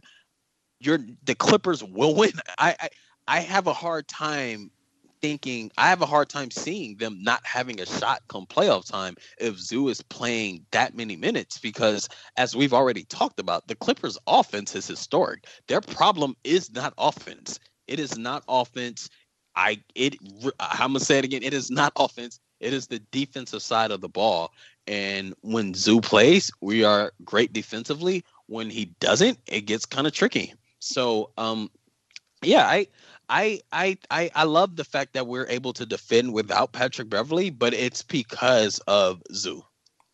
you're 0.80 1.00
the 1.24 1.34
Clippers 1.34 1.84
will 1.84 2.14
win. 2.14 2.34
I, 2.60 2.76
I 2.80 2.90
I 3.28 3.40
have 3.40 3.66
a 3.66 3.74
hard 3.74 4.08
time 4.08 4.70
thinking 5.22 5.72
I 5.78 5.90
have 5.90 6.02
a 6.02 6.06
hard 6.06 6.30
time 6.30 6.52
seeing 6.52 6.98
them 6.98 7.18
not 7.22 7.46
having 7.46 7.80
a 7.80 7.86
shot 7.86 8.22
come 8.28 8.46
playoff 8.46 8.90
time 8.90 9.16
if 9.40 9.58
Zoo 9.58 9.90
is 9.90 10.02
playing 10.02 10.66
that 10.72 10.96
many 10.96 11.16
minutes 11.16 11.58
because 11.60 12.10
as 12.38 12.56
we've 12.56 12.74
already 12.74 13.04
talked 13.06 13.40
about, 13.40 13.68
the 13.68 13.76
Clippers 13.76 14.18
offense 14.28 14.76
is 14.76 14.88
historic. 14.88 15.46
Their 15.68 15.82
problem 15.82 16.36
is 16.44 16.72
not 16.74 16.94
offense. 16.98 17.60
It 17.88 18.00
is 18.00 18.18
not 18.18 18.44
offense. 18.48 19.10
I 19.56 19.82
it 19.96 20.16
I'm 20.60 20.90
gonna 20.90 21.00
say 21.00 21.20
it 21.20 21.26
again. 21.26 21.44
It 21.44 21.54
is 21.54 21.70
not 21.72 21.94
offense. 21.98 22.40
It 22.60 22.74
is 22.74 22.88
the 22.88 23.00
defensive 23.12 23.62
side 23.62 23.92
of 23.92 24.02
the 24.02 24.10
ball. 24.10 24.52
And 24.88 25.34
when 25.42 25.74
Zoo 25.74 26.02
plays, 26.02 26.52
we 26.62 26.84
are 26.84 27.12
great 27.24 27.54
defensively. 27.54 28.24
When 28.48 28.70
he 28.70 28.86
doesn't, 29.00 29.40
it 29.48 29.62
gets 29.62 29.86
kind 29.86 30.08
of 30.08 30.14
tricky. 30.14 30.54
So 30.80 31.32
um 31.38 31.70
yeah, 32.44 32.68
I 32.68 32.88
I 33.30 33.62
I 33.72 33.98
I 34.10 34.32
I 34.34 34.44
love 34.44 34.76
the 34.76 34.84
fact 34.84 35.14
that 35.14 35.28
we're 35.28 35.48
able 35.48 35.74
to 35.74 35.86
defend 35.86 36.34
without 36.34 36.72
Patrick 36.72 37.10
Beverley, 37.10 37.50
but 37.50 37.74
it's 37.74 38.02
because 38.02 38.80
of 38.88 39.22
Zoo. 39.34 39.64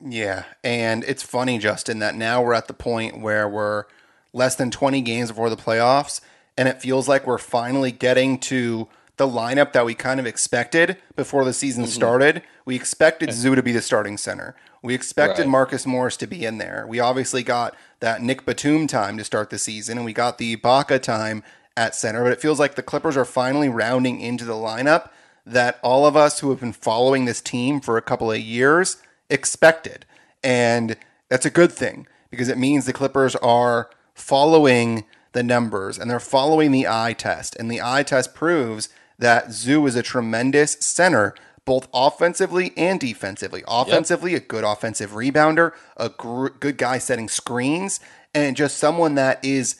Yeah, 0.06 0.46
and 0.64 1.04
it's 1.06 1.24
funny, 1.24 1.58
Justin, 1.60 2.00
that 2.00 2.16
now 2.16 2.42
we're 2.42 2.54
at 2.54 2.68
the 2.68 2.74
point 2.74 3.22
where 3.22 3.48
we're 3.48 3.86
less 4.34 4.56
than 4.56 4.70
20 4.70 5.02
games 5.02 5.30
before 5.30 5.50
the 5.50 5.56
playoffs, 5.56 6.20
and 6.58 6.68
it 6.68 6.82
feels 6.82 7.08
like 7.08 7.26
we're 7.26 7.38
finally 7.38 7.92
getting 7.92 8.38
to 8.40 8.90
the 9.18 9.28
lineup 9.28 9.74
that 9.74 9.86
we 9.86 9.94
kind 9.94 10.20
of 10.20 10.26
expected 10.26 10.98
before 11.16 11.46
the 11.46 11.54
season 11.54 11.84
mm-hmm. 11.84 11.92
started. 11.92 12.44
We 12.66 12.76
expected 12.76 13.32
Zoo 13.32 13.56
to 13.56 13.64
be 13.64 13.72
the 13.72 13.82
starting 13.82 14.18
center. 14.18 14.56
We 14.82 14.96
expected 14.96 15.44
right. 15.44 15.50
Marcus 15.50 15.86
Morris 15.86 16.18
to 16.18 16.28
be 16.28 16.44
in 16.44 16.58
there. 16.58 16.86
We 16.88 17.00
obviously 17.00 17.44
got 17.44 17.76
that 18.00 18.22
Nick 18.22 18.46
Batum 18.46 18.88
time 18.88 19.18
to 19.18 19.24
start 19.24 19.50
the 19.50 19.58
season, 19.58 19.98
and 19.98 20.06
we 20.06 20.14
got 20.14 20.38
the 20.38 20.58
Ibaka 20.58 21.02
time 21.02 21.44
at 21.76 21.96
center, 21.96 22.24
but 22.24 22.32
it 22.32 22.42
feels 22.42 22.60
like 22.60 22.76
the 22.76 22.84
Clippers 22.84 23.18
are 23.18 23.26
finally 23.26 23.70
rounding 23.70 24.20
into 24.20 24.46
the 24.46 24.54
lineup 24.54 25.10
that 25.46 25.80
all 25.84 26.06
of 26.06 26.16
us 26.16 26.40
who 26.40 26.50
have 26.50 26.60
been 26.60 26.74
following 26.74 27.26
this 27.26 27.42
team 27.42 27.82
for 27.82 27.98
a 27.98 28.02
couple 28.02 28.32
of 28.32 28.40
years 28.40 28.98
expected. 29.30 30.06
And 30.44 30.96
that's 31.30 31.46
a 31.46 31.50
good 31.50 31.72
thing 31.72 32.08
because 32.30 32.50
it 32.50 32.58
means 32.58 32.86
the 32.86 32.94
Clippers 32.94 33.36
are 33.38 33.90
following 34.14 35.06
the 35.34 35.44
numbers 35.44 35.98
and 35.98 36.10
they're 36.10 36.20
following 36.20 36.72
the 36.72 36.88
eye 36.88 37.14
test. 37.14 37.56
And 37.56 37.70
the 37.70 37.82
eye 37.82 38.04
test 38.04 38.34
proves 38.34 38.90
that 39.18 39.52
Zoo 39.52 39.86
is 39.86 39.96
a 39.96 40.04
tremendous 40.04 40.74
center, 40.74 41.36
both 41.66 41.88
offensively 41.94 42.72
and 42.78 43.00
defensively. 43.00 43.64
Offensively, 43.68 44.34
yep. 44.34 44.44
a 44.44 44.46
good 44.46 44.64
offensive 44.64 45.12
rebounder, 45.12 45.74
a 45.98 46.10
gr- 46.10 46.50
good 46.60 46.78
guy 46.78 46.98
setting 46.98 47.30
screens, 47.30 48.00
and 48.34 48.56
just 48.56 48.78
someone 48.78 49.16
that 49.16 49.44
is 49.44 49.76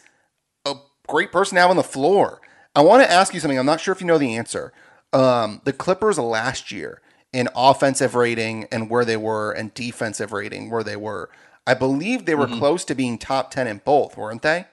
great 1.08 1.32
person 1.32 1.56
to 1.56 1.62
have 1.62 1.70
on 1.70 1.78
the 1.78 1.84
floor. 1.84 2.42
I 2.76 2.82
want 2.82 3.04
to 3.04 3.12
ask 3.12 3.34
you 3.34 3.40
something. 3.40 3.58
I'm 3.58 3.66
not 3.66 3.82
sure 3.82 3.92
if 3.92 4.02
you 4.02 4.08
know 4.08 4.18
the 4.18 4.36
answer. 4.36 4.74
Um, 5.12 5.62
the 5.64 5.74
Clippers 5.74 6.18
last 6.18 6.72
year 6.72 7.02
in 7.32 7.50
offensive 7.56 8.16
rating 8.16 8.66
and 8.72 8.90
where 8.90 9.06
they 9.06 9.18
were, 9.18 9.52
and 9.52 9.74
defensive 9.74 10.32
rating 10.32 10.70
where 10.70 10.84
they 10.84 10.96
were. 10.96 11.30
I 11.66 11.74
believe 11.74 12.26
they 12.26 12.36
were 12.36 12.48
mm-hmm. 12.48 12.60
close 12.60 12.86
to 12.86 12.96
being 12.96 13.18
top 13.18 13.52
10 13.52 13.68
in 13.68 13.82
both, 13.84 14.18
weren't 14.18 14.42
they? 14.42 14.66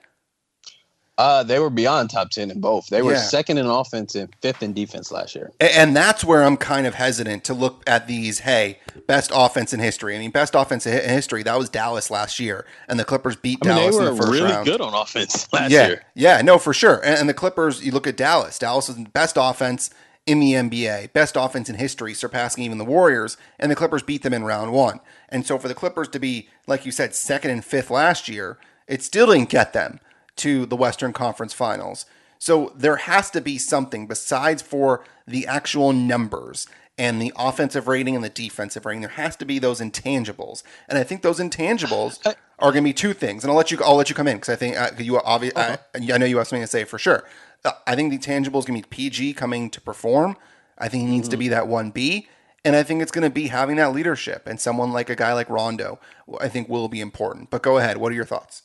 Uh, 1.21 1.43
they 1.43 1.59
were 1.59 1.69
beyond 1.69 2.09
top 2.09 2.31
10 2.31 2.51
in 2.51 2.63
both. 2.63 2.87
They 2.87 3.03
were 3.03 3.13
yeah. 3.13 3.21
second 3.21 3.59
in 3.59 3.67
offense 3.67 4.15
and 4.15 4.35
fifth 4.41 4.63
in 4.63 4.73
defense 4.73 5.13
last 5.13 5.35
year. 5.35 5.53
And 5.61 5.95
that's 5.95 6.25
where 6.25 6.43
I'm 6.43 6.57
kind 6.57 6.87
of 6.87 6.95
hesitant 6.95 7.45
to 7.45 7.53
look 7.53 7.83
at 7.87 8.07
these, 8.07 8.39
hey, 8.39 8.79
best 9.07 9.31
offense 9.35 9.75
in 9.75 9.81
history. 9.81 10.17
I 10.17 10.19
mean, 10.19 10.31
best 10.31 10.55
offense 10.55 10.87
in 10.87 10.95
history, 10.95 11.43
that 11.43 11.59
was 11.59 11.69
Dallas 11.69 12.11
last 12.11 12.41
year. 12.41 12.65
And 12.89 12.99
the 12.99 13.05
Clippers 13.05 13.37
beat 13.37 13.59
I 13.63 13.69
mean, 13.69 13.77
Dallas 13.77 13.99
in 13.99 14.05
the 14.07 14.17
first 14.17 14.33
really 14.33 14.51
round. 14.51 14.65
good 14.65 14.81
on 14.81 14.95
offense 14.95 15.47
last 15.53 15.71
yeah. 15.71 15.89
year. 15.89 16.05
Yeah, 16.15 16.41
no, 16.41 16.57
for 16.57 16.73
sure. 16.73 17.05
And, 17.05 17.21
and 17.21 17.29
the 17.29 17.35
Clippers, 17.35 17.85
you 17.85 17.93
look 17.93 18.07
at 18.07 18.17
Dallas. 18.17 18.59
Dallas 18.59 18.89
was 18.89 18.97
the 18.97 19.05
best 19.05 19.37
offense 19.39 19.91
in 20.25 20.41
the 20.41 20.55
NBA, 20.55 21.13
best 21.13 21.37
offense 21.37 21.69
in 21.69 21.75
history, 21.75 22.15
surpassing 22.15 22.65
even 22.65 22.79
the 22.79 22.85
Warriors. 22.87 23.37
And 23.59 23.71
the 23.71 23.77
Clippers 23.77 24.03
beat 24.03 24.23
them 24.23 24.33
in 24.33 24.45
round 24.45 24.73
one. 24.73 25.01
And 25.29 25.47
so 25.47 25.59
for 25.59 25.69
the 25.69 25.75
Clippers 25.75 26.09
to 26.09 26.19
be, 26.19 26.49
like 26.67 26.87
you 26.87 26.93
said, 26.93 27.15
second 27.15 27.51
and 27.51 27.63
fifth 27.63 27.91
last 27.91 28.27
year, 28.27 28.57
it 28.89 29.03
still 29.03 29.27
didn't 29.27 29.51
get 29.51 29.75
them 29.75 30.01
to 30.41 30.67
the 30.67 30.77
Western 30.77 31.13
Conference 31.13 31.53
Finals. 31.53 32.07
So 32.39 32.73
there 32.75 32.97
has 32.97 33.31
to 33.33 33.41
be 33.41 33.59
something 33.59 34.07
besides 34.07 34.63
for 34.63 35.05
the 35.27 35.47
actual 35.47 35.93
numbers 35.93 36.67
and 36.97 37.21
the 37.21 37.33
offensive 37.37 37.89
rating 37.89 38.15
and 38.15 38.25
the 38.25 38.31
defensive 38.31 38.85
rating. 38.85 39.03
There 39.03 39.11
has 39.11 39.37
to 39.37 39.45
be 39.45 39.59
those 39.59 39.81
intangibles, 39.81 40.63
and 40.89 40.99
I 40.99 41.03
think 41.03 41.23
those 41.23 41.39
intangibles 41.39 42.25
are 42.59 42.73
going 42.73 42.85
to 42.85 42.89
be 42.89 42.93
two 42.93 43.13
things. 43.13 43.45
And 43.45 43.51
I'll 43.51 43.57
let 43.57 43.71
you 43.71 43.79
I'll 43.85 43.97
let 43.97 44.09
you 44.09 44.15
come 44.15 44.29
in 44.29 44.37
because 44.37 44.51
I 44.51 44.57
think 44.57 44.77
uh, 44.77 44.91
you 44.99 45.19
obviously 45.21 45.61
uh-huh. 45.61 45.77
I, 45.95 46.15
I, 46.15 46.19
know 46.19 46.27
you 46.27 46.39
have 46.39 46.49
something 46.49 46.63
to 46.63 46.67
say 46.67 46.85
for 46.85 46.99
sure. 46.99 47.27
Uh, 47.65 47.73
I 47.87 47.95
think 47.95 48.11
the 48.11 48.19
intangibles 48.19 48.67
going 48.67 48.81
to 48.81 48.89
be 48.89 48.95
PG 48.97 49.35
coming 49.35 49.71
to 49.71 49.81
perform. 49.81 50.37
I 50.79 50.89
think 50.89 51.05
he 51.05 51.11
needs 51.11 51.27
mm-hmm. 51.27 51.33
to 51.33 51.37
be 51.37 51.49
that 51.49 51.69
one 51.69 51.91
B. 51.91 52.29
And 52.65 52.77
I 52.77 52.83
think 52.83 53.01
it's 53.01 53.13
going 53.13 53.25
to 53.25 53.31
be 53.31 53.49
having 53.49 53.77
that 53.77 53.93
leadership 53.93 54.47
and 54.47 54.61
someone 54.61 54.93
like 54.93 55.09
a 55.09 55.17
guy 55.17 55.33
like 55.33 55.49
Rondo, 55.49 55.99
I 56.41 56.49
think 56.49 56.69
will 56.69 56.89
be 56.89 57.01
important. 57.01 57.49
But 57.51 57.63
go 57.63 57.79
ahead. 57.79 57.97
What 57.97 58.13
are 58.13 58.15
your 58.15 58.27
thoughts? 58.27 58.63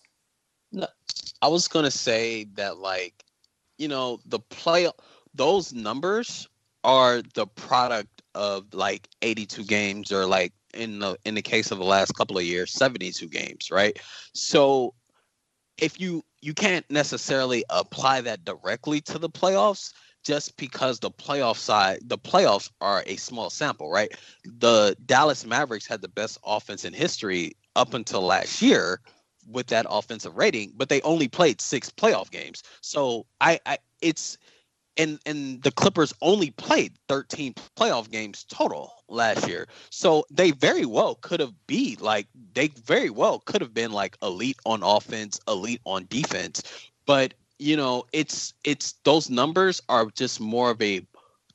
I 1.45 1.47
was 1.47 1.67
gonna 1.67 1.91
say 1.91 2.45
that 2.55 2.79
like, 2.79 3.23
you 3.77 3.87
know, 3.87 4.19
the 4.25 4.39
play 4.39 4.89
those 5.35 5.73
numbers 5.73 6.49
are 6.83 7.21
the 7.35 7.45
product 7.45 8.23
of 8.33 8.73
like 8.73 9.07
82 9.21 9.63
games 9.65 10.11
or 10.11 10.25
like 10.25 10.53
in 10.73 10.97
the 10.97 11.15
in 11.23 11.35
the 11.35 11.43
case 11.43 11.69
of 11.69 11.77
the 11.77 11.83
last 11.83 12.15
couple 12.15 12.35
of 12.35 12.45
years 12.45 12.71
72 12.71 13.27
games 13.27 13.69
right? 13.69 13.99
So 14.33 14.95
if 15.77 15.99
you 15.99 16.23
you 16.41 16.55
can't 16.55 16.89
necessarily 16.89 17.63
apply 17.69 18.21
that 18.21 18.43
directly 18.43 18.99
to 19.01 19.19
the 19.19 19.29
playoffs 19.29 19.93
just 20.23 20.57
because 20.57 20.99
the 20.99 21.11
playoff 21.11 21.57
side 21.57 21.99
the 22.05 22.17
playoffs 22.17 22.71
are 22.81 23.03
a 23.05 23.17
small 23.17 23.51
sample 23.51 23.91
right? 23.91 24.11
The 24.45 24.97
Dallas 25.05 25.45
Mavericks 25.45 25.85
had 25.85 26.01
the 26.01 26.07
best 26.07 26.39
offense 26.43 26.85
in 26.85 26.93
history 26.93 27.51
up 27.75 27.93
until 27.93 28.23
last 28.23 28.63
year 28.63 28.99
with 29.49 29.67
that 29.67 29.85
offensive 29.89 30.35
rating, 30.35 30.73
but 30.75 30.89
they 30.89 31.01
only 31.01 31.27
played 31.27 31.61
six 31.61 31.89
playoff 31.89 32.31
games. 32.31 32.63
So 32.81 33.25
I, 33.41 33.59
I 33.65 33.77
it's 34.01 34.37
and 34.97 35.19
and 35.25 35.61
the 35.63 35.71
Clippers 35.71 36.13
only 36.21 36.51
played 36.51 36.93
13 37.09 37.53
playoff 37.75 38.09
games 38.09 38.45
total 38.45 38.91
last 39.09 39.47
year. 39.47 39.67
So 39.89 40.25
they 40.31 40.51
very 40.51 40.85
well 40.85 41.15
could 41.15 41.39
have 41.39 41.53
be 41.67 41.97
like 41.99 42.27
they 42.53 42.69
very 42.85 43.09
well 43.09 43.39
could 43.39 43.61
have 43.61 43.73
been 43.73 43.91
like 43.91 44.17
elite 44.21 44.59
on 44.65 44.83
offense, 44.83 45.39
elite 45.47 45.81
on 45.85 46.07
defense. 46.09 46.63
But 47.05 47.33
you 47.59 47.77
know, 47.77 48.05
it's 48.13 48.53
it's 48.63 48.93
those 49.03 49.29
numbers 49.29 49.81
are 49.89 50.07
just 50.15 50.39
more 50.39 50.71
of 50.71 50.81
a 50.81 51.05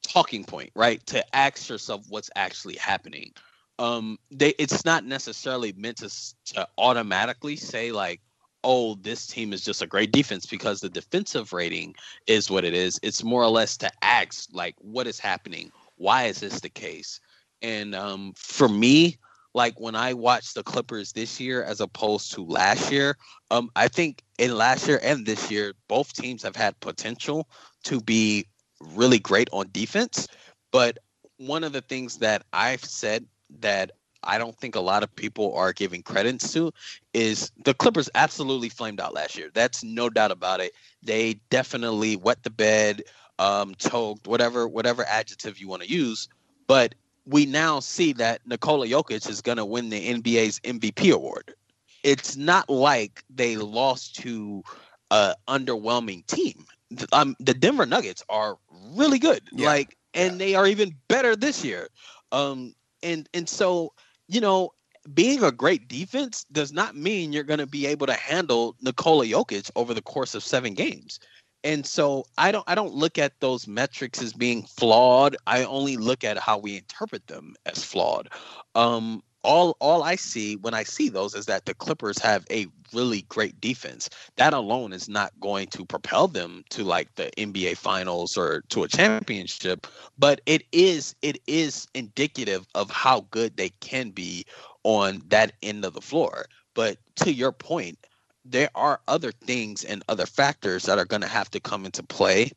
talking 0.03 0.45
point, 0.45 0.71
right? 0.75 1.05
To 1.07 1.37
ask 1.37 1.69
yourself 1.69 2.05
what's 2.09 2.31
actually 2.37 2.77
happening 2.77 3.33
um 3.81 4.19
they 4.31 4.51
it's 4.59 4.85
not 4.85 5.05
necessarily 5.05 5.73
meant 5.73 5.97
to, 5.97 6.11
to 6.45 6.69
automatically 6.79 7.57
say 7.57 7.91
like 7.91 8.21
oh 8.63 8.95
this 8.97 9.27
team 9.27 9.55
is 9.55 9.65
just 9.65 9.83
a 9.83 9.87
great 9.87 10.13
defense 10.13 10.45
because 10.47 10.81
the 10.81 10.89
defensive 10.91 11.53
rating 11.55 11.95
is 12.27 12.51
what 12.51 12.65
it 12.65 12.75
is. 12.75 13.01
It's 13.03 13.25
more 13.25 13.43
or 13.43 13.49
less 13.49 13.79
to 13.79 13.91
ask 14.03 14.51
like 14.53 14.77
what 14.79 15.07
is 15.07 15.19
happening? 15.19 15.73
Why 15.97 16.25
is 16.25 16.41
this 16.41 16.61
the 16.61 16.69
case? 16.69 17.21
And 17.63 17.95
um 17.95 18.35
for 18.37 18.69
me 18.69 19.19
like 19.55 19.81
when 19.81 19.97
i 19.97 20.13
watched 20.15 20.55
the 20.55 20.63
clippers 20.63 21.13
this 21.13 21.41
year 21.41 21.65
as 21.65 21.81
opposed 21.81 22.33
to 22.33 22.45
last 22.45 22.93
year 22.93 23.17
um 23.51 23.69
i 23.75 23.89
think 23.89 24.23
in 24.39 24.57
last 24.57 24.87
year 24.87 25.01
and 25.03 25.27
this 25.27 25.51
year 25.51 25.73
both 25.89 26.13
teams 26.13 26.43
have 26.43 26.55
had 26.55 26.79
potential 26.81 27.49
to 27.83 28.01
be 28.01 28.47
really 28.95 29.19
great 29.19 29.49
on 29.53 29.67
defense. 29.73 30.29
But 30.71 30.99
one 31.39 31.65
of 31.65 31.73
the 31.73 31.81
things 31.81 32.19
that 32.19 32.45
i've 32.53 32.85
said 32.85 33.27
that 33.61 33.93
I 34.23 34.39
don't 34.39 34.57
think 34.57 34.75
a 34.75 34.81
lot 34.81 35.03
of 35.03 35.15
people 35.17 35.55
are 35.55 35.73
giving 35.73 36.03
credence 36.03 36.53
to 36.53 36.73
is 37.15 37.51
the 37.65 37.75
Clippers 37.75 38.11
absolutely 38.15 38.69
flamed 38.69 39.01
out 39.01 39.15
last 39.15 39.37
year. 39.37 39.51
That's 39.55 39.83
no 39.83 40.11
doubt 40.11 40.31
about 40.31 40.61
it. 40.61 40.73
They 41.03 41.41
definitely 41.49 42.17
wet 42.17 42.43
the 42.43 42.51
bed, 42.51 43.03
um, 43.39 43.75
choked, 43.79 44.27
whatever 44.27 44.69
whatever 44.69 45.05
adjective 45.09 45.59
you 45.59 45.69
want 45.69 45.83
to 45.83 45.91
use. 45.91 46.29
But 46.67 46.95
we 47.27 47.47
now 47.47 47.81
see 47.81 48.13
that 48.15 48.41
Nikola 48.47 48.87
Jokic 48.87 49.29
is 49.29 49.41
going 49.41 49.59
to 49.59 49.65
win 49.65 49.89
the 49.89 50.09
NBA's 50.15 50.61
MVP 50.61 51.13
award. 51.13 51.55
It's 52.03 52.37
not 52.37 52.69
like 52.69 53.25
they 53.31 53.57
lost 53.57 54.17
to 54.17 54.63
an 55.11 55.35
underwhelming 55.49 56.27
team. 56.27 56.67
Um, 57.13 57.37
the 57.39 57.55
Denver 57.55 57.87
Nuggets 57.87 58.23
are 58.29 58.59
really 58.95 59.19
good, 59.19 59.43
Yeah. 59.53 59.69
like, 59.69 59.97
and 60.15 60.33
Yeah. 60.33 60.39
they 60.39 60.55
are 60.55 60.67
even 60.67 60.95
better 61.09 61.37
this 61.37 61.65
year. 61.65 61.89
Um, 62.33 62.75
and 63.03 63.29
and 63.35 63.49
so 63.49 63.93
you 64.31 64.41
know, 64.41 64.71
being 65.13 65.43
a 65.43 65.51
great 65.51 65.89
defense 65.89 66.45
does 66.53 66.73
not 66.73 66.95
mean 66.95 67.33
you're 67.33 67.43
going 67.43 67.59
to 67.59 67.67
be 67.67 67.87
able 67.87 68.07
to 68.07 68.13
handle 68.13 68.77
Nikola 68.81 69.27
Jokic 69.27 69.71
over 69.75 69.93
the 69.93 70.03
course 70.03 70.35
of 70.35 70.45
seven 70.45 70.75
games. 70.75 71.19
And 71.65 71.85
so 71.85 72.25
I 72.39 72.53
don't 72.53 72.65
I 72.67 72.75
don't 72.75 72.95
look 72.95 73.19
at 73.19 73.39
those 73.41 73.67
metrics 73.67 74.23
as 74.23 74.33
being 74.33 74.63
flawed. 74.63 75.37
I 75.47 75.65
only 75.65 75.97
look 75.97 76.25
at 76.25 76.39
how 76.39 76.59
we 76.59 76.77
interpret 76.79 77.27
them 77.27 77.55
as 77.67 77.85
flawed. 77.85 78.31
Um 78.75 79.23
all 79.43 79.77
all 79.81 80.03
I 80.03 80.17
see 80.17 80.57
when 80.57 80.75
I 80.75 80.83
see 80.83 81.09
those 81.09 81.35
is 81.35 81.47
that 81.47 81.67
the 81.67 81.75
Clippers 81.75 82.19
have 82.19 82.47
a 82.51 82.67
really 82.93 83.23
great 83.23 83.61
defense. 83.61 84.11
That 84.37 84.53
alone 84.53 84.93
is 84.93 85.09
not 85.09 85.33
going 85.41 85.69
to 85.69 85.85
propel 85.85 86.29
them 86.29 86.65
to 86.71 86.85
like 86.85 87.15
the 87.15 87.31
NBA 87.37 87.77
finals 87.77 88.37
or 88.37 88.63
to 88.71 88.85
a 88.85 88.89
championship, 88.89 89.87
but 90.19 90.41
it 90.47 90.65
is 90.73 91.15
it 91.23 91.39
is 91.47 91.87
indicative 91.95 92.67
of 92.75 92.91
how 92.91 93.27
good 93.31 93.57
they 93.57 93.71
can 93.81 94.11
be 94.11 94.45
on 94.85 95.23
that 95.29 95.53
end 95.63 95.85
of 95.85 95.95
the 95.95 96.01
floor. 96.01 96.47
But 96.75 96.99
to 97.17 97.33
your 97.33 97.53
point, 97.53 97.99
there 98.45 98.71
are 98.75 99.01
other 99.09 99.33
things 99.33 99.85
and 99.85 100.03
other 100.09 100.27
factors 100.27 100.85
that 100.85 100.99
are 100.99 101.05
going 101.05 101.23
to 101.23 101.29
have 101.29 101.51
to 101.51 101.61
come 101.61 101.85
into 101.85 102.03
play 102.03 102.51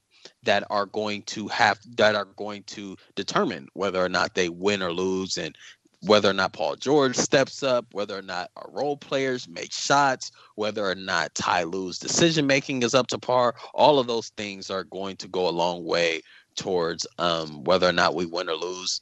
that 0.43 0.63
are 0.69 0.85
going 0.85 1.21
to 1.23 1.47
have 1.49 1.79
that 1.97 2.15
are 2.15 2.25
going 2.25 2.63
to 2.63 2.95
determine 3.15 3.67
whether 3.73 4.03
or 4.03 4.09
not 4.09 4.35
they 4.35 4.49
win 4.49 4.81
or 4.81 4.93
lose 4.93 5.37
and 5.37 5.57
whether 6.05 6.29
or 6.29 6.33
not 6.33 6.53
Paul 6.53 6.75
George 6.75 7.15
steps 7.15 7.63
up, 7.63 7.85
whether 7.93 8.17
or 8.17 8.21
not 8.21 8.51
our 8.57 8.69
role 8.71 8.97
players 8.97 9.47
make 9.47 9.71
shots, 9.71 10.31
whether 10.55 10.85
or 10.85 10.95
not 10.95 11.33
Ty 11.35 11.63
Lue's 11.63 11.97
decision 11.97 12.45
making 12.45 12.83
is 12.83 12.93
up 12.93 13.07
to 13.07 13.17
par, 13.17 13.55
all 13.73 13.99
of 13.99 14.07
those 14.07 14.29
things 14.29 14.69
are 14.69 14.83
going 14.83 15.15
to 15.17 15.27
go 15.27 15.47
a 15.47 15.51
long 15.51 15.85
way 15.85 16.21
towards 16.55 17.07
um, 17.19 17.63
whether 17.63 17.87
or 17.87 17.93
not 17.93 18.15
we 18.15 18.25
win 18.25 18.49
or 18.49 18.55
lose. 18.55 19.01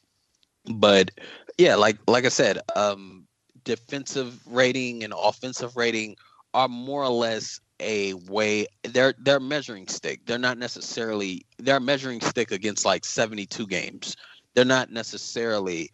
But 0.66 1.10
yeah, 1.58 1.74
like 1.74 1.98
like 2.06 2.24
I 2.24 2.28
said, 2.28 2.58
um, 2.76 3.26
defensive 3.64 4.40
rating 4.46 5.02
and 5.02 5.12
offensive 5.16 5.76
rating 5.76 6.16
are 6.54 6.68
more 6.68 7.02
or 7.02 7.10
less 7.10 7.60
a 7.80 8.14
way 8.14 8.66
they're 8.84 9.14
they're 9.18 9.40
measuring 9.40 9.88
stick. 9.88 10.20
They're 10.26 10.38
not 10.38 10.56
necessarily 10.56 11.44
they're 11.58 11.80
measuring 11.80 12.20
stick 12.20 12.52
against 12.52 12.84
like 12.84 13.04
72 13.04 13.66
games. 13.66 14.16
They're 14.54 14.64
not 14.64 14.92
necessarily 14.92 15.90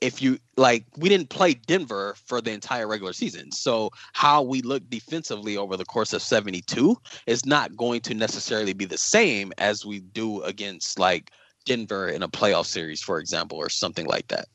if 0.00 0.20
you 0.20 0.38
like 0.56 0.84
we 0.96 1.08
didn't 1.08 1.30
play 1.30 1.54
Denver 1.54 2.14
for 2.26 2.40
the 2.40 2.52
entire 2.52 2.86
regular 2.86 3.12
season. 3.12 3.50
So 3.50 3.90
how 4.12 4.42
we 4.42 4.62
look 4.62 4.88
defensively 4.90 5.56
over 5.56 5.76
the 5.76 5.84
course 5.84 6.12
of 6.12 6.22
72 6.22 6.96
is 7.26 7.46
not 7.46 7.76
going 7.76 8.00
to 8.02 8.14
necessarily 8.14 8.72
be 8.72 8.84
the 8.84 8.98
same 8.98 9.52
as 9.58 9.86
we 9.86 10.00
do 10.00 10.42
against 10.42 10.98
like 10.98 11.30
Denver 11.64 12.08
in 12.08 12.22
a 12.22 12.28
playoff 12.28 12.66
series 12.66 13.00
for 13.00 13.18
example 13.18 13.58
or 13.58 13.68
something 13.68 14.06
like 14.06 14.28
that. 14.28 14.46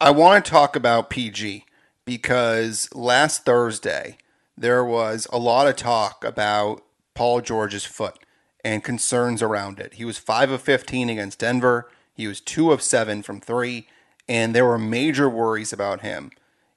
I 0.00 0.10
want 0.10 0.44
to 0.44 0.50
talk 0.50 0.76
about 0.76 1.10
PG 1.10 1.66
because 2.04 2.88
last 2.94 3.44
Thursday 3.44 4.16
there 4.56 4.84
was 4.84 5.26
a 5.32 5.38
lot 5.38 5.66
of 5.66 5.76
talk 5.76 6.24
about 6.24 6.82
Paul 7.14 7.40
George's 7.40 7.84
foot 7.84 8.18
and 8.64 8.82
concerns 8.82 9.42
around 9.42 9.78
it. 9.78 9.94
He 9.94 10.04
was 10.04 10.16
5 10.16 10.52
of 10.52 10.62
15 10.62 11.10
against 11.10 11.40
Denver, 11.40 11.90
he 12.14 12.26
was 12.26 12.40
2 12.40 12.72
of 12.72 12.80
7 12.80 13.22
from 13.22 13.40
3, 13.40 13.86
and 14.28 14.54
there 14.54 14.64
were 14.64 14.78
major 14.78 15.28
worries 15.28 15.72
about 15.72 16.00
him. 16.00 16.30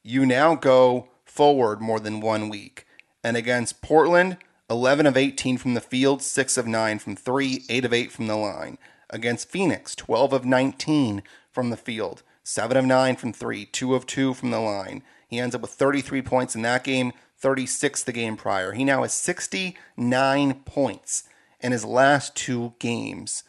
You 0.04 0.26
now 0.26 0.56
go 0.56 1.10
forward 1.26 1.82
more 1.82 2.00
than 2.00 2.20
one 2.20 2.50
week. 2.50 2.86
And 3.24 3.38
against 3.38 3.82
Portland, 3.82 4.38
11 4.70 5.06
of 5.06 5.16
18 5.16 5.58
from 5.58 5.74
the 5.74 5.82
field, 5.82 6.22
6 6.22 6.58
of 6.58 6.68
9 6.68 7.00
from 7.00 7.16
3, 7.16 7.64
8 7.70 7.86
of 7.86 7.94
8 7.94 8.12
from 8.12 8.28
the 8.28 8.36
line. 8.36 8.78
Against 9.10 9.50
Phoenix, 9.50 9.96
12 9.96 10.34
of 10.34 10.46
19 10.46 11.24
from 11.52 11.70
the 11.70 11.78
field, 11.78 12.24
7 12.44 12.76
of 12.76 12.86
9 12.86 13.16
from 13.16 13.34
3, 13.34 13.66
2 13.66 13.96
of 13.96 14.06
2 14.06 14.34
from 14.34 14.52
the 14.52 14.60
line. 14.60 15.04
He 15.28 15.40
ends 15.40 15.56
up 15.56 15.62
with 15.62 15.72
33 15.72 16.22
points 16.22 16.56
in 16.56 16.62
that 16.64 16.84
game, 16.84 17.14
36 17.38 18.04
the 18.04 18.12
game 18.12 18.36
prior. 18.36 18.74
He 18.74 18.84
now 18.84 19.04
has 19.04 19.14
69 19.14 20.54
points 20.66 21.24
in 21.60 21.72
his 21.72 21.86
last 21.86 22.36
two 22.36 22.74
games. 22.80 23.44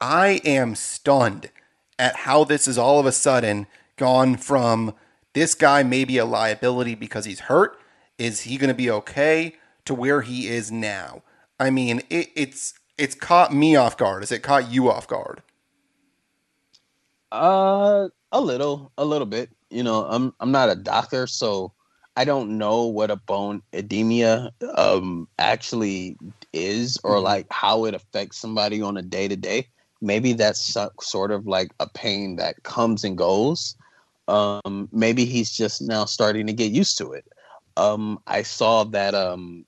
I 0.00 0.40
am 0.44 0.74
stunned 0.74 1.50
at 2.00 2.16
how 2.16 2.44
this 2.44 2.68
is 2.68 2.78
all 2.78 3.00
of 3.00 3.06
a 3.06 3.12
sudden 3.12 3.68
gone 3.98 4.36
from 4.38 4.94
this 5.34 5.54
guy 5.54 5.84
may 5.84 6.04
be 6.04 6.18
a 6.18 6.26
liability 6.26 6.96
because 6.96 7.26
he's 7.26 7.42
hurt. 7.42 7.78
Is 8.18 8.42
he 8.42 8.58
going 8.58 8.68
to 8.70 8.74
be 8.74 8.90
okay? 8.90 9.56
To 9.86 9.94
where 9.94 10.22
he 10.22 10.48
is 10.48 10.72
now. 10.72 11.22
I 11.60 11.70
mean, 11.70 12.02
it, 12.10 12.30
it's 12.36 12.74
it's 12.98 13.16
caught 13.16 13.54
me 13.54 13.76
off 13.76 13.98
guard. 13.98 14.22
Has 14.22 14.32
it 14.32 14.42
caught 14.42 14.70
you 14.72 14.90
off 14.90 15.08
guard? 15.08 15.42
Uh, 17.32 18.08
a 18.32 18.40
little, 18.40 18.92
a 18.98 19.04
little 19.04 19.26
bit. 19.26 19.50
You 19.70 19.82
know, 19.84 20.04
I'm 20.06 20.34
I'm 20.40 20.52
not 20.52 20.70
a 20.70 20.76
doctor, 20.76 21.26
so 21.26 21.72
I 22.16 22.24
don't 22.24 22.58
know 22.58 22.86
what 22.86 23.10
a 23.10 23.16
bone 23.16 23.62
edema 23.72 24.52
um 24.76 25.28
actually 25.38 26.18
is, 26.52 26.98
or 27.04 27.20
Mhm. 27.20 27.22
like 27.22 27.46
how 27.52 27.84
it 27.86 27.94
affects 27.94 28.38
somebody 28.38 28.82
on 28.82 28.96
a 28.96 29.02
day 29.02 29.28
to 29.28 29.36
day. 29.36 29.68
Maybe 30.00 30.32
that's 30.32 30.60
so- 30.60 30.92
sort 31.00 31.30
of 31.30 31.46
like 31.46 31.72
a 31.80 31.88
pain 31.88 32.36
that 32.36 32.62
comes 32.62 33.04
and 33.04 33.16
goes. 33.16 33.76
Um, 34.28 34.88
maybe 34.92 35.24
he's 35.24 35.50
just 35.50 35.82
now 35.82 36.04
starting 36.04 36.46
to 36.46 36.52
get 36.52 36.72
used 36.72 36.96
to 36.98 37.12
it. 37.12 37.24
Um, 37.76 38.18
I 38.26 38.42
saw 38.42 38.84
that 38.84 39.14
um 39.14 39.64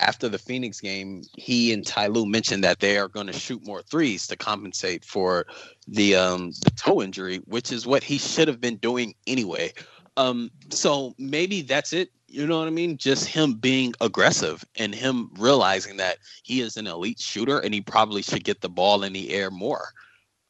after 0.00 0.28
the 0.28 0.38
Phoenix 0.38 0.80
game, 0.80 1.22
he 1.36 1.72
and 1.72 1.86
Ty 1.86 2.08
Lue 2.08 2.26
mentioned 2.26 2.64
that 2.64 2.80
they 2.80 2.98
are 2.98 3.08
going 3.08 3.28
to 3.28 3.32
shoot 3.32 3.64
more 3.64 3.82
threes 3.82 4.26
to 4.26 4.36
compensate 4.36 5.04
for 5.04 5.46
the 5.86 6.16
um 6.16 6.50
the 6.64 6.70
toe 6.76 7.02
injury, 7.02 7.38
which 7.46 7.72
is 7.72 7.86
what 7.86 8.02
he 8.02 8.18
should 8.18 8.48
have 8.48 8.60
been 8.60 8.76
doing 8.76 9.14
anyway. 9.26 9.72
Um, 10.16 10.50
so 10.70 11.14
maybe 11.18 11.62
that's 11.62 11.92
it. 11.92 12.10
You 12.32 12.46
know 12.46 12.58
what 12.58 12.66
I 12.66 12.70
mean? 12.70 12.96
Just 12.96 13.26
him 13.26 13.54
being 13.54 13.92
aggressive 14.00 14.64
and 14.76 14.94
him 14.94 15.30
realizing 15.38 15.98
that 15.98 16.16
he 16.42 16.62
is 16.62 16.78
an 16.78 16.86
elite 16.86 17.20
shooter 17.20 17.58
and 17.58 17.74
he 17.74 17.82
probably 17.82 18.22
should 18.22 18.42
get 18.42 18.62
the 18.62 18.70
ball 18.70 19.02
in 19.02 19.12
the 19.12 19.30
air 19.30 19.50
more. 19.50 19.88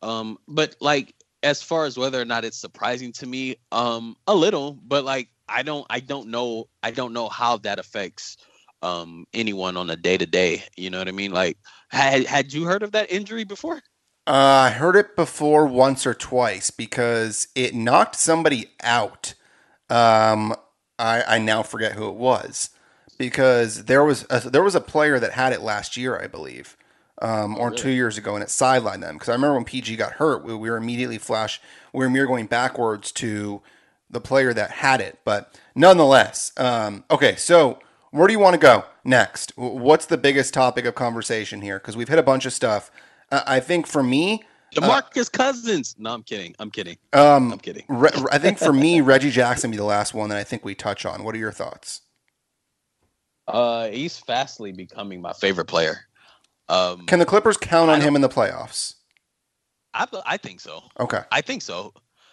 Um, 0.00 0.38
but 0.46 0.76
like 0.80 1.12
as 1.42 1.60
far 1.60 1.84
as 1.84 1.98
whether 1.98 2.20
or 2.20 2.24
not 2.24 2.44
it's 2.44 2.56
surprising 2.56 3.10
to 3.14 3.26
me, 3.26 3.56
um, 3.72 4.16
a 4.28 4.34
little, 4.34 4.78
but 4.86 5.04
like 5.04 5.28
I 5.48 5.64
don't 5.64 5.84
I 5.90 5.98
don't 5.98 6.28
know 6.28 6.68
I 6.84 6.92
don't 6.92 7.12
know 7.12 7.28
how 7.28 7.56
that 7.58 7.80
affects 7.80 8.36
um 8.82 9.26
anyone 9.34 9.76
on 9.76 9.90
a 9.90 9.96
day 9.96 10.16
to 10.16 10.26
day. 10.26 10.62
You 10.76 10.88
know 10.88 10.98
what 10.98 11.08
I 11.08 11.12
mean? 11.12 11.32
Like 11.32 11.58
had 11.88 12.26
had 12.26 12.52
you 12.52 12.64
heard 12.64 12.84
of 12.84 12.92
that 12.92 13.10
injury 13.10 13.42
before? 13.42 13.82
Uh, 14.24 14.68
I 14.68 14.70
heard 14.70 14.94
it 14.94 15.16
before 15.16 15.66
once 15.66 16.06
or 16.06 16.14
twice 16.14 16.70
because 16.70 17.48
it 17.56 17.74
knocked 17.74 18.14
somebody 18.14 18.70
out. 18.84 19.34
Um, 19.90 20.54
I, 20.98 21.22
I 21.22 21.38
now 21.38 21.62
forget 21.62 21.92
who 21.92 22.08
it 22.08 22.14
was 22.14 22.70
because 23.18 23.84
there 23.84 24.04
was 24.04 24.26
a, 24.30 24.40
there 24.50 24.62
was 24.62 24.74
a 24.74 24.80
player 24.80 25.18
that 25.18 25.32
had 25.32 25.52
it 25.52 25.62
last 25.62 25.96
year, 25.96 26.18
I 26.18 26.26
believe, 26.26 26.76
um, 27.20 27.56
or 27.56 27.70
really? 27.70 27.82
two 27.82 27.90
years 27.90 28.18
ago, 28.18 28.34
and 28.34 28.42
it 28.42 28.48
sidelined 28.48 29.00
them. 29.00 29.14
Because 29.14 29.28
I 29.28 29.32
remember 29.32 29.54
when 29.54 29.64
PG 29.64 29.96
got 29.96 30.12
hurt, 30.12 30.44
we, 30.44 30.54
we 30.54 30.70
were 30.70 30.76
immediately 30.76 31.18
flash, 31.18 31.60
we 31.92 32.06
were 32.06 32.26
going 32.26 32.46
backwards 32.46 33.12
to 33.12 33.62
the 34.10 34.20
player 34.20 34.52
that 34.52 34.70
had 34.70 35.00
it. 35.00 35.18
But 35.24 35.58
nonetheless, 35.74 36.52
um, 36.56 37.04
okay, 37.10 37.36
so 37.36 37.78
where 38.10 38.26
do 38.26 38.32
you 38.32 38.38
want 38.38 38.54
to 38.54 38.60
go 38.60 38.84
next? 39.04 39.52
What's 39.56 40.06
the 40.06 40.18
biggest 40.18 40.52
topic 40.52 40.84
of 40.84 40.94
conversation 40.94 41.62
here? 41.62 41.78
Because 41.78 41.96
we've 41.96 42.08
hit 42.08 42.18
a 42.18 42.22
bunch 42.22 42.44
of 42.44 42.52
stuff. 42.52 42.90
Uh, 43.30 43.42
I 43.46 43.60
think 43.60 43.86
for 43.86 44.02
me, 44.02 44.42
DeMarcus 44.74 45.30
Cousins. 45.30 45.94
No, 45.98 46.14
I'm 46.14 46.22
kidding. 46.22 46.54
I'm 46.58 46.70
kidding. 46.70 46.96
um, 47.12 47.52
I'm 47.52 47.58
kidding. 47.58 47.84
Re- 47.88 48.10
I 48.30 48.38
think 48.38 48.58
for 48.58 48.72
me, 48.72 49.00
Reggie 49.02 49.30
Jackson 49.30 49.70
be 49.70 49.76
the 49.76 49.84
last 49.84 50.14
one 50.14 50.30
that 50.30 50.38
I 50.38 50.44
think 50.44 50.64
we 50.64 50.74
touch 50.74 51.04
on. 51.04 51.24
What 51.24 51.34
are 51.34 51.38
your 51.38 51.52
thoughts? 51.52 52.02
Uh, 53.46 53.88
he's 53.88 54.18
fastly 54.18 54.72
becoming 54.72 55.20
my 55.20 55.32
favorite 55.32 55.66
player. 55.66 56.00
Um, 56.68 57.06
Can 57.06 57.18
the 57.18 57.26
Clippers 57.26 57.56
count 57.56 57.90
on 57.90 58.00
him 58.00 58.16
in 58.16 58.22
the 58.22 58.28
playoffs? 58.28 58.94
I, 59.94 60.06
I 60.24 60.36
think 60.36 60.60
so. 60.60 60.82
Okay. 60.98 61.20
I 61.30 61.40
think 61.42 61.60
so. 61.60 61.92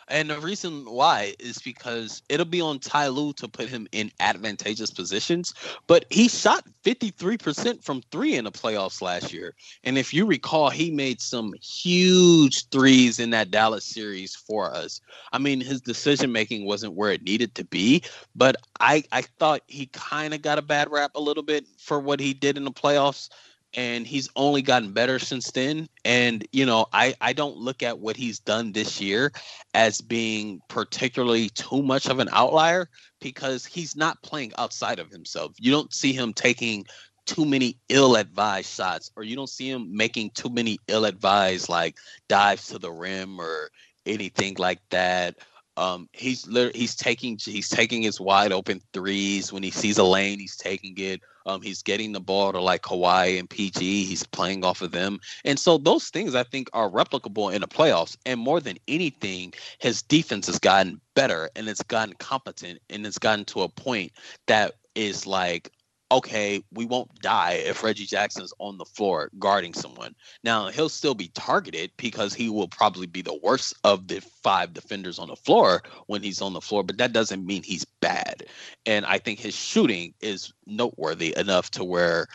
And 0.09 0.29
the 0.29 0.39
reason 0.39 0.85
why 0.85 1.35
is 1.39 1.59
because 1.59 2.23
it'll 2.29 2.45
be 2.45 2.61
on 2.61 2.79
Ty 2.79 3.09
Lue 3.09 3.33
to 3.33 3.47
put 3.47 3.69
him 3.69 3.87
in 3.91 4.11
advantageous 4.19 4.89
positions. 4.89 5.53
But 5.87 6.05
he 6.09 6.27
shot 6.27 6.65
53% 6.83 7.83
from 7.83 8.01
three 8.11 8.35
in 8.35 8.45
the 8.45 8.51
playoffs 8.51 9.01
last 9.01 9.31
year. 9.31 9.53
And 9.83 9.97
if 9.97 10.13
you 10.13 10.25
recall, 10.25 10.69
he 10.69 10.89
made 10.89 11.21
some 11.21 11.53
huge 11.61 12.67
threes 12.69 13.19
in 13.19 13.29
that 13.31 13.51
Dallas 13.51 13.85
series 13.85 14.35
for 14.35 14.73
us. 14.73 14.99
I 15.31 15.37
mean, 15.37 15.61
his 15.61 15.81
decision 15.81 16.31
making 16.31 16.65
wasn't 16.65 16.93
where 16.93 17.11
it 17.11 17.23
needed 17.23 17.53
to 17.55 17.65
be, 17.65 18.03
but 18.35 18.55
I, 18.79 19.03
I 19.11 19.21
thought 19.21 19.61
he 19.67 19.87
kind 19.87 20.33
of 20.33 20.41
got 20.41 20.57
a 20.57 20.63
bad 20.63 20.91
rap 20.91 21.11
a 21.15 21.21
little 21.21 21.43
bit 21.43 21.65
for 21.77 21.99
what 21.99 22.19
he 22.19 22.33
did 22.33 22.57
in 22.57 22.63
the 22.63 22.71
playoffs 22.71 23.29
and 23.73 24.07
he's 24.07 24.29
only 24.35 24.61
gotten 24.61 24.91
better 24.91 25.19
since 25.19 25.51
then. 25.51 25.87
And 26.05 26.47
you 26.51 26.65
know 26.65 26.87
i 26.93 27.13
i 27.21 27.33
don't 27.33 27.57
look 27.57 27.83
at 27.83 27.99
what 27.99 28.17
he's 28.17 28.39
done 28.39 28.71
this 28.71 28.99
year 28.99 29.31
as 29.73 30.01
being 30.01 30.61
particularly 30.67 31.49
too 31.49 31.81
much 31.83 32.07
of 32.07 32.19
an 32.19 32.29
outlier 32.31 32.89
because 33.21 33.65
he's 33.65 33.95
not 33.95 34.21
playing 34.23 34.53
outside 34.57 34.99
of 34.99 35.11
himself. 35.11 35.53
You 35.59 35.71
don't 35.71 35.93
see 35.93 36.13
him 36.13 36.33
taking 36.33 36.85
too 37.25 37.45
many 37.45 37.77
ill-advised 37.89 38.73
shots 38.73 39.11
or 39.15 39.23
you 39.23 39.35
don't 39.35 39.49
see 39.49 39.69
him 39.69 39.95
making 39.95 40.31
too 40.31 40.49
many 40.49 40.79
ill-advised 40.87 41.69
like 41.69 41.95
dives 42.27 42.67
to 42.67 42.79
the 42.79 42.91
rim 42.91 43.39
or 43.39 43.69
anything 44.05 44.55
like 44.57 44.79
that 44.89 45.35
um, 45.79 46.09
he's 46.11 46.45
he's 46.75 46.95
taking 46.95 47.39
he's 47.41 47.69
taking 47.69 48.01
his 48.01 48.19
wide 48.19 48.51
open 48.51 48.81
threes 48.91 49.53
when 49.53 49.63
he 49.63 49.71
sees 49.71 49.97
a 49.97 50.03
lane. 50.03 50.37
He's 50.37 50.57
taking 50.57 50.93
it. 50.97 51.21
Um, 51.45 51.61
he's 51.61 51.81
getting 51.81 52.11
the 52.11 52.19
ball 52.19 52.51
to 52.51 52.61
like 52.61 52.81
Kawhi 52.81 53.39
and 53.39 53.49
PG. 53.49 54.03
He's 54.03 54.25
playing 54.25 54.65
off 54.65 54.81
of 54.81 54.91
them, 54.91 55.19
and 55.45 55.57
so 55.57 55.77
those 55.77 56.09
things 56.09 56.35
I 56.35 56.43
think 56.43 56.69
are 56.73 56.89
replicable 56.89 57.53
in 57.53 57.61
the 57.61 57.67
playoffs. 57.67 58.17
And 58.25 58.41
more 58.41 58.59
than 58.59 58.77
anything, 58.89 59.53
his 59.79 60.01
defense 60.01 60.47
has 60.47 60.59
gotten 60.59 60.99
better 61.15 61.49
and 61.55 61.67
it's 61.69 61.83
gotten 61.83 62.13
competent 62.15 62.79
and 62.89 63.05
it's 63.05 63.17
gotten 63.17 63.45
to 63.45 63.61
a 63.61 63.69
point 63.69 64.11
that 64.47 64.75
is 64.95 65.25
like 65.25 65.71
okay, 66.11 66.63
we 66.73 66.85
won't 66.85 67.13
die 67.21 67.53
if 67.65 67.83
Reggie 67.83 68.05
Jackson's 68.05 68.53
on 68.59 68.77
the 68.77 68.85
floor 68.85 69.29
guarding 69.37 69.73
someone. 69.73 70.15
Now, 70.43 70.69
he'll 70.69 70.89
still 70.89 71.13
be 71.13 71.29
targeted 71.29 71.91
because 71.97 72.33
he 72.33 72.49
will 72.49 72.67
probably 72.67 73.07
be 73.07 73.21
the 73.21 73.39
worst 73.43 73.75
of 73.83 74.07
the 74.07 74.19
five 74.43 74.73
defenders 74.73 75.19
on 75.19 75.27
the 75.27 75.35
floor 75.35 75.83
when 76.07 76.23
he's 76.23 76.41
on 76.41 76.53
the 76.53 76.61
floor, 76.61 76.83
but 76.83 76.97
that 76.97 77.13
doesn't 77.13 77.45
mean 77.45 77.63
he's 77.63 77.85
bad. 77.85 78.45
And 78.85 79.05
I 79.05 79.19
think 79.19 79.39
his 79.39 79.55
shooting 79.55 80.13
is 80.21 80.51
noteworthy 80.65 81.35
enough 81.37 81.69
to 81.71 81.83
where 81.83 82.27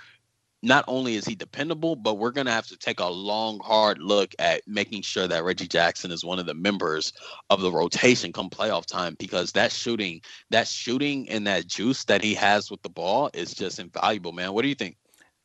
not 0.65 0.85
only 0.89 1.15
is 1.15 1.27
he 1.27 1.35
dependable, 1.35 1.95
but 1.95 2.15
we're 2.15 2.31
going 2.31 2.47
to 2.47 2.53
have 2.53 2.67
to 2.69 2.77
take 2.77 2.99
a 2.99 3.07
long, 3.07 3.61
hard 3.61 3.99
look 3.99 4.35
at 4.39 4.63
making 4.67 5.03
sure 5.03 5.29
that 5.29 5.45
Reggie 5.45 5.69
Jackson 5.69 6.11
is 6.11 6.25
one 6.25 6.39
of 6.39 6.47
the 6.47 6.55
members 6.55 7.13
of 7.51 7.61
the 7.61 7.71
rotation 7.71 8.33
come 8.33 8.49
playoff 8.49 8.87
time 8.87 9.15
because 9.19 9.53
that 9.53 9.71
shooting, 9.71 10.21
that 10.51 10.67
shooting 10.67 11.29
and 11.29 11.47
that 11.47 11.67
juice 11.67 12.05
that 12.05 12.23
he 12.23 12.35
has 12.35 12.71
with 12.71 12.83
the 12.83 12.89
ball 12.89 13.31
is 13.35 13.55
just 13.55 13.79
invaluable, 13.79 14.33
man. 14.33 14.53
What 14.53 14.63
do 14.63 14.69
you 14.69 14.75
think? 14.75 14.97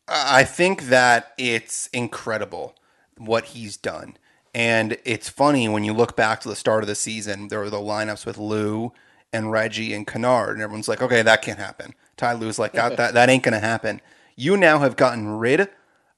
I 0.08 0.44
think 0.44 0.84
that 0.84 1.34
it's 1.38 1.88
incredible 1.88 2.76
what 3.18 3.46
he's 3.46 3.78
done. 3.78 4.18
And 4.56 4.98
it's 5.06 5.30
funny 5.30 5.70
when 5.70 5.84
you 5.84 5.94
look 5.94 6.16
back 6.16 6.40
to 6.42 6.50
the 6.50 6.56
start 6.56 6.84
of 6.84 6.88
the 6.88 6.96
season, 6.96 7.50
there 7.50 7.60
were 7.60 7.70
the 7.70 7.78
lineups 7.78 8.26
with 8.26 8.38
Lou 8.38 8.94
and 9.32 9.52
Reggie 9.52 9.94
and 9.94 10.08
Kennard, 10.08 10.56
and 10.56 10.62
everyone's 10.62 10.88
like, 10.88 11.04
okay, 11.04 11.22
that 11.22 11.44
can't 11.44 11.60
happen. 11.60 11.94
Ty 12.18 12.34
Lue's 12.34 12.58
like, 12.58 12.74
that, 12.74 12.98
that, 12.98 13.14
that 13.14 13.30
ain't 13.30 13.44
going 13.44 13.54
to 13.54 13.60
happen. 13.60 14.02
You 14.40 14.56
now 14.56 14.80
have 14.80 14.96
gotten 14.96 15.28
rid 15.28 15.68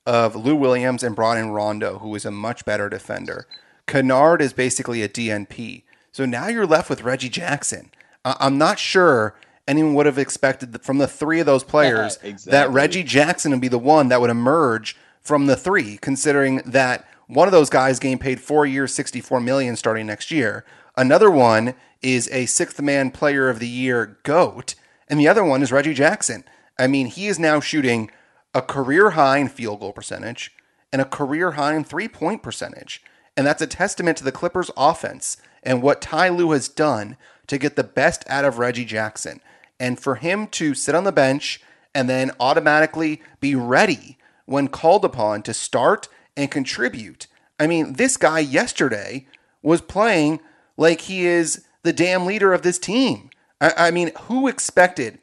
of 0.05 0.35
Lou 0.35 0.55
Williams 0.55 1.01
and 1.01 1.15
brought 1.15 1.39
in 1.39 1.49
Rondo, 1.49 1.97
who 1.97 2.13
is 2.13 2.23
a 2.23 2.29
much 2.29 2.65
better 2.65 2.87
defender. 2.87 3.47
Kennard 3.87 4.43
is 4.43 4.53
basically 4.53 5.01
a 5.01 5.09
DNP. 5.09 5.81
So 6.11 6.27
now 6.27 6.47
you're 6.47 6.67
left 6.67 6.87
with 6.87 7.01
Reggie 7.01 7.29
Jackson. 7.29 7.89
I'm 8.23 8.59
not 8.59 8.77
sure 8.77 9.33
anyone 9.67 9.95
would 9.95 10.05
have 10.05 10.19
expected 10.19 10.83
from 10.83 10.99
the 10.99 11.07
three 11.07 11.39
of 11.39 11.47
those 11.47 11.63
players 11.73 12.19
yeah, 12.21 12.29
exactly. 12.29 12.51
that 12.51 12.69
Reggie 12.69 13.01
Jackson 13.01 13.53
would 13.53 13.61
be 13.61 13.67
the 13.67 13.79
one 13.79 14.09
that 14.09 14.21
would 14.21 14.29
emerge 14.29 14.95
from 15.19 15.47
the 15.47 15.55
three, 15.55 15.97
considering 15.97 16.57
that 16.63 17.07
one 17.25 17.47
of 17.47 17.51
those 17.51 17.71
guys 17.71 17.97
getting 17.97 18.19
paid 18.19 18.39
four 18.39 18.67
years, 18.67 18.93
64 18.93 19.41
million 19.41 19.75
starting 19.75 20.05
next 20.05 20.29
year. 20.29 20.63
Another 20.95 21.31
one 21.31 21.73
is 22.03 22.29
a 22.31 22.45
sixth 22.45 22.79
man 22.79 23.09
player 23.09 23.49
of 23.49 23.57
the 23.57 23.67
year 23.67 24.19
GOAT, 24.21 24.75
and 25.07 25.19
the 25.19 25.27
other 25.27 25.43
one 25.43 25.63
is 25.63 25.71
Reggie 25.71 25.95
Jackson. 25.95 26.43
I 26.81 26.87
mean, 26.87 27.05
he 27.05 27.27
is 27.27 27.37
now 27.37 27.59
shooting 27.59 28.09
a 28.55 28.61
career 28.61 29.11
high 29.11 29.37
in 29.37 29.49
field 29.49 29.81
goal 29.81 29.93
percentage 29.93 30.51
and 30.91 30.99
a 30.99 31.05
career 31.05 31.51
high 31.51 31.75
in 31.75 31.83
three 31.83 32.07
point 32.07 32.41
percentage. 32.41 33.03
And 33.37 33.45
that's 33.45 33.61
a 33.61 33.67
testament 33.67 34.17
to 34.17 34.23
the 34.23 34.31
Clippers 34.31 34.71
offense 34.75 35.37
and 35.61 35.83
what 35.83 36.01
Ty 36.01 36.29
Lue 36.29 36.51
has 36.51 36.67
done 36.67 37.17
to 37.45 37.59
get 37.59 37.75
the 37.75 37.83
best 37.83 38.23
out 38.27 38.45
of 38.45 38.57
Reggie 38.57 38.83
Jackson. 38.83 39.41
And 39.79 39.99
for 39.99 40.15
him 40.15 40.47
to 40.47 40.73
sit 40.73 40.95
on 40.95 41.03
the 41.03 41.11
bench 41.11 41.61
and 41.93 42.09
then 42.09 42.31
automatically 42.39 43.21
be 43.39 43.53
ready 43.53 44.17
when 44.45 44.67
called 44.67 45.05
upon 45.05 45.43
to 45.43 45.53
start 45.53 46.07
and 46.35 46.49
contribute. 46.49 47.27
I 47.59 47.67
mean, 47.67 47.93
this 47.93 48.17
guy 48.17 48.39
yesterday 48.39 49.27
was 49.61 49.81
playing 49.81 50.39
like 50.77 51.01
he 51.01 51.27
is 51.27 51.63
the 51.83 51.93
damn 51.93 52.25
leader 52.25 52.53
of 52.53 52.63
this 52.63 52.79
team. 52.79 53.29
I, 53.59 53.73
I 53.77 53.91
mean, 53.91 54.11
who 54.23 54.47
expected 54.47 55.19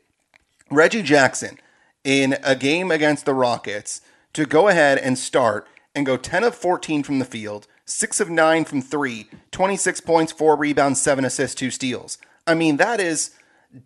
Reggie 0.70 1.02
Jackson 1.02 1.58
in 2.04 2.36
a 2.42 2.54
game 2.54 2.90
against 2.90 3.24
the 3.24 3.34
Rockets 3.34 4.00
to 4.32 4.46
go 4.46 4.68
ahead 4.68 4.98
and 4.98 5.18
start 5.18 5.66
and 5.94 6.06
go 6.06 6.16
10 6.16 6.44
of 6.44 6.54
14 6.54 7.02
from 7.02 7.18
the 7.18 7.24
field, 7.24 7.66
6 7.84 8.20
of 8.20 8.30
9 8.30 8.64
from 8.64 8.82
3, 8.82 9.28
26 9.50 10.00
points, 10.02 10.32
4 10.32 10.56
rebounds, 10.56 11.00
7 11.00 11.24
assists, 11.24 11.54
2 11.56 11.70
steals. 11.70 12.18
I 12.46 12.54
mean, 12.54 12.76
that 12.76 13.00
is 13.00 13.32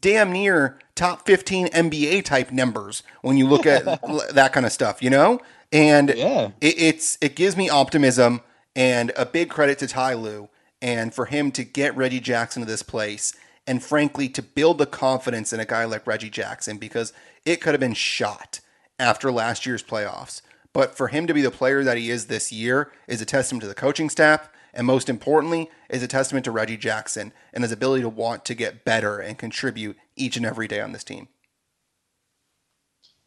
damn 0.00 0.32
near 0.32 0.78
top 0.94 1.26
15 1.26 1.68
NBA 1.68 2.24
type 2.24 2.50
numbers 2.52 3.02
when 3.22 3.36
you 3.36 3.46
look 3.46 3.66
at 3.66 3.84
that 4.34 4.52
kind 4.52 4.66
of 4.66 4.72
stuff, 4.72 5.02
you 5.02 5.10
know? 5.10 5.40
And 5.72 6.12
yeah. 6.14 6.50
it, 6.60 6.78
it's 6.78 7.18
it 7.20 7.34
gives 7.34 7.56
me 7.56 7.70
optimism 7.70 8.42
and 8.76 9.10
a 9.16 9.24
big 9.24 9.48
credit 9.48 9.78
to 9.78 9.86
Ty 9.86 10.14
Lue 10.14 10.48
and 10.82 11.14
for 11.14 11.26
him 11.26 11.50
to 11.52 11.64
get 11.64 11.96
Reggie 11.96 12.20
Jackson 12.20 12.62
to 12.62 12.66
this 12.66 12.82
place 12.82 13.34
and 13.66 13.82
frankly 13.82 14.28
to 14.28 14.42
build 14.42 14.78
the 14.78 14.86
confidence 14.86 15.52
in 15.52 15.60
a 15.60 15.64
guy 15.64 15.84
like 15.84 16.06
Reggie 16.06 16.30
Jackson 16.30 16.78
because 16.78 17.12
it 17.44 17.60
could 17.60 17.74
have 17.74 17.80
been 17.80 17.94
shot 17.94 18.60
after 18.98 19.30
last 19.32 19.66
year's 19.66 19.82
playoffs. 19.82 20.42
But 20.72 20.96
for 20.96 21.08
him 21.08 21.26
to 21.26 21.34
be 21.34 21.42
the 21.42 21.50
player 21.50 21.84
that 21.84 21.98
he 21.98 22.10
is 22.10 22.26
this 22.26 22.50
year 22.50 22.92
is 23.06 23.20
a 23.20 23.26
testament 23.26 23.62
to 23.62 23.68
the 23.68 23.74
coaching 23.74 24.08
staff, 24.08 24.48
and 24.72 24.86
most 24.86 25.08
importantly, 25.08 25.70
is 25.90 26.02
a 26.02 26.08
testament 26.08 26.44
to 26.46 26.50
Reggie 26.50 26.78
Jackson 26.78 27.32
and 27.52 27.62
his 27.62 27.72
ability 27.72 28.02
to 28.02 28.08
want 28.08 28.44
to 28.46 28.54
get 28.54 28.84
better 28.84 29.18
and 29.18 29.36
contribute 29.38 29.96
each 30.16 30.36
and 30.36 30.46
every 30.46 30.66
day 30.66 30.80
on 30.80 30.92
this 30.92 31.04
team. 31.04 31.28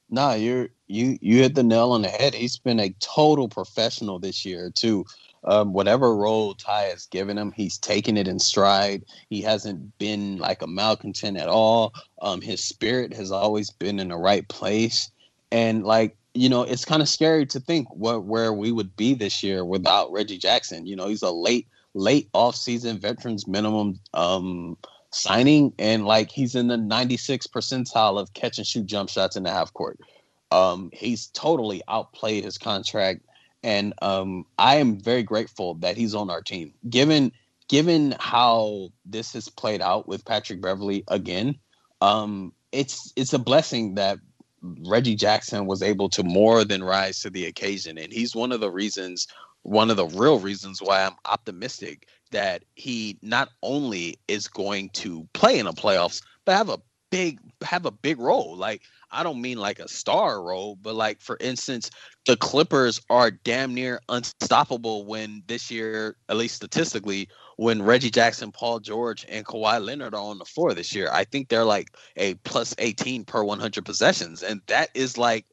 Nah, 0.10 0.34
you're 0.34 0.70
you 0.88 1.18
you 1.22 1.38
hit 1.40 1.56
the 1.56 1.64
nail 1.64 1.92
on 1.92 2.04
the 2.04 2.10
head. 2.10 2.34
He's 2.34 2.58
been 2.58 2.80
a 2.80 2.96
total 3.00 3.50
professional 3.50 4.20
this 4.20 4.46
year 4.46 4.72
too. 4.74 5.06
Um, 5.46 5.74
whatever 5.74 6.16
role 6.16 6.56
Ty 6.56 6.84
has 6.86 7.06
given 7.06 7.38
him, 7.38 7.52
he's 7.52 7.78
taken 7.78 8.18
it 8.18 8.28
in 8.28 8.40
stride. 8.40 9.06
He 9.30 9.42
hasn't 9.42 9.98
been 10.00 10.38
like 10.38 10.62
a 10.62 10.68
malcontent 10.68 11.38
at 11.38 11.48
all. 11.48 11.94
Um, 12.22 12.42
his 12.42 12.64
spirit 12.64 13.14
has 13.14 13.32
always 13.32 13.70
been 13.70 14.00
in 14.00 14.10
the 14.10 14.18
right 14.18 14.48
place. 14.48 15.12
And 15.52 15.84
like, 15.84 16.18
you 16.34 16.50
know, 16.50 16.64
it's 16.64 16.84
kind 16.84 17.02
of 17.02 17.08
scary 17.08 17.46
to 17.48 17.60
think 17.60 17.88
what 17.96 18.24
where 18.24 18.52
we 18.52 18.72
would 18.72 18.96
be 18.96 19.14
this 19.14 19.44
year 19.44 19.64
without 19.64 20.12
Reggie 20.12 20.40
Jackson. 20.40 20.88
You 20.88 20.96
know, 20.96 21.08
he's 21.08 21.22
a 21.22 21.32
late, 21.32 21.68
late 21.94 22.28
off-season 22.34 23.00
veterans 23.00 23.48
minimum 23.48 24.00
um, 24.14 24.76
signing, 25.12 25.74
and 25.78 26.06
like 26.06 26.32
he's 26.32 26.56
in 26.56 26.68
the 26.68 26.78
96 26.78 27.48
percentile 27.48 28.20
of 28.20 28.34
catch 28.34 28.58
and 28.58 28.68
shoot 28.68 28.86
jump 28.86 29.10
shots 29.10 29.36
in 29.36 29.44
the 29.44 29.52
half 29.52 29.72
court. 29.74 30.00
Um, 30.52 30.90
he's 30.92 31.28
totally 31.28 31.82
outplayed 31.88 32.44
his 32.44 32.58
contract 32.58 33.22
and 33.66 33.96
um, 34.04 34.46
I 34.60 34.76
am 34.76 35.00
very 35.00 35.24
grateful 35.24 35.74
that 35.76 35.98
he's 35.98 36.14
on 36.14 36.30
our 36.30 36.42
team. 36.42 36.76
Given 36.88 37.32
given 37.68 38.16
how 38.20 38.90
this 39.06 39.34
has 39.34 39.50
played 39.50 39.82
out 39.82 40.08
with 40.08 40.24
Patrick 40.24 40.62
Beverley 40.62 41.04
again, 41.08 41.56
um, 42.00 42.54
it's 42.72 43.12
it's 43.16 43.34
a 43.34 43.40
blessing 43.40 43.96
that 43.96 44.20
Reggie 44.62 45.16
Jackson 45.16 45.66
was 45.66 45.82
able 45.82 46.10
to 46.10 46.24
more 46.24 46.64
than 46.64 46.84
rise 46.84 47.22
to 47.22 47.32
the 47.32 47.46
occasion, 47.46 47.98
and 47.98 48.14
he's 48.14 48.36
one 48.36 48.52
of 48.52 48.60
the 48.60 48.72
reasons, 48.72 49.28
one 49.64 49.90
of 49.90 49.98
the 49.98 50.08
real 50.08 50.40
reasons 50.40 50.80
why 50.80 51.04
I'm 51.04 51.16
optimistic 51.26 52.08
that 52.30 52.64
he 52.76 53.18
not 53.24 53.50
only 53.64 54.20
is 54.28 54.48
going 54.48 54.90
to 54.90 55.28
play 55.34 55.58
in 55.58 55.66
the 55.66 55.74
playoffs, 55.74 56.22
but 56.46 56.56
have 56.56 56.70
a 56.70 56.80
big 57.10 57.40
have 57.64 57.88
a 57.88 57.92
big 57.92 58.20
role. 58.20 58.56
Like 58.56 58.84
I 59.12 59.24
don't 59.24 59.42
mean 59.42 59.58
like 59.58 59.80
a 59.80 59.88
star 59.88 60.44
role, 60.44 60.78
but 60.82 60.96
like 60.96 61.22
for 61.22 61.38
instance, 61.40 61.90
the 62.26 62.38
Clippers 62.38 63.00
are 63.10 63.32
damn 63.32 63.74
near 63.74 64.02
unstoppable 64.10 65.06
when 65.06 65.44
this 65.48 65.70
year, 65.70 66.18
at 66.30 66.38
least 66.38 66.56
statistically, 66.56 67.30
when 67.58 67.82
Reggie 67.82 68.10
Jackson, 68.10 68.52
Paul 68.52 68.80
George, 68.80 69.26
and 69.30 69.46
Kawhi 69.46 69.84
Leonard 69.84 70.14
are 70.14 70.22
on 70.22 70.40
the 70.40 70.46
floor 70.46 70.74
this 70.74 70.94
year. 70.94 71.10
I 71.12 71.24
think 71.24 71.50
they're 71.50 71.64
like 71.64 71.90
a 72.18 72.34
plus 72.36 72.74
18 72.78 73.26
per 73.26 73.44
100 73.44 73.86
possessions. 73.86 74.44
And 74.44 74.62
that 74.68 74.90
is 74.94 75.18
like 75.18 75.46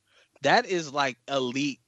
that 0.42 0.66
is 0.66 0.92
like 0.92 1.18
elite 1.28 1.80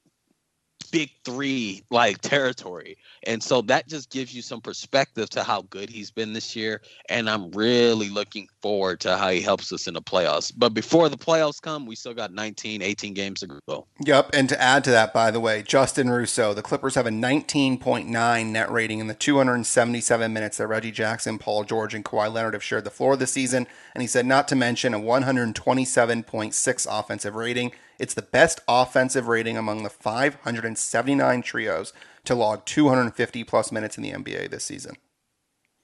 big 0.95 1.11
three 1.25 1.83
like 1.91 2.21
territory. 2.21 2.97
And 3.27 3.43
so 3.43 3.63
that 3.63 3.89
just 3.89 4.11
gives 4.11 4.33
you 4.33 4.43
some 4.43 4.61
perspective 4.61 5.29
to 5.31 5.43
how 5.43 5.63
good 5.63 5.91
he's 5.91 6.13
been 6.13 6.33
this 6.33 6.55
year. 6.55 6.83
And 7.09 7.29
I'm 7.29 7.51
really 7.51 8.09
looking 8.11 8.47
forward 8.63 9.01
to 9.01 9.17
how 9.17 9.31
he 9.31 9.41
helps 9.41 9.73
us 9.73 9.89
in 9.89 9.95
the 9.95 10.03
playoffs. 10.03 10.53
But 10.57 10.73
before 10.73 11.09
the 11.09 11.17
playoffs 11.17 11.61
come, 11.61 11.85
we 11.85 11.97
still 11.97 12.15
got 12.15 12.33
19, 12.33 12.81
18 12.81 13.13
games 13.13 13.41
to 13.41 13.49
go. 13.67 13.89
Yep. 14.07 14.31
And 14.35 14.49
to 14.49 14.63
add 14.63 14.85
to 14.85 14.93
that, 14.93 15.13
by 15.13 15.33
the 15.33 15.41
way, 15.41 15.65
Justin 15.65 16.11
Russo, 16.11 16.55
the 16.55 16.63
Clippers 16.63 16.95
have 16.95 17.07
a 17.07 17.11
19.9 17.11 18.47
net 18.47 18.71
rating 18.71 19.01
in 19.01 19.09
the 19.09 19.15
277 19.15 20.33
minutes 20.33 20.59
that 20.59 20.69
Reggie 20.69 20.93
Jackson, 20.93 21.39
Paul 21.39 21.65
George, 21.65 21.95
and 21.95 22.05
Kawhi 22.05 22.33
Leonard 22.33 22.55
have 22.55 22.63
shared 22.63 22.85
the 22.85 22.91
floor 22.91 23.17
this 23.17 23.33
season. 23.33 23.67
And 23.95 24.03
he 24.03 24.07
said, 24.07 24.27
not 24.27 24.47
to 24.47 24.55
mention 24.55 24.95
a 24.95 25.01
127.6 25.01 26.87
offensive 26.89 27.35
rating. 27.35 27.73
It's 28.05 28.13
the 28.13 28.21
best 28.21 28.61
offensive 28.69 29.29
rating 29.29 29.57
among 29.57 29.83
the 29.83 29.89
579 29.89 31.41
trios 31.41 31.95
to 32.25 32.35
log 32.35 32.67
250 32.67 33.45
plus 33.45 33.73
minutes 33.73 33.97
in 33.97 34.03
the 34.03 34.11
NBA 34.11 34.51
this 34.51 34.63
season. 34.63 34.97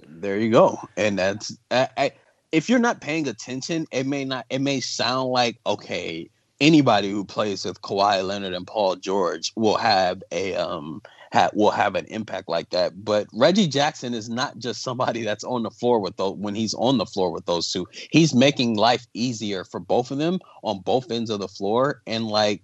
There 0.06 0.36
you 0.36 0.50
go. 0.50 0.78
And 0.98 1.18
that's 1.18 1.56
I, 1.70 1.88
I, 1.96 2.12
if 2.52 2.68
you're 2.68 2.78
not 2.78 3.00
paying 3.00 3.26
attention, 3.26 3.86
it 3.90 4.06
may 4.06 4.26
not 4.26 4.44
it 4.50 4.60
may 4.60 4.80
sound 4.80 5.30
like 5.30 5.60
okay, 5.64 6.28
anybody 6.60 7.10
who 7.10 7.24
plays 7.24 7.64
with 7.64 7.80
Kawhi 7.80 8.22
Leonard 8.22 8.52
and 8.52 8.66
Paul 8.66 8.96
George 8.96 9.50
will 9.56 9.78
have 9.78 10.22
a 10.30 10.54
um 10.56 11.00
ha- 11.32 11.50
will 11.54 11.70
have 11.70 11.94
an 11.94 12.06
impact 12.06 12.48
like 12.48 12.70
that. 12.70 13.04
But 13.04 13.28
Reggie 13.32 13.66
Jackson 13.66 14.14
is 14.14 14.28
not 14.28 14.58
just 14.58 14.82
somebody 14.82 15.22
that's 15.22 15.44
on 15.44 15.62
the 15.62 15.70
floor 15.70 16.00
with 16.00 16.16
those 16.16 16.36
when 16.36 16.54
he's 16.54 16.74
on 16.74 16.98
the 16.98 17.06
floor 17.06 17.30
with 17.30 17.46
those 17.46 17.72
two. 17.72 17.86
He's 18.10 18.34
making 18.34 18.76
life 18.76 19.06
easier 19.14 19.64
for 19.64 19.80
both 19.80 20.10
of 20.10 20.18
them 20.18 20.40
on 20.62 20.80
both 20.80 21.10
ends 21.10 21.30
of 21.30 21.40
the 21.40 21.48
floor. 21.48 22.02
And 22.06 22.26
like 22.26 22.62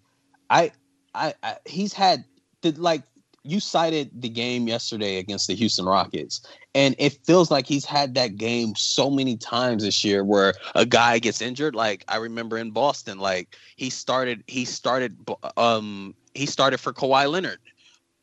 I 0.50 0.72
I, 1.14 1.34
I 1.42 1.56
he's 1.64 1.92
had 1.92 2.24
the 2.62 2.72
like 2.72 3.02
you 3.42 3.60
cited 3.60 4.10
the 4.20 4.28
game 4.28 4.66
yesterday 4.66 5.18
against 5.18 5.46
the 5.46 5.54
Houston 5.54 5.84
Rockets, 5.84 6.40
and 6.74 6.96
it 6.98 7.16
feels 7.24 7.48
like 7.48 7.66
he's 7.66 7.84
had 7.84 8.14
that 8.14 8.36
game 8.36 8.74
so 8.74 9.08
many 9.08 9.36
times 9.36 9.84
this 9.84 10.04
year 10.04 10.24
where 10.24 10.54
a 10.74 10.84
guy 10.84 11.20
gets 11.20 11.40
injured. 11.40 11.76
Like 11.76 12.04
I 12.08 12.16
remember 12.16 12.58
in 12.58 12.72
Boston, 12.72 13.20
like 13.20 13.56
he 13.76 13.88
started, 13.88 14.42
he 14.48 14.64
started, 14.64 15.16
um, 15.56 16.12
he 16.34 16.44
started 16.46 16.78
for 16.78 16.92
Kawhi 16.92 17.30
Leonard 17.30 17.60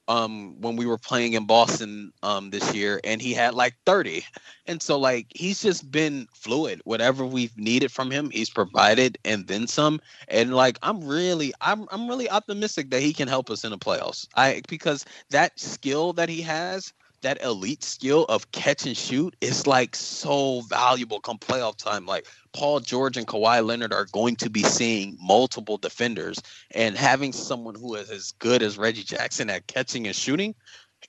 um 0.07 0.59
when 0.61 0.75
we 0.75 0.85
were 0.85 0.97
playing 0.97 1.33
in 1.33 1.45
Boston 1.45 2.11
um 2.23 2.49
this 2.49 2.73
year 2.73 2.99
and 3.03 3.21
he 3.21 3.33
had 3.33 3.53
like 3.53 3.75
30. 3.85 4.25
And 4.67 4.81
so 4.81 4.99
like 4.99 5.27
he's 5.35 5.61
just 5.61 5.89
been 5.91 6.27
fluid. 6.33 6.81
Whatever 6.85 7.25
we've 7.25 7.57
needed 7.57 7.91
from 7.91 8.11
him, 8.11 8.29
he's 8.31 8.49
provided 8.49 9.17
and 9.25 9.47
then 9.47 9.67
some. 9.67 9.99
And 10.27 10.53
like 10.55 10.77
I'm 10.81 11.03
really 11.05 11.53
I'm 11.61 11.87
I'm 11.91 12.07
really 12.07 12.29
optimistic 12.29 12.89
that 12.91 13.01
he 13.01 13.13
can 13.13 13.27
help 13.27 13.49
us 13.49 13.63
in 13.63 13.71
the 13.71 13.77
playoffs. 13.77 14.27
I 14.35 14.61
because 14.67 15.05
that 15.31 15.59
skill 15.59 16.13
that 16.13 16.29
he 16.29 16.41
has 16.41 16.93
that 17.23 17.41
elite 17.43 17.83
skill 17.83 18.25
of 18.29 18.51
catch 18.51 18.85
and 18.85 18.95
shoot 18.95 19.35
is 19.41 19.65
like 19.65 19.95
so 19.95 20.61
valuable 20.61 21.19
come 21.19 21.39
playoff 21.39 21.77
time. 21.77 22.05
Like 22.05 22.27
Paul 22.53 22.79
George 22.79 23.17
and 23.17 23.27
Kawhi 23.27 23.65
Leonard 23.65 23.93
are 23.93 24.05
going 24.11 24.35
to 24.37 24.49
be 24.49 24.63
seeing 24.63 25.17
multiple 25.19 25.77
defenders, 25.77 26.39
and 26.71 26.95
having 26.95 27.33
someone 27.33 27.75
who 27.75 27.95
is 27.95 28.09
as 28.09 28.31
good 28.39 28.61
as 28.61 28.77
Reggie 28.77 29.03
Jackson 29.03 29.49
at 29.49 29.67
catching 29.67 30.05
and 30.05 30.15
shooting, 30.15 30.53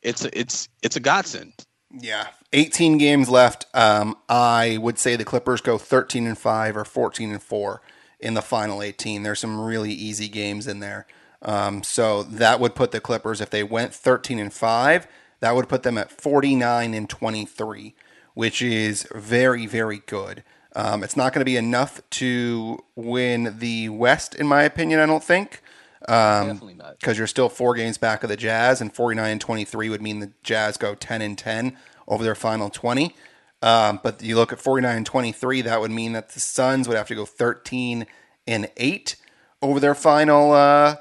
it's 0.03 0.25
a, 0.25 0.39
it's 0.39 0.69
it's 0.83 0.97
a 0.97 1.01
godsend. 1.01 1.53
Yeah, 1.97 2.29
18 2.53 2.99
games 2.99 3.29
left. 3.29 3.67
Um, 3.75 4.17
I 4.29 4.79
would 4.81 4.99
say 4.99 5.15
the 5.15 5.25
Clippers 5.25 5.61
go 5.61 5.79
13 5.79 6.27
and 6.27 6.39
five 6.39 6.77
or 6.77 6.85
14 6.85 7.31
and 7.31 7.43
four 7.43 7.83
in 8.19 8.35
the 8.35 8.43
final 8.43 8.83
18. 8.83 9.23
There's 9.23 9.39
some 9.39 9.61
really 9.61 9.93
easy 9.93 10.29
games 10.29 10.67
in 10.67 10.81
there. 10.81 11.07
Um, 11.41 11.83
so 11.83 12.23
that 12.25 12.59
would 12.59 12.75
put 12.75 12.91
the 12.91 13.01
Clippers 13.01 13.41
if 13.41 13.51
they 13.51 13.63
went 13.63 13.95
13 13.95 14.39
and 14.39 14.53
five 14.53 15.07
that 15.41 15.55
would 15.55 15.69
put 15.69 15.83
them 15.83 15.99
at 15.99 16.11
49 16.11 16.95
and 16.95 17.09
23, 17.09 17.95
which 18.35 18.63
is 18.63 19.07
very, 19.15 19.67
very 19.67 20.03
good. 20.07 20.43
Um, 20.77 21.05
it's 21.05 21.17
not 21.17 21.33
going 21.33 21.41
to 21.41 21.45
be 21.45 21.57
enough 21.57 22.01
to 22.11 22.83
win 22.97 23.57
the 23.59 23.89
West, 23.91 24.35
in 24.35 24.47
my 24.47 24.63
opinion, 24.63 25.01
I 25.01 25.07
don't 25.07 25.23
think. 25.23 25.63
Um, 26.09 26.49
Definitely 26.49 26.75
not. 26.75 26.99
Because 26.99 27.17
you're 27.17 27.27
still 27.27 27.49
four 27.49 27.75
games 27.75 27.97
back 27.97 28.23
of 28.23 28.29
the 28.29 28.37
Jazz, 28.37 28.81
and 28.81 28.93
49 28.93 29.31
and 29.31 29.41
23 29.41 29.89
would 29.89 30.03
mean 30.03 30.19
the 30.19 30.33
Jazz 30.43 30.77
go 30.77 30.95
10 30.95 31.23
and 31.23 31.39
10 31.39 31.77
over 32.09 32.25
their 32.25 32.35
final 32.35 32.71
20. 32.71 33.15
Um, 33.63 34.01
but 34.03 34.23
you 34.23 34.37
look 34.37 34.53
at 34.53 34.61
49 34.61 34.97
and 34.97 35.07
23, 35.07 35.63
that 35.63 35.81
would 35.81 35.91
mean 35.91 36.13
that 36.13 36.31
the 36.31 36.41
Suns 36.41 36.87
would 36.87 36.97
have 36.97 37.09
to 37.09 37.15
go 37.15 37.25
13 37.25 38.07
and 38.47 38.71
8 38.77 39.17
over 39.63 39.81
their 39.81 39.95
final 39.95 40.53
uh, 40.53 40.97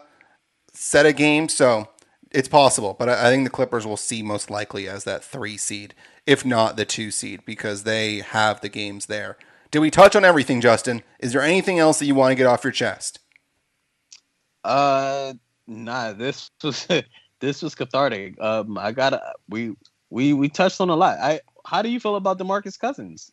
set 0.71 1.05
of 1.05 1.17
games. 1.17 1.53
So 1.53 1.89
it's 2.33 2.47
possible, 2.47 2.95
but 2.97 3.09
I, 3.09 3.27
I 3.27 3.29
think 3.29 3.43
the 3.45 3.49
Clippers 3.49 3.85
will 3.85 3.97
see 3.97 4.23
most 4.23 4.49
likely 4.49 4.87
as 4.87 5.03
that 5.03 5.23
three 5.23 5.57
seed, 5.57 5.93
if 6.25 6.45
not 6.45 6.75
the 6.75 6.85
two 6.85 7.11
seed, 7.11 7.41
because 7.45 7.83
they 7.83 8.19
have 8.19 8.61
the 8.61 8.69
games 8.69 9.05
there. 9.05 9.37
Did 9.71 9.79
we 9.79 9.91
touch 9.91 10.15
on 10.15 10.25
everything, 10.25 10.61
Justin? 10.61 11.03
Is 11.19 11.33
there 11.33 11.41
anything 11.41 11.79
else 11.79 11.99
that 11.99 12.05
you 12.05 12.15
want 12.15 12.31
to 12.31 12.35
get 12.35 12.45
off 12.45 12.63
your 12.63 12.71
chest? 12.71 13.19
Uh, 14.63 15.33
nah. 15.67 16.13
This 16.13 16.49
was 16.63 16.87
this 17.39 17.61
was 17.61 17.75
cathartic. 17.75 18.39
Um, 18.39 18.77
I 18.77 18.91
got 18.91 19.19
we 19.49 19.75
we 20.09 20.33
we 20.33 20.49
touched 20.49 20.79
on 20.81 20.89
a 20.89 20.95
lot. 20.95 21.17
I 21.19 21.41
how 21.65 21.81
do 21.81 21.89
you 21.89 21.99
feel 21.99 22.15
about 22.15 22.39
DeMarcus 22.39 22.77
Cousins? 22.79 23.31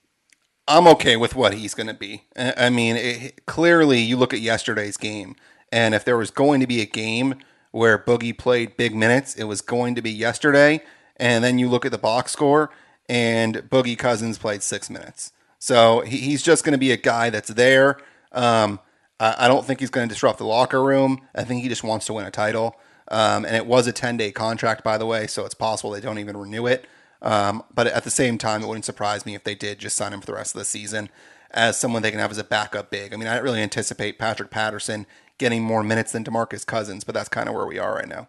I'm 0.68 0.86
okay 0.86 1.16
with 1.16 1.34
what 1.34 1.54
he's 1.54 1.74
going 1.74 1.88
to 1.88 1.94
be. 1.94 2.22
I 2.36 2.70
mean, 2.70 2.96
it, 2.96 3.44
clearly, 3.46 3.98
you 3.98 4.16
look 4.16 4.32
at 4.32 4.40
yesterday's 4.40 4.96
game, 4.96 5.34
and 5.72 5.94
if 5.94 6.04
there 6.04 6.16
was 6.16 6.30
going 6.30 6.60
to 6.60 6.66
be 6.66 6.80
a 6.80 6.86
game 6.86 7.34
where 7.70 7.98
Boogie 7.98 8.36
played 8.36 8.76
big 8.76 8.94
minutes. 8.94 9.34
It 9.34 9.44
was 9.44 9.60
going 9.60 9.94
to 9.94 10.02
be 10.02 10.10
yesterday. 10.10 10.82
And 11.16 11.44
then 11.44 11.58
you 11.58 11.68
look 11.68 11.84
at 11.84 11.92
the 11.92 11.98
box 11.98 12.32
score, 12.32 12.70
and 13.08 13.56
Boogie 13.68 13.98
Cousins 13.98 14.38
played 14.38 14.62
six 14.62 14.88
minutes. 14.88 15.32
So 15.58 16.00
he's 16.00 16.42
just 16.42 16.64
going 16.64 16.72
to 16.72 16.78
be 16.78 16.90
a 16.90 16.96
guy 16.96 17.28
that's 17.28 17.50
there. 17.50 17.98
Um, 18.32 18.80
I 19.18 19.48
don't 19.48 19.66
think 19.66 19.80
he's 19.80 19.90
going 19.90 20.08
to 20.08 20.14
disrupt 20.14 20.38
the 20.38 20.46
locker 20.46 20.82
room. 20.82 21.20
I 21.34 21.44
think 21.44 21.62
he 21.62 21.68
just 21.68 21.84
wants 21.84 22.06
to 22.06 22.14
win 22.14 22.24
a 22.24 22.30
title. 22.30 22.76
Um, 23.08 23.44
and 23.44 23.54
it 23.54 23.66
was 23.66 23.86
a 23.86 23.92
10 23.92 24.16
day 24.16 24.32
contract, 24.32 24.82
by 24.82 24.96
the 24.96 25.04
way, 25.04 25.26
so 25.26 25.44
it's 25.44 25.54
possible 25.54 25.90
they 25.90 26.00
don't 26.00 26.18
even 26.18 26.38
renew 26.38 26.66
it. 26.66 26.86
Um, 27.20 27.62
but 27.74 27.86
at 27.86 28.04
the 28.04 28.10
same 28.10 28.38
time, 28.38 28.62
it 28.62 28.66
wouldn't 28.66 28.86
surprise 28.86 29.26
me 29.26 29.34
if 29.34 29.44
they 29.44 29.54
did 29.54 29.78
just 29.78 29.96
sign 29.96 30.14
him 30.14 30.20
for 30.20 30.26
the 30.26 30.32
rest 30.32 30.54
of 30.54 30.58
the 30.58 30.64
season 30.64 31.10
as 31.50 31.76
someone 31.76 32.00
they 32.00 32.10
can 32.10 32.20
have 32.20 32.30
as 32.30 32.38
a 32.38 32.44
backup 32.44 32.90
big. 32.90 33.12
I 33.12 33.16
mean, 33.16 33.28
I 33.28 33.34
don't 33.34 33.44
really 33.44 33.60
anticipate 33.60 34.18
Patrick 34.18 34.50
Patterson 34.50 35.06
getting 35.40 35.64
more 35.64 35.82
minutes 35.82 36.12
than 36.12 36.22
DeMarcus 36.22 36.64
Cousins, 36.64 37.02
but 37.02 37.14
that's 37.14 37.28
kind 37.28 37.48
of 37.48 37.54
where 37.56 37.66
we 37.66 37.78
are 37.78 37.94
right 37.94 38.06
now. 38.06 38.28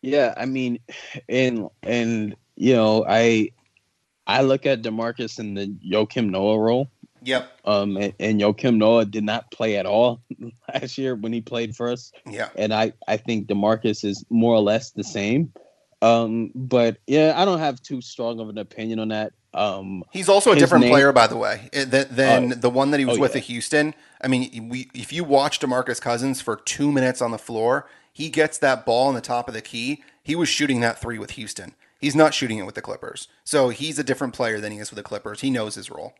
Yeah, 0.00 0.32
I 0.36 0.46
mean, 0.46 0.78
and 1.28 1.68
and 1.82 2.36
you 2.56 2.74
know, 2.74 3.04
I 3.06 3.50
I 4.26 4.40
look 4.42 4.64
at 4.64 4.80
DeMarcus 4.80 5.38
in 5.38 5.54
the 5.54 5.66
Joakim 5.66 6.30
Noah 6.30 6.58
role. 6.58 6.88
Yep. 7.22 7.52
Um, 7.66 7.98
and, 7.98 8.14
and 8.18 8.40
Joakim 8.40 8.78
Noah 8.78 9.04
did 9.04 9.24
not 9.24 9.50
play 9.50 9.76
at 9.76 9.84
all 9.84 10.22
last 10.72 10.96
year 10.96 11.14
when 11.14 11.34
he 11.34 11.42
played 11.42 11.76
for 11.76 11.90
us. 11.90 12.12
Yeah. 12.26 12.48
And 12.56 12.72
I 12.72 12.94
I 13.06 13.18
think 13.18 13.48
DeMarcus 13.48 14.04
is 14.04 14.24
more 14.30 14.54
or 14.54 14.62
less 14.62 14.92
the 14.92 15.04
same. 15.04 15.52
Um, 16.00 16.50
but 16.54 16.96
yeah, 17.06 17.34
I 17.36 17.44
don't 17.44 17.58
have 17.58 17.82
too 17.82 18.00
strong 18.00 18.40
of 18.40 18.48
an 18.48 18.56
opinion 18.56 19.00
on 19.00 19.08
that. 19.08 19.34
Um, 19.52 20.04
he's 20.12 20.28
also 20.28 20.52
a 20.52 20.56
different 20.56 20.84
name, 20.84 20.92
player, 20.92 21.12
by 21.12 21.26
the 21.26 21.36
way, 21.36 21.68
eh, 21.72 21.84
than, 21.84 22.06
than 22.10 22.52
uh, 22.52 22.56
the 22.56 22.70
one 22.70 22.92
that 22.92 23.00
he 23.00 23.04
was 23.04 23.18
oh, 23.18 23.20
with 23.20 23.32
yeah. 23.32 23.38
at 23.38 23.44
Houston. 23.44 23.94
I 24.22 24.28
mean, 24.28 24.68
we, 24.68 24.90
if 24.94 25.12
you 25.12 25.24
watch 25.24 25.60
DeMarcus 25.60 26.00
Cousins 26.00 26.40
for 26.40 26.56
two 26.56 26.92
minutes 26.92 27.22
on 27.22 27.30
the 27.30 27.38
floor, 27.38 27.88
he 28.12 28.28
gets 28.28 28.58
that 28.58 28.84
ball 28.84 29.08
in 29.08 29.14
the 29.14 29.20
top 29.20 29.48
of 29.48 29.54
the 29.54 29.62
key. 29.62 30.02
He 30.22 30.36
was 30.36 30.48
shooting 30.48 30.80
that 30.80 31.00
three 31.00 31.18
with 31.18 31.32
Houston. 31.32 31.74
He's 32.00 32.16
not 32.16 32.34
shooting 32.34 32.58
it 32.58 32.66
with 32.66 32.74
the 32.74 32.82
Clippers, 32.82 33.28
so 33.44 33.68
he's 33.68 33.98
a 33.98 34.04
different 34.04 34.34
player 34.34 34.60
than 34.60 34.72
he 34.72 34.78
is 34.78 34.90
with 34.90 34.96
the 34.96 35.02
Clippers. 35.02 35.42
He 35.42 35.50
knows 35.50 35.74
his 35.74 35.90
role. 35.90 36.14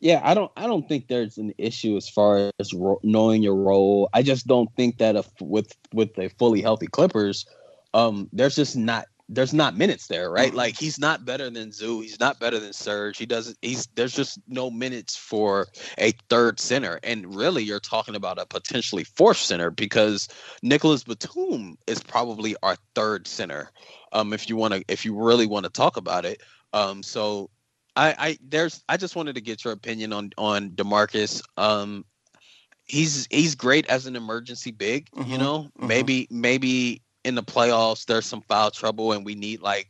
Yeah, 0.00 0.20
I 0.22 0.34
don't. 0.34 0.52
I 0.56 0.66
don't 0.66 0.88
think 0.88 1.08
there's 1.08 1.38
an 1.38 1.54
issue 1.58 1.96
as 1.96 2.08
far 2.08 2.50
as 2.58 2.72
ro- 2.72 3.00
knowing 3.02 3.42
your 3.42 3.56
role. 3.56 4.08
I 4.12 4.22
just 4.22 4.46
don't 4.46 4.68
think 4.76 4.98
that 4.98 5.16
if, 5.16 5.28
with 5.40 5.76
with 5.92 6.16
a 6.18 6.28
fully 6.28 6.60
healthy 6.60 6.86
Clippers, 6.86 7.46
um, 7.94 8.28
there's 8.32 8.54
just 8.54 8.76
not 8.76 9.06
there's 9.28 9.54
not 9.54 9.76
minutes 9.76 10.06
there, 10.06 10.30
right? 10.30 10.48
Mm-hmm. 10.48 10.56
Like 10.56 10.78
he's 10.78 10.98
not 10.98 11.24
better 11.24 11.48
than 11.48 11.72
Zoo. 11.72 12.00
He's 12.00 12.20
not 12.20 12.38
better 12.38 12.58
than 12.58 12.72
Serge. 12.72 13.16
He 13.16 13.26
doesn't. 13.26 13.56
He's 13.62 13.86
there's 13.94 14.14
just 14.14 14.38
no 14.48 14.70
minutes 14.70 15.16
for 15.16 15.66
a 15.98 16.12
third 16.28 16.60
center, 16.60 17.00
and 17.02 17.34
really 17.34 17.62
you're 17.62 17.80
talking 17.80 18.16
about 18.16 18.38
a 18.38 18.46
potentially 18.46 19.04
fourth 19.04 19.38
center 19.38 19.70
because 19.70 20.28
Nicolas 20.62 21.04
Batum 21.04 21.78
is 21.86 22.02
probably 22.02 22.54
our 22.62 22.76
third 22.94 23.26
center. 23.26 23.70
Um, 24.12 24.32
if 24.32 24.48
you 24.48 24.56
want 24.56 24.74
to, 24.74 24.84
if 24.88 25.04
you 25.04 25.14
really 25.14 25.46
want 25.46 25.64
to 25.64 25.70
talk 25.70 25.96
about 25.96 26.24
it. 26.24 26.42
Um, 26.72 27.02
so 27.02 27.50
I, 27.96 28.14
I 28.18 28.38
there's 28.46 28.82
I 28.88 28.96
just 28.96 29.16
wanted 29.16 29.36
to 29.36 29.40
get 29.40 29.64
your 29.64 29.72
opinion 29.72 30.12
on 30.12 30.30
on 30.36 30.70
DeMarcus. 30.70 31.42
Um, 31.56 32.04
he's 32.84 33.26
he's 33.30 33.54
great 33.54 33.86
as 33.86 34.06
an 34.06 34.16
emergency 34.16 34.70
big. 34.70 35.10
Mm-hmm. 35.10 35.30
You 35.30 35.38
know, 35.38 35.58
mm-hmm. 35.62 35.86
maybe 35.86 36.26
maybe 36.30 37.02
in 37.24 37.34
the 37.34 37.42
playoffs 37.42 38.04
there's 38.06 38.26
some 38.26 38.42
foul 38.42 38.70
trouble 38.70 39.12
and 39.12 39.24
we 39.24 39.34
need 39.34 39.60
like 39.60 39.88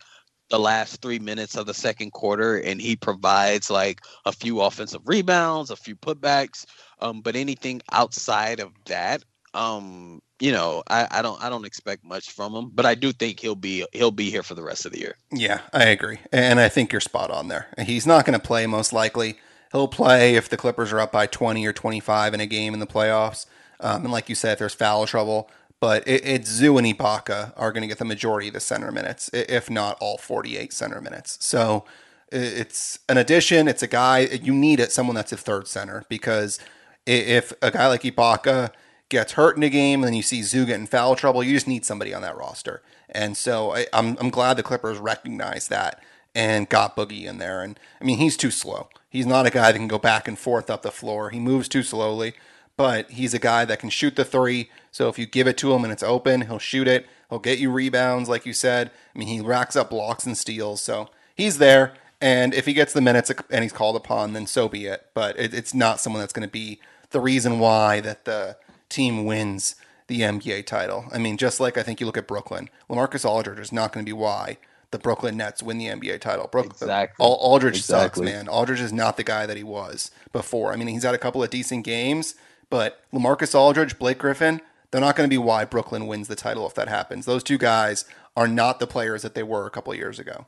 the 0.51 0.59
last 0.59 1.01
three 1.01 1.19
minutes 1.19 1.57
of 1.57 1.67
the 1.67 1.75
second 1.75 2.13
quarter 2.13 2.59
and 2.59 2.81
he 2.81 2.95
provides 2.95 3.71
like 3.71 4.01
a 4.27 4.33
few 4.33 4.61
offensive 4.61 5.01
rebounds 5.07 5.71
a 5.71 5.77
few 5.77 5.97
putbacks 5.97 6.65
um, 7.01 7.21
but 7.21 7.37
anything 7.37 7.81
outside 7.93 8.61
of 8.61 8.71
that 8.87 9.23
um, 9.55 10.21
you 10.41 10.53
know, 10.53 10.83
I, 10.89 11.07
I 11.11 11.23
don't 11.23 11.43
I 11.43 11.49
don't 11.49 11.65
expect 11.65 12.05
much 12.05 12.31
from 12.31 12.55
him, 12.55 12.71
but 12.75 12.85
I 12.85 12.95
do 12.95 13.13
think 13.13 13.41
he'll 13.41 13.55
be 13.55 13.87
he'll 13.93 14.11
be 14.11 14.31
here 14.31 14.43
for 14.43 14.55
the 14.55 14.63
rest 14.63 14.85
of 14.85 14.93
the 14.93 14.99
year. 14.99 15.17
Yeah, 15.33 15.61
I 15.73 15.85
agree, 15.85 16.19
and 16.33 16.61
I 16.61 16.69
think 16.69 16.93
you're 16.93 17.01
spot 17.01 17.31
on 17.31 17.49
there. 17.49 17.69
He's 17.79 18.07
not 18.07 18.27
going 18.27 18.39
to 18.39 18.45
play 18.45 18.67
most 18.67 18.93
likely. 18.93 19.39
He'll 19.73 19.89
play 19.89 20.35
if 20.35 20.49
the 20.49 20.57
Clippers 20.57 20.93
are 20.93 21.01
up 21.01 21.11
by 21.11 21.27
20 21.27 21.65
or 21.67 21.73
25 21.73 22.35
in 22.35 22.41
a 22.41 22.47
game 22.47 22.75
in 22.75 22.81
the 22.81 22.87
playoffs, 22.87 23.47
um, 23.81 24.05
and 24.05 24.13
like 24.13 24.29
you 24.29 24.35
said, 24.35 24.55
if 24.55 24.59
there's 24.59 24.75
foul 24.75 25.07
trouble. 25.07 25.49
But 25.81 26.07
it, 26.09 26.25
it's 26.25 26.51
Zoo 26.51 26.79
and 26.79 26.87
Ibaka 26.87 27.53
are 27.57 27.73
going 27.73 27.83
to 27.83 27.89
get 27.89 27.99
the 27.99 28.05
majority 28.05 28.49
of 28.49 28.55
the 28.55 28.61
center 28.61 28.91
minutes, 28.91 29.29
if 29.33 29.69
not 29.69 29.99
all 30.01 30.19
48 30.19 30.73
center 30.73 31.01
minutes. 31.01 31.37
So 31.41 31.85
it's 32.33 32.99
an 33.09 33.17
addition. 33.17 33.69
It's 33.69 33.83
a 33.83 33.87
guy 33.87 34.21
you 34.21 34.55
need 34.55 34.81
it, 34.81 34.93
someone 34.93 35.15
that's 35.15 35.33
a 35.33 35.37
third 35.37 35.69
center 35.69 36.05
because 36.09 36.59
if 37.07 37.53
a 37.63 37.71
guy 37.71 37.87
like 37.87 38.03
Ibaka 38.03 38.71
gets 39.09 39.33
hurt 39.33 39.57
in 39.57 39.63
a 39.63 39.69
game 39.69 40.01
and 40.01 40.09
then 40.09 40.15
you 40.15 40.23
see 40.23 40.43
Zoo 40.43 40.65
get 40.65 40.81
in 40.81 40.87
foul 40.87 41.17
trouble, 41.17 41.43
you 41.43 41.53
just 41.53 41.69
need 41.69 41.85
somebody 41.85 42.15
on 42.15 42.23
that 42.23 42.37
roster. 42.37 42.83
And 43.09 43.37
so 43.37 43.75
I, 43.75 43.87
I'm, 43.93 44.17
I'm 44.19 44.31
glad 44.31 44.57
the 44.57 44.63
Clippers 44.63 44.99
recognized 44.99 45.71
that 45.71 46.03
and 46.35 46.69
got 46.69 46.97
Boogie 46.97 47.27
in 47.27 47.39
there. 47.39 47.63
And 47.63 47.79
I 48.01 48.05
mean, 48.05 48.19
he's 48.19 48.37
too 48.37 48.51
slow. 48.51 48.89
He's 49.09 49.27
not 49.27 49.47
a 49.47 49.51
guy 49.51 49.71
that 49.71 49.79
can 49.79 49.87
go 49.87 49.99
back 49.99 50.27
and 50.27 50.39
forth 50.39 50.69
up 50.69 50.83
the 50.83 50.91
floor. 50.91 51.31
He 51.31 51.39
moves 51.39 51.69
too 51.69 51.85
slowly, 51.85 52.35
but 52.77 53.11
he's 53.11 53.35
a 53.35 53.39
guy 53.39 53.65
that 53.65 53.79
can 53.79 53.91
shoot 53.91 54.17
the 54.17 54.25
three. 54.25 54.71
So 54.91 55.09
if 55.09 55.19
you 55.19 55.27
give 55.27 55.47
it 55.47 55.57
to 55.59 55.73
him 55.73 55.85
and 55.85 55.93
it's 55.93 56.03
open, 56.03 56.43
he'll 56.43 56.59
shoot 56.59 56.89
it. 56.89 57.07
He'll 57.31 57.39
get 57.39 57.59
you 57.59 57.71
rebounds, 57.71 58.29
like 58.29 58.47
you 58.47 58.53
said. 58.53 58.91
I 59.15 59.19
mean, 59.19 59.29
he 59.29 59.41
racks 59.41 59.77
up 59.77 59.91
blocks 59.91 60.25
and 60.25 60.37
steals. 60.37 60.81
So 60.81 61.09
he's 61.35 61.59
there. 61.59 61.95
And 62.21 62.55
if 62.55 62.67
he 62.67 62.73
gets 62.73 62.93
the 62.93 63.01
minutes 63.01 63.31
and 63.51 63.63
he's 63.63 63.73
called 63.73 63.97
upon, 63.97 64.33
then 64.33 64.47
so 64.47 64.69
be 64.69 64.87
it. 64.87 65.07
But 65.15 65.39
it, 65.39 65.53
it's 65.53 65.75
not 65.75 66.01
someone 66.01 66.21
that's 66.21 66.33
going 66.33 66.47
to 66.47 66.53
be 66.53 66.81
the 67.11 67.21
reason 67.21 67.59
why 67.59 68.01
that 68.01 68.25
the 68.25 68.57
team 68.89 69.25
wins 69.25 69.77
the 70.07 70.21
NBA 70.21 70.67
title. 70.67 71.07
I 71.13 71.19
mean, 71.19 71.37
just 71.37 71.61
like 71.61 71.77
I 71.79 71.83
think 71.83 72.01
you 72.01 72.07
look 72.07 72.17
at 72.17 72.29
Brooklyn, 72.29 72.71
LaMarcus 72.89 73.25
Aldridge 73.25 73.59
is 73.59 73.73
not 73.73 73.93
going 73.93 74.05
to 74.05 74.09
be 74.09 74.13
why 74.13 74.59
the 74.91 74.99
Brooklyn 74.99 75.37
Nets 75.37 75.61
win 75.63 75.79
the 75.79 75.87
NBA 75.87 76.21
title. 76.21 76.47
Brook, 76.47 76.67
exactly. 76.67 77.25
Aldridge 77.25 77.79
exactly. 77.79 78.27
sucks, 78.27 78.33
man. 78.33 78.49
Aldridge 78.49 78.81
is 78.81 78.93
not 78.93 79.17
the 79.17 79.25
guy 79.25 79.45
that 79.45 79.57
he 79.57 79.65
was 79.65 80.13
before. 80.33 80.73
I 80.73 80.77
mean, 80.77 80.87
he's 80.87 81.03
had 81.03 81.17
a 81.17 81.19
couple 81.19 81.43
of 81.43 81.51
decent 81.51 81.85
games, 81.85 82.37
but 82.71 83.01
LaMarcus 83.13 83.55
Aldridge, 83.55 83.99
Blake 83.99 84.19
Griffin, 84.19 84.61
they're 84.91 85.01
not 85.01 85.17
going 85.17 85.29
to 85.29 85.35
be 85.35 85.39
why 85.39 85.65
Brooklyn 85.65 86.07
wins 86.07 86.29
the 86.29 86.37
title 86.37 86.67
if 86.67 86.75
that 86.75 86.89
happens. 86.89 87.27
Those 87.27 87.43
two 87.43 87.59
guys 87.59 88.05
are 88.37 88.49
not 88.49 88.79
the 88.79 88.87
players 88.87 89.23
that 89.23 89.35
they 89.35 89.43
were 89.43 89.67
a 89.67 89.71
couple 89.71 89.93
of 89.93 89.99
years 89.99 90.19
ago. 90.19 90.47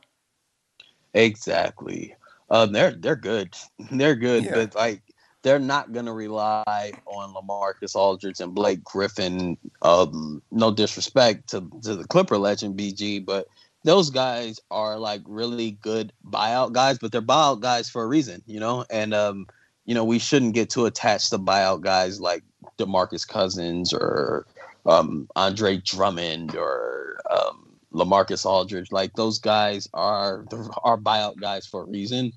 Exactly. 1.13 2.15
Um, 2.49 2.71
they're 2.71 2.91
they're 2.91 3.15
good. 3.15 3.55
They're 3.91 4.15
good, 4.15 4.45
yeah. 4.45 4.53
but 4.53 4.75
like 4.75 5.01
they're 5.43 5.59
not 5.59 5.91
going 5.91 6.05
to 6.05 6.13
rely 6.13 6.91
on 7.05 7.33
LaMarcus 7.33 7.95
Aldridge 7.95 8.39
and 8.39 8.53
Blake 8.53 8.83
Griffin. 8.83 9.57
Um, 9.81 10.41
no 10.51 10.71
disrespect 10.71 11.49
to, 11.49 11.69
to 11.83 11.95
the 11.95 12.07
Clipper 12.07 12.37
legend 12.37 12.77
BG, 12.77 13.25
but 13.25 13.47
those 13.83 14.09
guys 14.09 14.59
are 14.71 14.97
like 14.97 15.21
really 15.25 15.71
good 15.71 16.11
buyout 16.29 16.73
guys, 16.73 16.97
but 16.97 17.11
they're 17.11 17.21
buyout 17.21 17.61
guys 17.61 17.89
for 17.89 18.03
a 18.03 18.07
reason, 18.07 18.41
you 18.45 18.59
know. 18.59 18.85
And 18.89 19.13
um, 19.13 19.47
you 19.87 19.95
know, 19.95 20.03
we 20.03 20.19
shouldn't 20.19 20.53
get 20.53 20.69
too 20.69 20.85
attached 20.85 21.31
to 21.31 21.39
buyout 21.39 21.81
guys 21.81 22.21
like 22.21 22.43
DeMarcus 22.77 23.27
Cousins 23.27 23.91
or 23.91 24.45
um, 24.85 25.27
Andre 25.35 25.77
Drummond 25.77 26.55
or 26.55 27.19
um, 27.31 27.75
LaMarcus 27.91 28.45
Aldridge. 28.45 28.91
Like 28.91 29.13
those 29.13 29.39
guys 29.39 29.89
are 29.95 30.45
are 30.83 30.97
buyout 30.97 31.41
guys 31.41 31.65
for 31.65 31.81
a 31.81 31.85
reason 31.85 32.33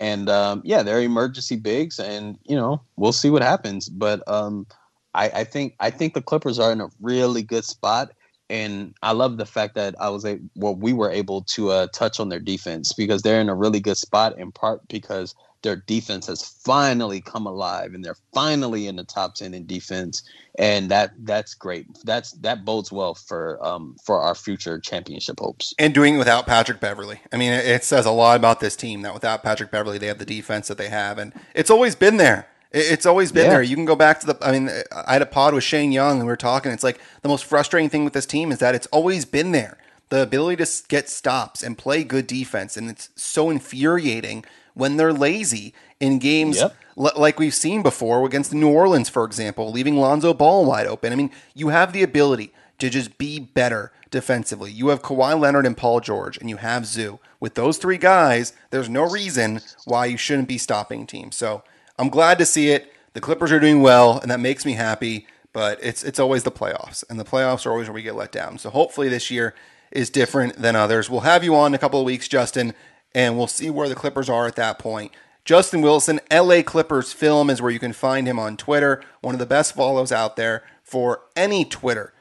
and 0.00 0.28
um, 0.28 0.62
yeah, 0.64 0.82
they're 0.82 1.00
emergency 1.00 1.56
bigs, 1.56 1.98
and 1.98 2.38
you 2.44 2.56
know 2.56 2.80
we'll 2.96 3.12
see 3.12 3.30
what 3.30 3.42
happens. 3.42 3.88
But 3.88 4.26
um, 4.28 4.66
I, 5.14 5.28
I, 5.30 5.44
think 5.44 5.74
I 5.80 5.90
think 5.90 6.14
the 6.14 6.22
Clippers 6.22 6.58
are 6.58 6.72
in 6.72 6.80
a 6.80 6.88
really 7.00 7.42
good 7.42 7.64
spot, 7.64 8.12
and 8.48 8.94
I 9.02 9.12
love 9.12 9.38
the 9.38 9.46
fact 9.46 9.74
that 9.74 9.94
I 10.00 10.08
was 10.08 10.24
a 10.24 10.38
well 10.54 10.76
we 10.76 10.92
were 10.92 11.10
able 11.10 11.42
to 11.42 11.70
uh, 11.70 11.86
touch 11.88 12.20
on 12.20 12.28
their 12.28 12.40
defense 12.40 12.92
because 12.92 13.22
they're 13.22 13.40
in 13.40 13.48
a 13.48 13.54
really 13.54 13.80
good 13.80 13.96
spot 13.96 14.38
in 14.38 14.52
part 14.52 14.86
because 14.88 15.34
their 15.62 15.76
defense 15.76 16.26
has 16.26 16.42
finally 16.64 17.20
come 17.20 17.46
alive 17.46 17.94
and 17.94 18.04
they're 18.04 18.16
finally 18.32 18.86
in 18.86 18.96
the 18.96 19.04
top 19.04 19.34
10 19.34 19.54
in 19.54 19.66
defense 19.66 20.22
and 20.58 20.90
that 20.90 21.12
that's 21.24 21.54
great 21.54 21.86
that's 22.04 22.32
that 22.32 22.64
bodes 22.64 22.92
well 22.92 23.14
for 23.14 23.64
um 23.64 23.96
for 24.04 24.20
our 24.20 24.34
future 24.34 24.78
championship 24.78 25.38
hopes 25.40 25.74
and 25.78 25.94
doing 25.94 26.14
it 26.14 26.18
without 26.18 26.46
patrick 26.46 26.80
beverley 26.80 27.20
i 27.32 27.36
mean 27.36 27.52
it 27.52 27.84
says 27.84 28.06
a 28.06 28.10
lot 28.10 28.36
about 28.36 28.60
this 28.60 28.76
team 28.76 29.02
that 29.02 29.14
without 29.14 29.42
patrick 29.42 29.70
beverley 29.70 29.98
they 29.98 30.06
have 30.06 30.18
the 30.18 30.24
defense 30.24 30.68
that 30.68 30.78
they 30.78 30.88
have 30.88 31.18
and 31.18 31.32
it's 31.54 31.70
always 31.70 31.94
been 31.94 32.16
there 32.16 32.48
it's 32.70 33.06
always 33.06 33.32
been 33.32 33.44
yeah. 33.44 33.50
there. 33.50 33.62
You 33.62 33.76
can 33.76 33.86
go 33.86 33.96
back 33.96 34.20
to 34.20 34.26
the. 34.26 34.38
I 34.42 34.52
mean, 34.52 34.70
I 34.92 35.14
had 35.14 35.22
a 35.22 35.26
pod 35.26 35.54
with 35.54 35.64
Shane 35.64 35.90
Young, 35.90 36.18
and 36.18 36.26
we 36.26 36.26
were 36.26 36.36
talking. 36.36 36.70
It's 36.70 36.84
like 36.84 37.00
the 37.22 37.28
most 37.28 37.46
frustrating 37.46 37.88
thing 37.88 38.04
with 38.04 38.12
this 38.12 38.26
team 38.26 38.52
is 38.52 38.58
that 38.58 38.74
it's 38.74 38.86
always 38.88 39.24
been 39.24 39.52
there. 39.52 39.78
The 40.10 40.22
ability 40.22 40.62
to 40.62 40.70
get 40.88 41.08
stops 41.08 41.62
and 41.62 41.78
play 41.78 42.04
good 42.04 42.26
defense, 42.26 42.76
and 42.76 42.90
it's 42.90 43.08
so 43.16 43.48
infuriating 43.48 44.44
when 44.78 44.96
they're 44.96 45.12
lazy 45.12 45.74
in 45.98 46.18
games 46.20 46.58
yep. 46.58 46.74
l- 46.96 47.12
like 47.16 47.38
we've 47.38 47.54
seen 47.54 47.82
before 47.82 48.24
against 48.24 48.54
New 48.54 48.70
Orleans, 48.70 49.08
for 49.08 49.24
example, 49.24 49.72
leaving 49.72 49.96
Lonzo 49.96 50.32
Ball 50.32 50.64
wide 50.64 50.86
open. 50.86 51.12
I 51.12 51.16
mean, 51.16 51.32
you 51.52 51.68
have 51.68 51.92
the 51.92 52.04
ability 52.04 52.52
to 52.78 52.88
just 52.88 53.18
be 53.18 53.40
better 53.40 53.90
defensively. 54.10 54.70
You 54.70 54.88
have 54.88 55.02
Kawhi 55.02 55.38
Leonard 55.38 55.66
and 55.66 55.76
Paul 55.76 55.98
George, 56.00 56.38
and 56.38 56.48
you 56.48 56.58
have 56.58 56.86
Zoo. 56.86 57.18
With 57.40 57.54
those 57.54 57.78
three 57.78 57.98
guys, 57.98 58.52
there's 58.70 58.88
no 58.88 59.02
reason 59.02 59.60
why 59.84 60.06
you 60.06 60.16
shouldn't 60.16 60.48
be 60.48 60.58
stopping 60.58 61.06
teams. 61.06 61.36
So 61.36 61.64
I'm 61.98 62.08
glad 62.08 62.38
to 62.38 62.46
see 62.46 62.70
it. 62.70 62.92
The 63.14 63.20
Clippers 63.20 63.50
are 63.50 63.60
doing 63.60 63.82
well, 63.82 64.20
and 64.20 64.30
that 64.30 64.40
makes 64.40 64.64
me 64.64 64.74
happy. 64.74 65.26
But 65.52 65.82
it's 65.82 66.04
it's 66.04 66.20
always 66.20 66.44
the 66.44 66.52
playoffs, 66.52 67.02
and 67.10 67.18
the 67.18 67.24
playoffs 67.24 67.66
are 67.66 67.70
always 67.70 67.88
where 67.88 67.94
we 67.94 68.02
get 68.02 68.14
let 68.14 68.30
down. 68.30 68.58
So 68.58 68.70
hopefully 68.70 69.08
this 69.08 69.28
year 69.28 69.54
is 69.90 70.08
different 70.10 70.56
than 70.56 70.76
others. 70.76 71.10
We'll 71.10 71.20
have 71.20 71.42
you 71.42 71.56
on 71.56 71.72
in 71.72 71.74
a 71.74 71.78
couple 71.78 71.98
of 71.98 72.06
weeks, 72.06 72.28
Justin, 72.28 72.74
and 73.14 73.36
we'll 73.36 73.46
see 73.46 73.70
where 73.70 73.88
the 73.88 73.94
Clippers 73.94 74.28
are 74.28 74.46
at 74.46 74.56
that 74.56 74.78
point. 74.78 75.12
Justin 75.44 75.80
Wilson, 75.80 76.20
LA 76.30 76.62
Clippers 76.62 77.12
Film 77.12 77.48
is 77.48 77.62
where 77.62 77.70
you 77.70 77.78
can 77.78 77.94
find 77.94 78.26
him 78.26 78.38
on 78.38 78.56
Twitter. 78.56 79.02
One 79.22 79.34
of 79.34 79.38
the 79.38 79.46
best 79.46 79.74
follows 79.74 80.12
out 80.12 80.36
there 80.36 80.62
for 80.82 81.22
any 81.34 81.64
Twitter. 81.64 82.12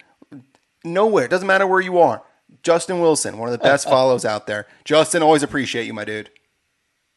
Nowhere, 0.84 1.26
it 1.26 1.32
doesn't 1.32 1.48
matter 1.48 1.68
where 1.68 1.82
you 1.82 1.98
are. 2.00 2.24
Justin 2.64 3.02
Wilson, 3.02 3.38
one 3.38 3.50
of 3.50 3.52
the 3.52 3.64
best 3.64 3.84
follows 3.90 4.24
out 4.24 4.48
there. 4.48 4.66
Justin, 4.86 5.22
always 5.22 5.44
appreciate 5.44 5.86
you, 5.86 5.94
my 5.94 6.06
dude. 6.06 6.30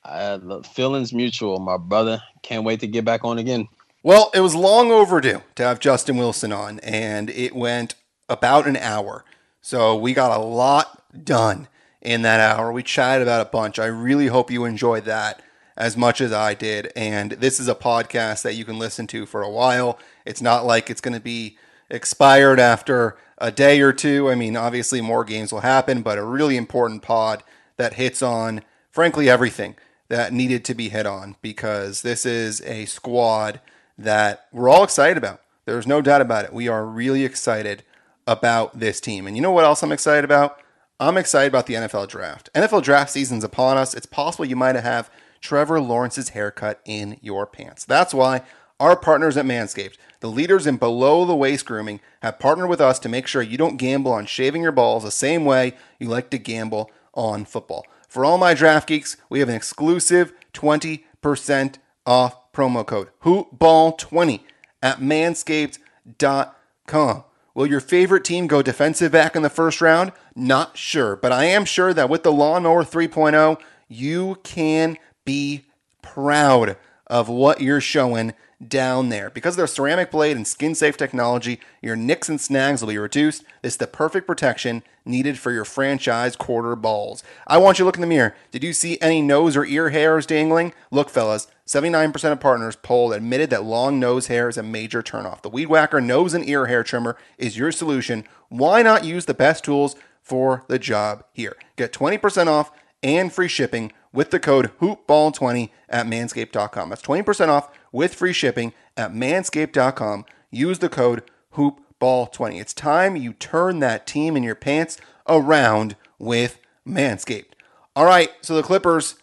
Uh, 0.04 0.62
feelings 0.62 1.12
mutual, 1.12 1.60
my 1.60 1.76
brother. 1.76 2.22
Can't 2.42 2.64
wait 2.64 2.80
to 2.80 2.86
get 2.86 3.04
back 3.04 3.24
on 3.24 3.38
again. 3.38 3.68
Well, 4.02 4.30
it 4.34 4.40
was 4.40 4.54
long 4.54 4.90
overdue 4.90 5.42
to 5.56 5.62
have 5.62 5.78
Justin 5.78 6.16
Wilson 6.16 6.52
on, 6.52 6.80
and 6.80 7.28
it 7.30 7.54
went 7.54 7.94
about 8.28 8.66
an 8.66 8.78
hour. 8.78 9.24
So 9.60 9.94
we 9.94 10.14
got 10.14 10.36
a 10.36 10.42
lot 10.42 11.02
done 11.24 11.68
in 12.02 12.22
that 12.22 12.40
hour. 12.40 12.72
We 12.72 12.82
chatted 12.82 13.22
about 13.22 13.46
a 13.46 13.50
bunch. 13.50 13.78
I 13.78 13.86
really 13.86 14.28
hope 14.28 14.50
you 14.50 14.64
enjoyed 14.64 15.04
that 15.04 15.42
as 15.76 15.96
much 15.96 16.20
as 16.20 16.32
I 16.32 16.54
did. 16.54 16.92
And 16.94 17.32
this 17.32 17.60
is 17.60 17.68
a 17.68 17.74
podcast 17.74 18.42
that 18.42 18.54
you 18.54 18.64
can 18.64 18.78
listen 18.78 19.06
to 19.08 19.26
for 19.26 19.42
a 19.42 19.50
while. 19.50 19.98
It's 20.24 20.42
not 20.42 20.66
like 20.66 20.90
it's 20.90 21.00
going 21.00 21.14
to 21.14 21.20
be 21.20 21.56
expired 21.88 22.60
after 22.60 23.16
a 23.38 23.50
day 23.50 23.80
or 23.80 23.92
two. 23.92 24.30
I 24.30 24.34
mean, 24.34 24.56
obviously, 24.56 25.00
more 25.00 25.24
games 25.24 25.52
will 25.52 25.60
happen, 25.60 26.02
but 26.02 26.18
a 26.18 26.24
really 26.24 26.56
important 26.56 27.02
pod 27.02 27.42
that 27.76 27.94
hits 27.94 28.22
on, 28.22 28.62
frankly, 28.90 29.28
everything 29.28 29.76
that 30.08 30.32
needed 30.32 30.64
to 30.66 30.74
be 30.74 30.88
hit 30.88 31.06
on 31.06 31.36
because 31.40 32.02
this 32.02 32.26
is 32.26 32.60
a 32.62 32.84
squad 32.84 33.60
that 33.96 34.46
we're 34.52 34.68
all 34.68 34.84
excited 34.84 35.16
about. 35.16 35.40
There's 35.64 35.86
no 35.86 36.02
doubt 36.02 36.20
about 36.20 36.44
it. 36.44 36.52
We 36.52 36.68
are 36.68 36.84
really 36.84 37.24
excited 37.24 37.84
about 38.26 38.78
this 38.78 39.00
team. 39.00 39.26
And 39.26 39.36
you 39.36 39.42
know 39.42 39.52
what 39.52 39.64
else 39.64 39.82
I'm 39.82 39.92
excited 39.92 40.24
about? 40.24 40.60
I'm 41.00 41.16
excited 41.16 41.48
about 41.48 41.64
the 41.64 41.74
NFL 41.74 42.08
draft. 42.08 42.50
NFL 42.54 42.82
draft 42.82 43.10
season's 43.10 43.42
upon 43.42 43.78
us. 43.78 43.94
It's 43.94 44.04
possible 44.04 44.44
you 44.44 44.54
might 44.54 44.76
have 44.76 45.10
Trevor 45.40 45.80
Lawrence's 45.80 46.28
haircut 46.28 46.78
in 46.84 47.16
your 47.22 47.46
pants. 47.46 47.86
That's 47.86 48.12
why 48.12 48.42
our 48.78 48.94
partners 48.96 49.38
at 49.38 49.46
Manscaped, 49.46 49.96
the 50.20 50.28
leaders 50.28 50.66
in 50.66 50.76
below 50.76 51.24
the 51.24 51.34
waist 51.34 51.64
grooming, 51.64 52.00
have 52.20 52.38
partnered 52.38 52.68
with 52.68 52.82
us 52.82 52.98
to 52.98 53.08
make 53.08 53.26
sure 53.26 53.40
you 53.40 53.56
don't 53.56 53.78
gamble 53.78 54.12
on 54.12 54.26
shaving 54.26 54.60
your 54.60 54.72
balls 54.72 55.02
the 55.02 55.10
same 55.10 55.46
way 55.46 55.72
you 55.98 56.06
like 56.06 56.28
to 56.30 56.38
gamble 56.38 56.90
on 57.14 57.46
football. 57.46 57.86
For 58.06 58.22
all 58.22 58.36
my 58.36 58.52
draft 58.52 58.86
geeks, 58.86 59.16
we 59.30 59.40
have 59.40 59.48
an 59.48 59.54
exclusive 59.54 60.34
20% 60.52 61.76
off 62.04 62.52
promo 62.52 62.86
code 62.86 63.08
HoopBall20 63.22 64.40
at 64.82 64.98
manscaped.com. 64.98 67.24
Will 67.54 67.66
your 67.66 67.80
favorite 67.80 68.24
team 68.24 68.46
go 68.46 68.62
defensive 68.62 69.12
back 69.12 69.34
in 69.34 69.42
the 69.42 69.50
first 69.50 69.80
round? 69.80 70.12
Not 70.36 70.76
sure, 70.76 71.16
but 71.16 71.32
I 71.32 71.44
am 71.44 71.64
sure 71.64 71.92
that 71.92 72.08
with 72.08 72.22
the 72.22 72.32
Lawnmower 72.32 72.84
3.0, 72.84 73.60
you 73.88 74.38
can 74.44 74.96
be 75.24 75.64
proud 76.02 76.76
of 77.06 77.28
what 77.28 77.60
you're 77.60 77.80
showing 77.80 78.34
down 78.66 79.08
there. 79.08 79.30
Because 79.30 79.54
of 79.54 79.58
their 79.58 79.66
ceramic 79.66 80.10
blade 80.10 80.36
and 80.36 80.46
skin 80.46 80.74
safe 80.74 80.96
technology, 80.96 81.60
your 81.80 81.96
nicks 81.96 82.28
and 82.28 82.40
snags 82.40 82.82
will 82.82 82.90
be 82.90 82.98
reduced. 82.98 83.42
It's 83.62 83.76
the 83.76 83.86
perfect 83.86 84.26
protection 84.26 84.82
needed 85.04 85.38
for 85.38 85.50
your 85.50 85.64
franchise 85.64 86.36
quarter 86.36 86.76
balls. 86.76 87.22
I 87.46 87.58
want 87.58 87.78
you 87.78 87.84
to 87.84 87.86
look 87.86 87.96
in 87.96 88.02
the 88.02 88.06
mirror. 88.06 88.36
Did 88.50 88.62
you 88.62 88.72
see 88.72 88.98
any 89.00 89.22
nose 89.22 89.56
or 89.56 89.64
ear 89.64 89.88
hairs 89.88 90.26
dangling? 90.26 90.72
Look, 90.90 91.08
fellas, 91.08 91.46
79% 91.70 92.32
of 92.32 92.40
partners 92.40 92.74
polled 92.74 93.12
admitted 93.12 93.48
that 93.50 93.62
long 93.62 94.00
nose 94.00 94.26
hair 94.26 94.48
is 94.48 94.58
a 94.58 94.62
major 94.62 95.04
turnoff. 95.04 95.42
The 95.42 95.48
Weed 95.48 95.68
Whacker 95.68 96.00
nose 96.00 96.34
and 96.34 96.48
ear 96.48 96.66
hair 96.66 96.82
trimmer 96.82 97.16
is 97.38 97.56
your 97.56 97.70
solution. 97.70 98.24
Why 98.48 98.82
not 98.82 99.04
use 99.04 99.26
the 99.26 99.34
best 99.34 99.62
tools 99.62 99.94
for 100.20 100.64
the 100.66 100.80
job 100.80 101.22
here? 101.32 101.54
Get 101.76 101.92
20% 101.92 102.48
off 102.48 102.72
and 103.04 103.32
free 103.32 103.46
shipping 103.46 103.92
with 104.12 104.32
the 104.32 104.40
code 104.40 104.72
hoopball20 104.80 105.70
at 105.88 106.06
manscaped.com. 106.06 106.88
That's 106.88 107.02
20% 107.02 107.48
off 107.48 107.70
with 107.92 108.16
free 108.16 108.32
shipping 108.32 108.72
at 108.96 109.12
manscaped.com. 109.12 110.24
Use 110.50 110.80
the 110.80 110.88
code 110.88 111.22
hoopball20. 111.54 112.60
It's 112.60 112.74
time 112.74 113.14
you 113.14 113.32
turn 113.34 113.78
that 113.78 114.08
team 114.08 114.36
in 114.36 114.42
your 114.42 114.56
pants 114.56 114.98
around 115.28 115.94
with 116.18 116.58
Manscaped. 116.84 117.52
All 117.94 118.06
right, 118.06 118.30
so 118.40 118.56
the 118.56 118.64
Clippers, 118.64 119.14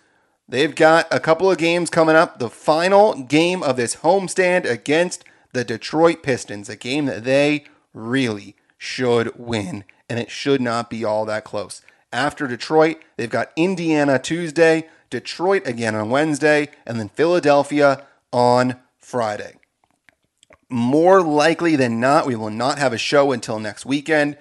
they've 0.47 0.75
got 0.75 1.07
a 1.11 1.19
couple 1.19 1.49
of 1.49 1.57
games 1.57 1.89
coming 1.89 2.15
up. 2.15 2.39
The 2.39 2.49
final 2.49 3.13
game 3.23 3.63
of 3.63 3.77
this 3.77 3.97
homestand 3.97 4.69
against 4.69 5.23
the 5.53 5.63
Detroit 5.63 6.23
Pistons, 6.23 6.69
a 6.69 6.75
game 6.75 7.05
that 7.05 7.23
they 7.23 7.65
really 7.93 8.55
should 8.77 9.37
win, 9.37 9.83
and 10.09 10.19
it 10.19 10.29
should 10.29 10.61
not 10.61 10.89
be 10.89 11.03
all 11.03 11.25
that 11.25 11.43
close. 11.43 11.81
After 12.13 12.47
Detroit, 12.47 12.97
they've 13.17 13.29
got 13.29 13.51
Indiana 13.55 14.19
Tuesday, 14.19 14.87
Detroit 15.09 15.67
again 15.67 15.95
on 15.95 16.09
Wednesday, 16.09 16.69
and 16.85 16.99
then 16.99 17.09
Philadelphia 17.09 18.05
on 18.31 18.77
Friday. 18.97 19.55
More 20.69 21.21
likely 21.21 21.75
than 21.75 21.99
not, 21.99 22.25
we 22.25 22.35
will 22.35 22.49
not 22.49 22.77
have 22.77 22.93
a 22.93 22.97
show 22.97 23.31
until 23.31 23.59
next 23.59 23.85
weekend. 23.85 24.37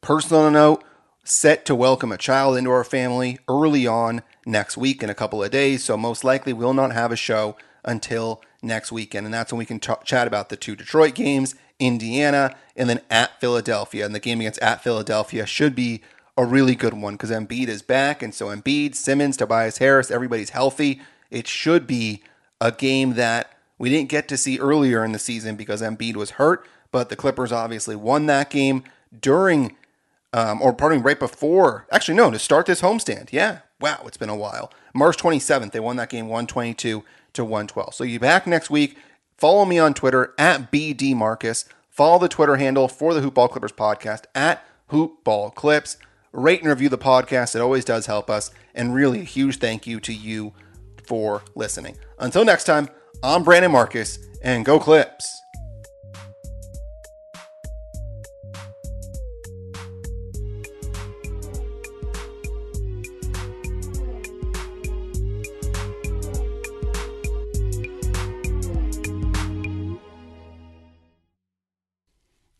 Personal 0.00 0.50
note, 0.50 0.84
set 1.24 1.64
to 1.66 1.74
welcome 1.74 2.12
a 2.12 2.18
child 2.18 2.56
into 2.56 2.70
our 2.70 2.84
family 2.84 3.38
early 3.48 3.86
on 3.86 4.22
next 4.46 4.76
week 4.76 5.02
in 5.02 5.10
a 5.10 5.14
couple 5.14 5.42
of 5.42 5.50
days, 5.50 5.84
so 5.84 5.96
most 5.96 6.24
likely 6.24 6.52
we'll 6.52 6.72
not 6.72 6.92
have 6.92 7.12
a 7.12 7.16
show 7.16 7.56
until 7.84 8.40
next 8.62 8.90
weekend, 8.90 9.26
and 9.26 9.34
that's 9.34 9.52
when 9.52 9.58
we 9.58 9.66
can 9.66 9.80
t- 9.80 9.92
chat 10.04 10.26
about 10.26 10.48
the 10.48 10.56
two 10.56 10.76
Detroit 10.76 11.14
games, 11.14 11.54
Indiana, 11.78 12.56
and 12.76 12.88
then 12.88 13.00
at 13.10 13.40
Philadelphia. 13.40 14.04
And 14.04 14.14
the 14.14 14.20
game 14.20 14.40
against 14.40 14.60
at 14.60 14.82
Philadelphia 14.82 15.46
should 15.46 15.74
be 15.74 16.02
a 16.36 16.44
really 16.44 16.74
good 16.74 16.94
one 16.94 17.14
because 17.14 17.30
Embiid 17.30 17.68
is 17.68 17.82
back, 17.82 18.22
and 18.22 18.34
so 18.34 18.46
Embiid, 18.46 18.94
Simmons, 18.94 19.36
Tobias 19.36 19.78
Harris, 19.78 20.10
everybody's 20.10 20.50
healthy. 20.50 21.00
It 21.30 21.46
should 21.46 21.86
be 21.86 22.22
a 22.60 22.72
game 22.72 23.14
that 23.14 23.52
we 23.78 23.90
didn't 23.90 24.08
get 24.08 24.28
to 24.28 24.36
see 24.36 24.58
earlier 24.58 25.04
in 25.04 25.12
the 25.12 25.18
season 25.18 25.56
because 25.56 25.82
Embiid 25.82 26.16
was 26.16 26.32
hurt, 26.32 26.66
but 26.90 27.08
the 27.08 27.16
Clippers 27.16 27.52
obviously 27.52 27.96
won 27.96 28.26
that 28.26 28.50
game 28.50 28.84
during, 29.18 29.76
um, 30.32 30.62
or 30.62 30.72
pardon 30.72 30.98
me, 30.98 31.04
right 31.04 31.18
before. 31.18 31.86
Actually, 31.90 32.16
no, 32.16 32.30
to 32.30 32.38
start 32.38 32.66
this 32.66 32.80
homestand. 32.80 33.32
Yeah, 33.32 33.60
wow, 33.80 34.02
it's 34.06 34.16
been 34.16 34.28
a 34.28 34.36
while. 34.36 34.72
March 34.94 35.16
27th, 35.16 35.72
they 35.72 35.80
won 35.80 35.96
that 35.96 36.10
game 36.10 36.26
122 36.26 37.04
to 37.34 37.44
112. 37.44 37.94
So 37.94 38.04
you 38.04 38.18
back 38.18 38.46
next 38.46 38.70
week. 38.70 38.96
Follow 39.36 39.64
me 39.64 39.78
on 39.78 39.94
Twitter 39.94 40.34
at 40.38 40.72
BDMarcus. 40.72 41.66
Follow 41.90 42.18
the 42.18 42.28
Twitter 42.28 42.56
handle 42.56 42.88
for 42.88 43.14
the 43.14 43.20
Hoopball 43.20 43.50
Clippers 43.50 43.72
podcast 43.72 44.24
at 44.34 44.64
Hoopball 44.90 45.54
Clips 45.54 45.96
rate 46.36 46.60
and 46.60 46.68
review 46.68 46.88
the 46.88 46.98
podcast. 46.98 47.56
It 47.56 47.60
always 47.60 47.84
does 47.84 48.06
help 48.06 48.30
us. 48.30 48.50
And 48.74 48.94
really, 48.94 49.20
a 49.20 49.24
huge 49.24 49.58
thank 49.58 49.86
you 49.86 49.98
to 50.00 50.12
you 50.12 50.52
for 51.06 51.42
listening. 51.54 51.96
Until 52.18 52.44
next 52.44 52.64
time, 52.64 52.88
I'm 53.22 53.42
Brandon 53.42 53.72
Marcus, 53.72 54.18
and 54.42 54.64
go 54.64 54.78
Clips. 54.78 55.45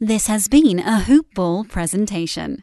This 0.06 0.28
has 0.28 0.46
been 0.46 0.78
a 0.78 1.00
Hoop 1.00 1.34
Ball 1.34 1.64
presentation. 1.64 2.62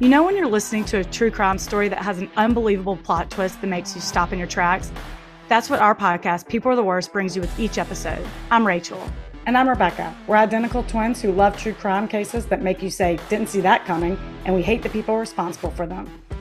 You 0.00 0.08
know, 0.08 0.24
when 0.24 0.34
you're 0.34 0.46
listening 0.46 0.86
to 0.86 1.00
a 1.00 1.04
true 1.04 1.30
crime 1.30 1.58
story 1.58 1.90
that 1.90 1.98
has 1.98 2.20
an 2.20 2.30
unbelievable 2.38 2.96
plot 2.96 3.30
twist 3.30 3.60
that 3.60 3.66
makes 3.66 3.94
you 3.94 4.00
stop 4.00 4.32
in 4.32 4.38
your 4.38 4.48
tracks? 4.48 4.90
That's 5.48 5.68
what 5.68 5.80
our 5.80 5.94
podcast, 5.94 6.48
People 6.48 6.72
Are 6.72 6.76
the 6.76 6.82
Worst, 6.82 7.12
brings 7.12 7.36
you 7.36 7.42
with 7.42 7.60
each 7.60 7.76
episode. 7.76 8.26
I'm 8.50 8.66
Rachel. 8.66 9.12
And 9.44 9.58
I'm 9.58 9.68
Rebecca. 9.68 10.16
We're 10.26 10.36
identical 10.36 10.84
twins 10.84 11.20
who 11.20 11.32
love 11.32 11.58
true 11.58 11.74
crime 11.74 12.08
cases 12.08 12.46
that 12.46 12.62
make 12.62 12.82
you 12.82 12.88
say, 12.88 13.18
didn't 13.28 13.50
see 13.50 13.60
that 13.60 13.84
coming, 13.84 14.18
and 14.46 14.54
we 14.54 14.62
hate 14.62 14.82
the 14.82 14.88
people 14.88 15.18
responsible 15.18 15.70
for 15.72 15.86
them. 15.86 16.10